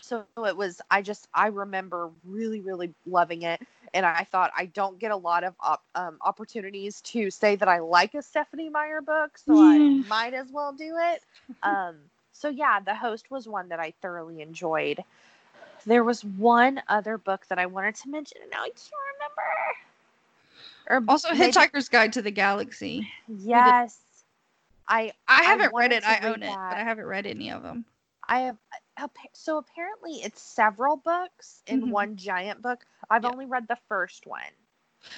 so 0.00 0.24
it 0.46 0.56
was 0.56 0.80
I 0.90 1.02
just 1.02 1.28
I 1.34 1.48
remember 1.48 2.10
really 2.24 2.60
really 2.60 2.92
loving 3.06 3.42
it 3.42 3.62
and 3.94 4.04
I 4.04 4.24
thought 4.24 4.50
I 4.56 4.66
don't 4.66 4.98
get 4.98 5.10
a 5.10 5.16
lot 5.16 5.44
of 5.44 5.54
op, 5.60 5.82
um, 5.94 6.18
opportunities 6.20 7.00
to 7.02 7.30
say 7.30 7.56
that 7.56 7.68
I 7.68 7.78
like 7.78 8.14
a 8.14 8.22
Stephenie 8.22 8.68
Meyer 8.68 9.00
book, 9.00 9.38
so 9.38 9.54
yeah. 9.54 9.60
I 9.60 10.02
might 10.08 10.34
as 10.34 10.50
well 10.50 10.72
do 10.72 10.96
it. 10.98 11.22
Um, 11.62 11.96
so 12.32 12.48
yeah, 12.48 12.80
the 12.80 12.94
host 12.94 13.30
was 13.30 13.46
one 13.46 13.68
that 13.68 13.80
I 13.80 13.92
thoroughly 14.02 14.40
enjoyed. 14.40 15.02
There 15.84 16.04
was 16.04 16.24
one 16.24 16.80
other 16.88 17.18
book 17.18 17.46
that 17.48 17.58
I 17.58 17.66
wanted 17.66 17.96
to 17.96 18.08
mention, 18.08 18.38
and 18.42 18.50
now 18.50 18.62
I 18.62 18.68
can't 18.68 18.92
remember. 19.14 19.42
Or 20.92 21.02
also. 21.08 21.30
Hitchhiker's 21.30 21.88
Guide 21.88 22.12
to 22.12 22.22
the 22.22 22.30
Galaxy. 22.30 23.08
Yes, 23.26 23.98
I 24.86 25.12
I 25.26 25.42
haven't 25.42 25.72
I 25.74 25.78
read 25.78 25.92
it. 25.92 26.04
I 26.04 26.20
own 26.28 26.42
it, 26.42 26.54
but 26.54 26.76
I 26.76 26.84
haven't 26.84 27.06
read 27.06 27.26
any 27.26 27.50
of 27.50 27.62
them. 27.62 27.86
I 28.28 28.40
have. 28.40 28.58
So 29.32 29.56
apparently, 29.56 30.16
it's 30.22 30.42
several 30.42 30.96
books 30.96 31.62
in 31.66 31.80
mm-hmm. 31.80 31.90
one 31.90 32.16
giant 32.16 32.60
book. 32.60 32.84
I've 33.08 33.24
only 33.24 33.46
read 33.46 33.66
the 33.68 33.78
first 33.88 34.26
one. 34.26 34.42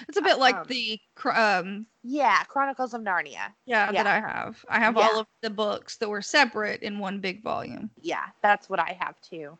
It's 0.08 0.16
a 0.16 0.22
bit 0.22 0.38
like 0.38 0.54
um, 0.54 0.66
the 0.68 1.00
um 1.34 1.86
yeah, 2.04 2.44
Chronicles 2.44 2.94
of 2.94 3.02
Narnia. 3.02 3.52
Yeah, 3.66 3.90
yeah, 3.90 3.92
that 3.92 4.06
I 4.06 4.20
have. 4.20 4.64
I 4.68 4.78
have 4.78 4.96
yeah. 4.96 5.08
all 5.08 5.20
of 5.20 5.26
the 5.42 5.50
books 5.50 5.96
that 5.96 6.08
were 6.08 6.22
separate 6.22 6.82
in 6.82 7.00
one 7.00 7.18
big 7.18 7.42
volume. 7.42 7.90
Yeah, 8.00 8.26
that's 8.42 8.70
what 8.70 8.78
I 8.78 8.96
have 9.00 9.20
too. 9.20 9.58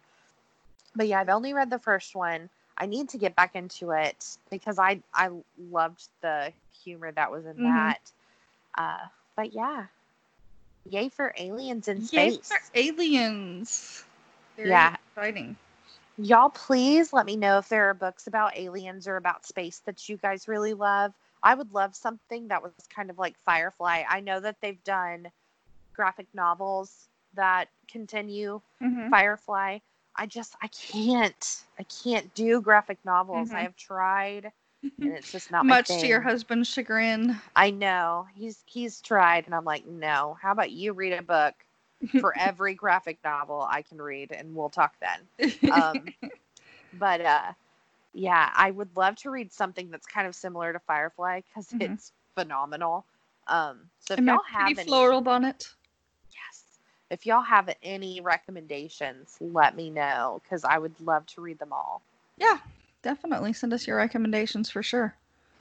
But 0.94 1.08
yeah, 1.08 1.20
I've 1.20 1.28
only 1.28 1.52
read 1.52 1.70
the 1.70 1.78
first 1.78 2.14
one. 2.14 2.48
I 2.76 2.86
need 2.86 3.08
to 3.10 3.18
get 3.18 3.36
back 3.36 3.54
into 3.54 3.90
it 3.90 4.36
because 4.50 4.78
I 4.78 5.00
I 5.12 5.30
loved 5.70 6.08
the 6.20 6.52
humor 6.82 7.12
that 7.12 7.30
was 7.30 7.46
in 7.46 7.54
mm-hmm. 7.54 7.64
that. 7.64 8.12
Uh, 8.76 9.06
but 9.36 9.52
yeah, 9.52 9.86
yay 10.88 11.08
for 11.08 11.34
aliens 11.38 11.88
in 11.88 12.02
space! 12.02 12.50
Yay 12.50 12.58
for 12.58 12.58
aliens! 12.74 14.04
Very 14.56 14.70
yeah, 14.70 14.96
exciting. 15.16 15.56
Y'all, 16.16 16.50
please 16.50 17.12
let 17.12 17.26
me 17.26 17.36
know 17.36 17.58
if 17.58 17.68
there 17.68 17.90
are 17.90 17.94
books 17.94 18.28
about 18.28 18.56
aliens 18.56 19.08
or 19.08 19.16
about 19.16 19.44
space 19.44 19.80
that 19.80 20.08
you 20.08 20.16
guys 20.16 20.46
really 20.46 20.74
love. 20.74 21.12
I 21.42 21.54
would 21.54 21.74
love 21.74 21.94
something 21.96 22.48
that 22.48 22.62
was 22.62 22.72
kind 22.88 23.10
of 23.10 23.18
like 23.18 23.34
Firefly. 23.44 24.04
I 24.08 24.20
know 24.20 24.38
that 24.40 24.60
they've 24.60 24.82
done 24.84 25.28
graphic 25.92 26.26
novels 26.32 27.08
that 27.34 27.68
continue 27.88 28.60
mm-hmm. 28.82 29.10
Firefly. 29.10 29.78
I 30.16 30.26
just 30.26 30.54
I 30.62 30.68
can't 30.68 31.62
I 31.78 31.84
can't 31.84 32.32
do 32.34 32.60
graphic 32.60 32.98
novels. 33.04 33.48
Mm-hmm. 33.48 33.56
I 33.56 33.62
have 33.62 33.76
tried 33.76 34.52
and 34.82 34.92
it's 35.16 35.32
just 35.32 35.50
not 35.50 35.66
much 35.66 35.88
to 35.88 36.06
your 36.06 36.20
husband's 36.20 36.68
chagrin. 36.68 37.40
I 37.56 37.70
know. 37.70 38.26
He's 38.34 38.62
he's 38.66 39.00
tried 39.00 39.46
and 39.46 39.54
I'm 39.54 39.64
like, 39.64 39.86
"No. 39.86 40.36
How 40.40 40.52
about 40.52 40.70
you 40.70 40.92
read 40.92 41.12
a 41.12 41.22
book 41.22 41.54
for 42.20 42.34
every 42.38 42.74
graphic 42.74 43.18
novel 43.24 43.66
I 43.68 43.82
can 43.82 44.00
read, 44.00 44.32
and 44.32 44.54
we'll 44.54 44.70
talk 44.70 44.94
then. 45.00 45.52
Um, 45.70 46.06
but 46.98 47.20
uh, 47.20 47.52
yeah, 48.12 48.50
I 48.54 48.70
would 48.70 48.96
love 48.96 49.16
to 49.16 49.30
read 49.30 49.52
something 49.52 49.90
that's 49.90 50.06
kind 50.06 50.26
of 50.26 50.34
similar 50.34 50.72
to 50.72 50.78
Firefly 50.80 51.40
because 51.48 51.68
mm-hmm. 51.68 51.92
it's 51.92 52.12
phenomenal. 52.34 53.04
Um, 53.46 53.90
so 54.00 54.14
if 54.14 54.18
and 54.18 54.26
y'all 54.26 54.40
have 54.50 54.78
any 54.78 54.84
floral 54.84 55.20
bonnet. 55.20 55.68
If 57.10 57.26
y'all 57.26 57.42
have 57.42 57.74
any 57.82 58.20
recommendations, 58.20 59.36
let 59.40 59.76
me 59.76 59.90
know 59.90 60.40
because 60.42 60.64
I 60.64 60.78
would 60.78 60.98
love 61.00 61.26
to 61.26 61.40
read 61.40 61.58
them 61.58 61.72
all. 61.72 62.02
Yeah, 62.38 62.58
definitely 63.02 63.52
send 63.52 63.72
us 63.72 63.86
your 63.86 63.96
recommendations 63.96 64.70
for 64.70 64.82
sure. 64.82 65.14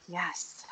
Yes. 0.08 0.66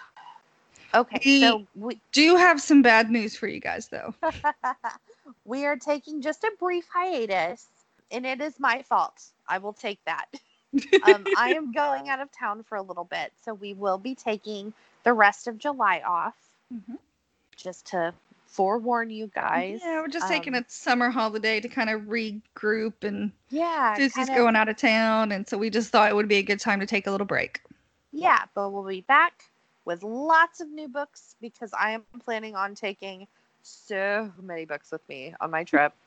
Okay, 0.94 1.22
we 1.24 1.40
so 1.40 1.66
we 1.76 2.00
do 2.12 2.36
have 2.36 2.60
some 2.60 2.82
bad 2.82 3.10
news 3.10 3.36
for 3.36 3.48
you 3.48 3.60
guys 3.60 3.88
though. 3.88 4.14
we 5.46 5.66
are 5.66 5.78
taking 5.78 6.22
just 6.22 6.44
a 6.44 6.52
brief 6.60 6.86
hiatus, 6.94 7.68
and 8.12 8.26
it 8.26 8.42
is 8.42 8.60
my 8.60 8.82
fault. 8.82 9.24
I 9.48 9.60
will 9.60 9.74
take 9.74 10.00
that. 10.06 10.26
um, 11.04 11.26
I 11.38 11.52
am 11.52 11.72
going 11.72 12.10
out 12.10 12.20
of 12.20 12.30
town 12.32 12.64
for 12.64 12.76
a 12.76 12.82
little 12.82 13.06
bit, 13.06 13.32
so 13.44 13.54
we 13.54 13.74
will 13.74 13.98
be 13.98 14.16
taking 14.16 14.74
the 15.04 15.14
rest 15.14 15.48
of 15.48 15.58
July 15.58 16.02
off. 16.06 16.36
Mm-hmm. 16.74 16.96
Just 17.56 17.88
to 17.88 18.14
forewarn 18.52 19.10
you 19.10 19.32
guys. 19.34 19.80
Yeah, 19.84 20.02
we're 20.02 20.10
just 20.10 20.26
um, 20.26 20.32
taking 20.32 20.56
a 20.56 20.66
summer 20.68 21.10
holiday 21.10 21.60
to 21.62 21.68
kind 21.68 21.90
of 21.90 22.02
regroup 22.02 23.04
and 23.04 23.32
yeah, 23.50 23.96
Susie's 23.96 24.28
kinda, 24.28 24.36
going 24.36 24.56
out 24.56 24.70
of 24.70 24.78
town, 24.78 25.32
and 25.32 25.48
so 25.48 25.58
we 25.58 25.70
just 25.70 25.90
thought 25.90 26.12
it 26.12 26.16
would 26.16 26.28
be 26.28 26.38
a 26.38 26.44
good 26.44 26.60
time 26.60 26.80
to 26.82 26.86
take 26.86 27.08
a 27.08 27.12
little 27.12 27.26
break. 27.26 27.62
Yeah, 28.12 28.44
but 28.54 28.72
we'll 28.72 28.86
be 28.86 29.02
back 29.02 29.46
with 29.86 30.04
lots 30.04 30.60
of 30.60 30.70
new 30.70 30.88
books 30.88 31.36
because 31.42 31.72
I 31.78 31.92
am 31.92 32.04
planning 32.20 32.56
on 32.56 32.76
taking 32.76 33.28
so 33.62 34.32
many 34.42 34.66
books 34.66 34.92
with 34.92 35.08
me 35.08 35.34
on 35.42 35.50
my 35.50 35.64
trip. 35.64 35.94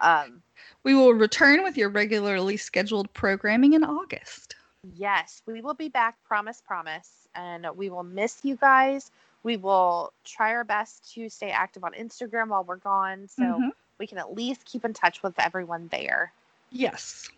Um, 0.00 0.42
we 0.82 0.96
will 0.96 1.14
return 1.14 1.62
with 1.62 1.76
your 1.76 1.90
regularly 1.90 2.56
scheduled 2.56 3.12
programming 3.12 3.74
in 3.74 3.84
August. 3.84 4.56
Yes, 4.96 5.42
we 5.46 5.60
will 5.60 5.74
be 5.74 5.88
back. 5.88 6.16
Promise, 6.24 6.60
promise. 6.66 7.28
And 7.36 7.68
we 7.76 7.88
will 7.88 8.02
miss 8.02 8.40
you 8.42 8.56
guys. 8.56 9.12
We 9.46 9.56
will 9.56 10.12
try 10.24 10.54
our 10.54 10.64
best 10.64 11.14
to 11.14 11.28
stay 11.28 11.50
active 11.50 11.84
on 11.84 11.92
Instagram 11.92 12.48
while 12.48 12.64
we're 12.64 12.78
gone. 12.78 13.28
So 13.28 13.44
Mhm. 13.44 13.72
we 13.96 14.08
can 14.08 14.18
at 14.18 14.34
least 14.34 14.64
keep 14.64 14.84
in 14.84 14.92
touch 14.92 15.22
with 15.22 15.38
everyone 15.38 15.86
there. 15.92 16.32
Yes, 16.72 17.30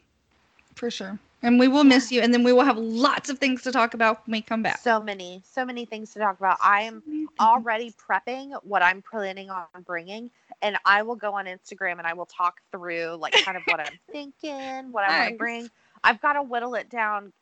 for 0.74 0.90
sure. 0.90 1.18
And 1.42 1.60
we 1.60 1.68
will 1.68 1.84
miss 1.84 2.10
you. 2.10 2.22
And 2.22 2.32
then 2.32 2.44
we 2.44 2.52
will 2.54 2.64
have 2.64 2.78
lots 2.78 3.28
of 3.28 3.38
things 3.38 3.60
to 3.64 3.72
talk 3.72 3.92
about 3.92 4.26
when 4.26 4.32
we 4.32 4.40
come 4.40 4.62
back. 4.62 4.78
So 4.78 5.02
many, 5.02 5.42
so 5.44 5.66
many 5.66 5.84
things 5.84 6.14
to 6.14 6.18
talk 6.18 6.38
about. 6.38 6.56
I 6.62 6.80
am 6.84 7.02
already 7.38 7.92
prepping 7.92 8.58
what 8.64 8.82
I'm 8.82 9.02
planning 9.02 9.50
on 9.50 9.66
bringing, 9.84 10.30
and 10.62 10.78
I 10.86 11.02
will 11.02 11.14
go 11.14 11.34
on 11.34 11.44
Instagram 11.44 11.98
and 11.98 12.06
I 12.06 12.14
will 12.14 12.26
talk 12.26 12.62
through 12.72 13.16
like 13.16 13.34
kind 13.44 13.58
of 13.58 13.66
what 13.66 13.80
I'm 13.80 13.98
thinking, 14.12 14.92
what 14.92 15.04
I 15.04 15.08
want 15.10 15.20
Nice. 15.24 15.32
to 15.32 15.36
bring. 15.36 15.70
I've 16.02 16.22
got 16.22 16.32
to 16.32 16.42
whittle 16.42 16.74
it 16.74 16.88
down 16.88 17.34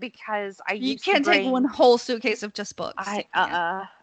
because 0.00 0.60
I 0.68 0.74
You 0.78 0.96
used 0.96 1.04
can't 1.04 1.12
to 1.12 1.20
take 1.20 1.44
one 1.44 1.64
whole 1.64 1.98
suitcase 1.98 2.42
of 2.42 2.54
just 2.54 2.76
books. 2.76 2.98
I 2.98 3.26
uh 3.34 3.38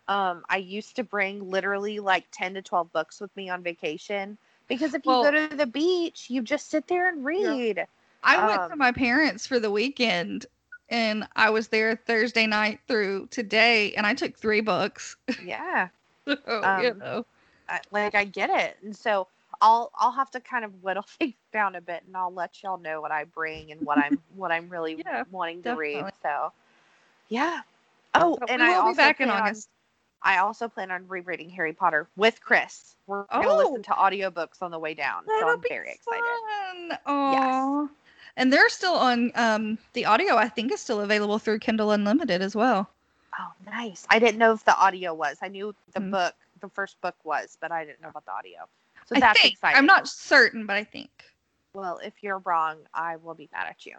uh 0.08 0.12
um 0.12 0.44
I 0.50 0.58
used 0.58 0.96
to 0.98 1.04
bring 1.04 1.50
literally 1.50 2.00
like 2.00 2.26
ten 2.32 2.54
to 2.56 2.62
twelve 2.62 2.92
books 2.94 3.22
with 3.22 3.36
me 3.36 3.50
on 3.50 3.64
vacation 3.64 4.38
because 4.68 4.94
if 4.94 5.06
you 5.06 5.18
Well- 5.18 5.24
go 5.28 5.32
to 5.32 5.48
the 5.56 5.68
beach, 5.68 6.30
you 6.30 6.42
just 6.42 6.70
sit 6.70 6.88
there 6.88 6.98
and 6.98 7.26
read. 7.26 7.78
I 8.24 8.40
went 8.40 8.64
to 8.70 8.76
um, 8.76 8.78
my 8.78 8.92
parents 8.92 9.46
for 9.48 9.60
the 9.60 9.72
weekend 9.72 10.46
and 10.90 11.28
I 11.36 11.50
was 11.50 11.70
there 11.70 11.96
Thursday 11.96 12.48
night 12.48 12.80
through 12.88 13.28
today 13.28 13.94
and 13.96 14.06
I 14.06 14.14
took 14.14 14.38
three 14.38 14.62
books. 14.62 15.16
Yeah. 15.38 15.90
So, 16.28 16.70
you 16.76 16.94
Um, 16.94 17.04
know. 17.04 17.26
I, 17.70 17.82
like 17.92 18.16
I 18.16 18.26
get 18.26 18.50
it, 18.50 18.78
and 18.84 18.96
so 18.96 19.28
I'll 19.66 19.92
I'll 19.96 20.12
have 20.12 20.30
to 20.32 20.40
kind 20.40 20.64
of 20.64 20.84
whittle 20.84 21.06
things 21.20 21.34
down 21.52 21.76
a 21.76 21.82
bit, 21.82 22.04
and 22.06 22.16
I'll 22.16 22.32
let 22.34 22.62
y'all 22.62 22.78
know 22.78 23.02
what 23.02 23.12
I 23.12 23.24
bring 23.24 23.72
and 23.72 23.82
what 23.82 23.98
I'm 23.98 24.20
what 24.36 24.52
I'm 24.52 24.70
really 24.70 24.96
Yeah, 25.06 25.24
wanting 25.32 25.64
to 25.64 25.76
read. 25.76 26.06
So, 26.22 26.52
yeah. 27.30 27.62
Oh, 28.14 28.38
So 28.40 28.46
and 28.48 28.62
I 28.62 28.70
will 28.70 28.76
also 28.76 28.92
be 28.92 28.98
back 28.98 29.20
in 29.20 29.28
plan 29.28 29.42
on- 29.42 29.48
August. 29.50 29.70
I 30.22 30.38
also 30.38 30.68
plan 30.68 30.90
on 30.92 31.08
rereading 31.08 31.50
Harry 31.52 31.74
Potter 31.74 32.08
with 32.16 32.42
Chris. 32.42 32.96
We're 33.08 33.26
gonna 33.32 33.48
Oh. 33.50 33.58
listen 33.58 33.84
to 33.84 33.92
audiobooks 33.92 34.62
on 34.62 34.72
the 34.72 34.80
way 34.80 34.94
down, 34.94 35.26
so 35.26 35.48
I'm 35.50 35.62
very 35.68 35.92
excited. 35.92 36.24
Fun. 36.90 36.98
Aw. 37.06 37.88
And 38.38 38.52
they're 38.54 38.70
still 38.70 38.96
on 38.96 39.32
um 39.36 39.78
the 39.94 40.06
audio 40.06 40.36
I 40.36 40.48
think 40.50 40.72
is 40.72 40.80
still 40.80 41.02
available 41.02 41.40
through 41.40 41.60
Kindle 41.60 41.92
Unlimited 41.92 42.42
as 42.42 42.56
well. 42.56 42.90
Oh, 43.40 43.52
nice! 43.66 44.06
I 44.10 44.20
didn't 44.20 44.38
know 44.38 44.54
if 44.54 44.64
the 44.64 44.78
audio 44.78 45.14
was. 45.14 45.38
I 45.42 45.48
knew 45.50 45.76
the 45.94 46.00
Mhm. 46.00 46.12
book, 46.12 46.36
the 46.62 46.70
first 46.70 47.00
book 47.02 47.16
was, 47.24 47.58
but 47.60 47.72
I 47.72 47.84
didn't 47.84 48.02
know 48.02 48.10
about 48.10 48.26
the 48.26 48.32
audio. 48.32 48.68
So 49.06 49.16
I 49.16 49.20
that's 49.20 49.44
think. 49.44 49.56
exciting. 49.56 49.78
I'm 49.78 49.86
not 49.86 50.08
certain, 50.08 50.66
but 50.66 50.76
I 50.76 50.84
think. 50.84 51.10
Well, 51.74 52.00
if 52.00 52.24
you're 52.24 52.40
wrong, 52.40 52.88
I 52.94 53.18
will 53.18 53.36
be 53.36 53.50
mad 53.52 53.68
at 53.68 53.86
you. 53.86 53.98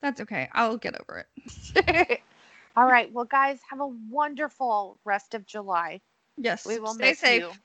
That's 0.00 0.20
okay. 0.20 0.48
I'll 0.52 0.76
get 0.78 0.94
over 1.00 1.26
it. 1.36 2.20
All 2.76 2.86
right. 2.86 3.10
Well, 3.12 3.24
guys, 3.24 3.60
have 3.70 3.80
a 3.80 3.86
wonderful 3.86 4.98
rest 5.04 5.34
of 5.34 5.46
July. 5.46 6.00
Yes. 6.36 6.64
We 6.64 6.78
will 6.78 6.94
stay 6.94 7.12
miss 7.12 7.16
safe. 7.16 7.44
you. 7.44 7.60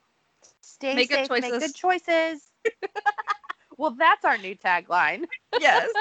Stay 0.61 0.97
Make 0.97 1.09
good 1.09 1.23
safe. 1.23 1.31
Make 1.37 1.57
choices. 1.57 1.59
good 1.59 1.75
choices. 1.75 2.51
well, 3.77 3.95
that's 3.97 4.25
our 4.25 4.37
new 4.37 4.55
tagline. 4.55 5.25
yes. 5.57 5.91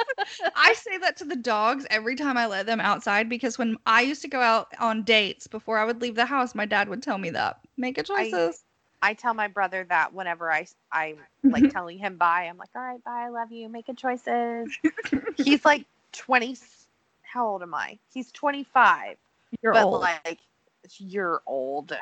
I 0.54 0.72
say 0.74 0.98
that 0.98 1.16
to 1.18 1.24
the 1.24 1.36
dogs 1.36 1.86
every 1.90 2.16
time 2.16 2.36
I 2.36 2.46
let 2.46 2.66
them 2.66 2.80
outside 2.80 3.28
because 3.28 3.58
when 3.58 3.76
I 3.86 4.02
used 4.02 4.22
to 4.22 4.28
go 4.28 4.40
out 4.40 4.68
on 4.78 5.02
dates 5.04 5.46
before 5.46 5.78
I 5.78 5.84
would 5.84 6.00
leave 6.02 6.14
the 6.16 6.26
house, 6.26 6.54
my 6.54 6.66
dad 6.66 6.88
would 6.88 7.02
tell 7.02 7.18
me 7.18 7.30
that. 7.30 7.60
Make 7.76 7.96
good 7.96 8.06
I- 8.14 8.30
choices. 8.30 8.64
I 8.68 8.69
tell 9.14 9.34
my 9.34 9.48
brother 9.48 9.86
that 9.88 10.12
whenever 10.12 10.52
I 10.52 10.66
I'm 10.92 11.16
like 11.44 11.70
telling 11.70 11.98
him 11.98 12.16
bye, 12.16 12.46
I'm 12.48 12.58
like, 12.58 12.68
all 12.74 12.82
right, 12.82 13.02
bye, 13.02 13.24
I 13.26 13.28
love 13.28 13.50
you. 13.52 13.68
making 13.68 13.96
choices. 13.96 14.70
He's 15.36 15.64
like 15.64 15.86
20. 16.12 16.56
How 17.22 17.46
old 17.46 17.62
am 17.62 17.74
I? 17.74 17.98
He's 18.12 18.30
25. 18.32 19.16
You're 19.62 19.72
but 19.72 19.84
old. 19.84 20.00
like, 20.00 20.40
you're 20.98 21.42
old. 21.46 21.92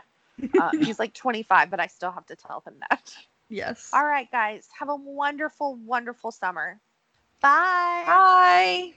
Uh, 0.58 0.70
he's 0.80 0.98
like 0.98 1.14
25, 1.14 1.70
but 1.70 1.80
I 1.80 1.86
still 1.86 2.10
have 2.10 2.26
to 2.26 2.36
tell 2.36 2.62
him 2.66 2.74
that. 2.88 3.14
yes. 3.48 3.90
All 3.92 4.04
right, 4.04 4.30
guys. 4.30 4.68
Have 4.78 4.88
a 4.88 4.96
wonderful, 4.96 5.76
wonderful 5.76 6.30
summer. 6.32 6.80
Bye. 7.40 8.04
Bye. 8.06 8.94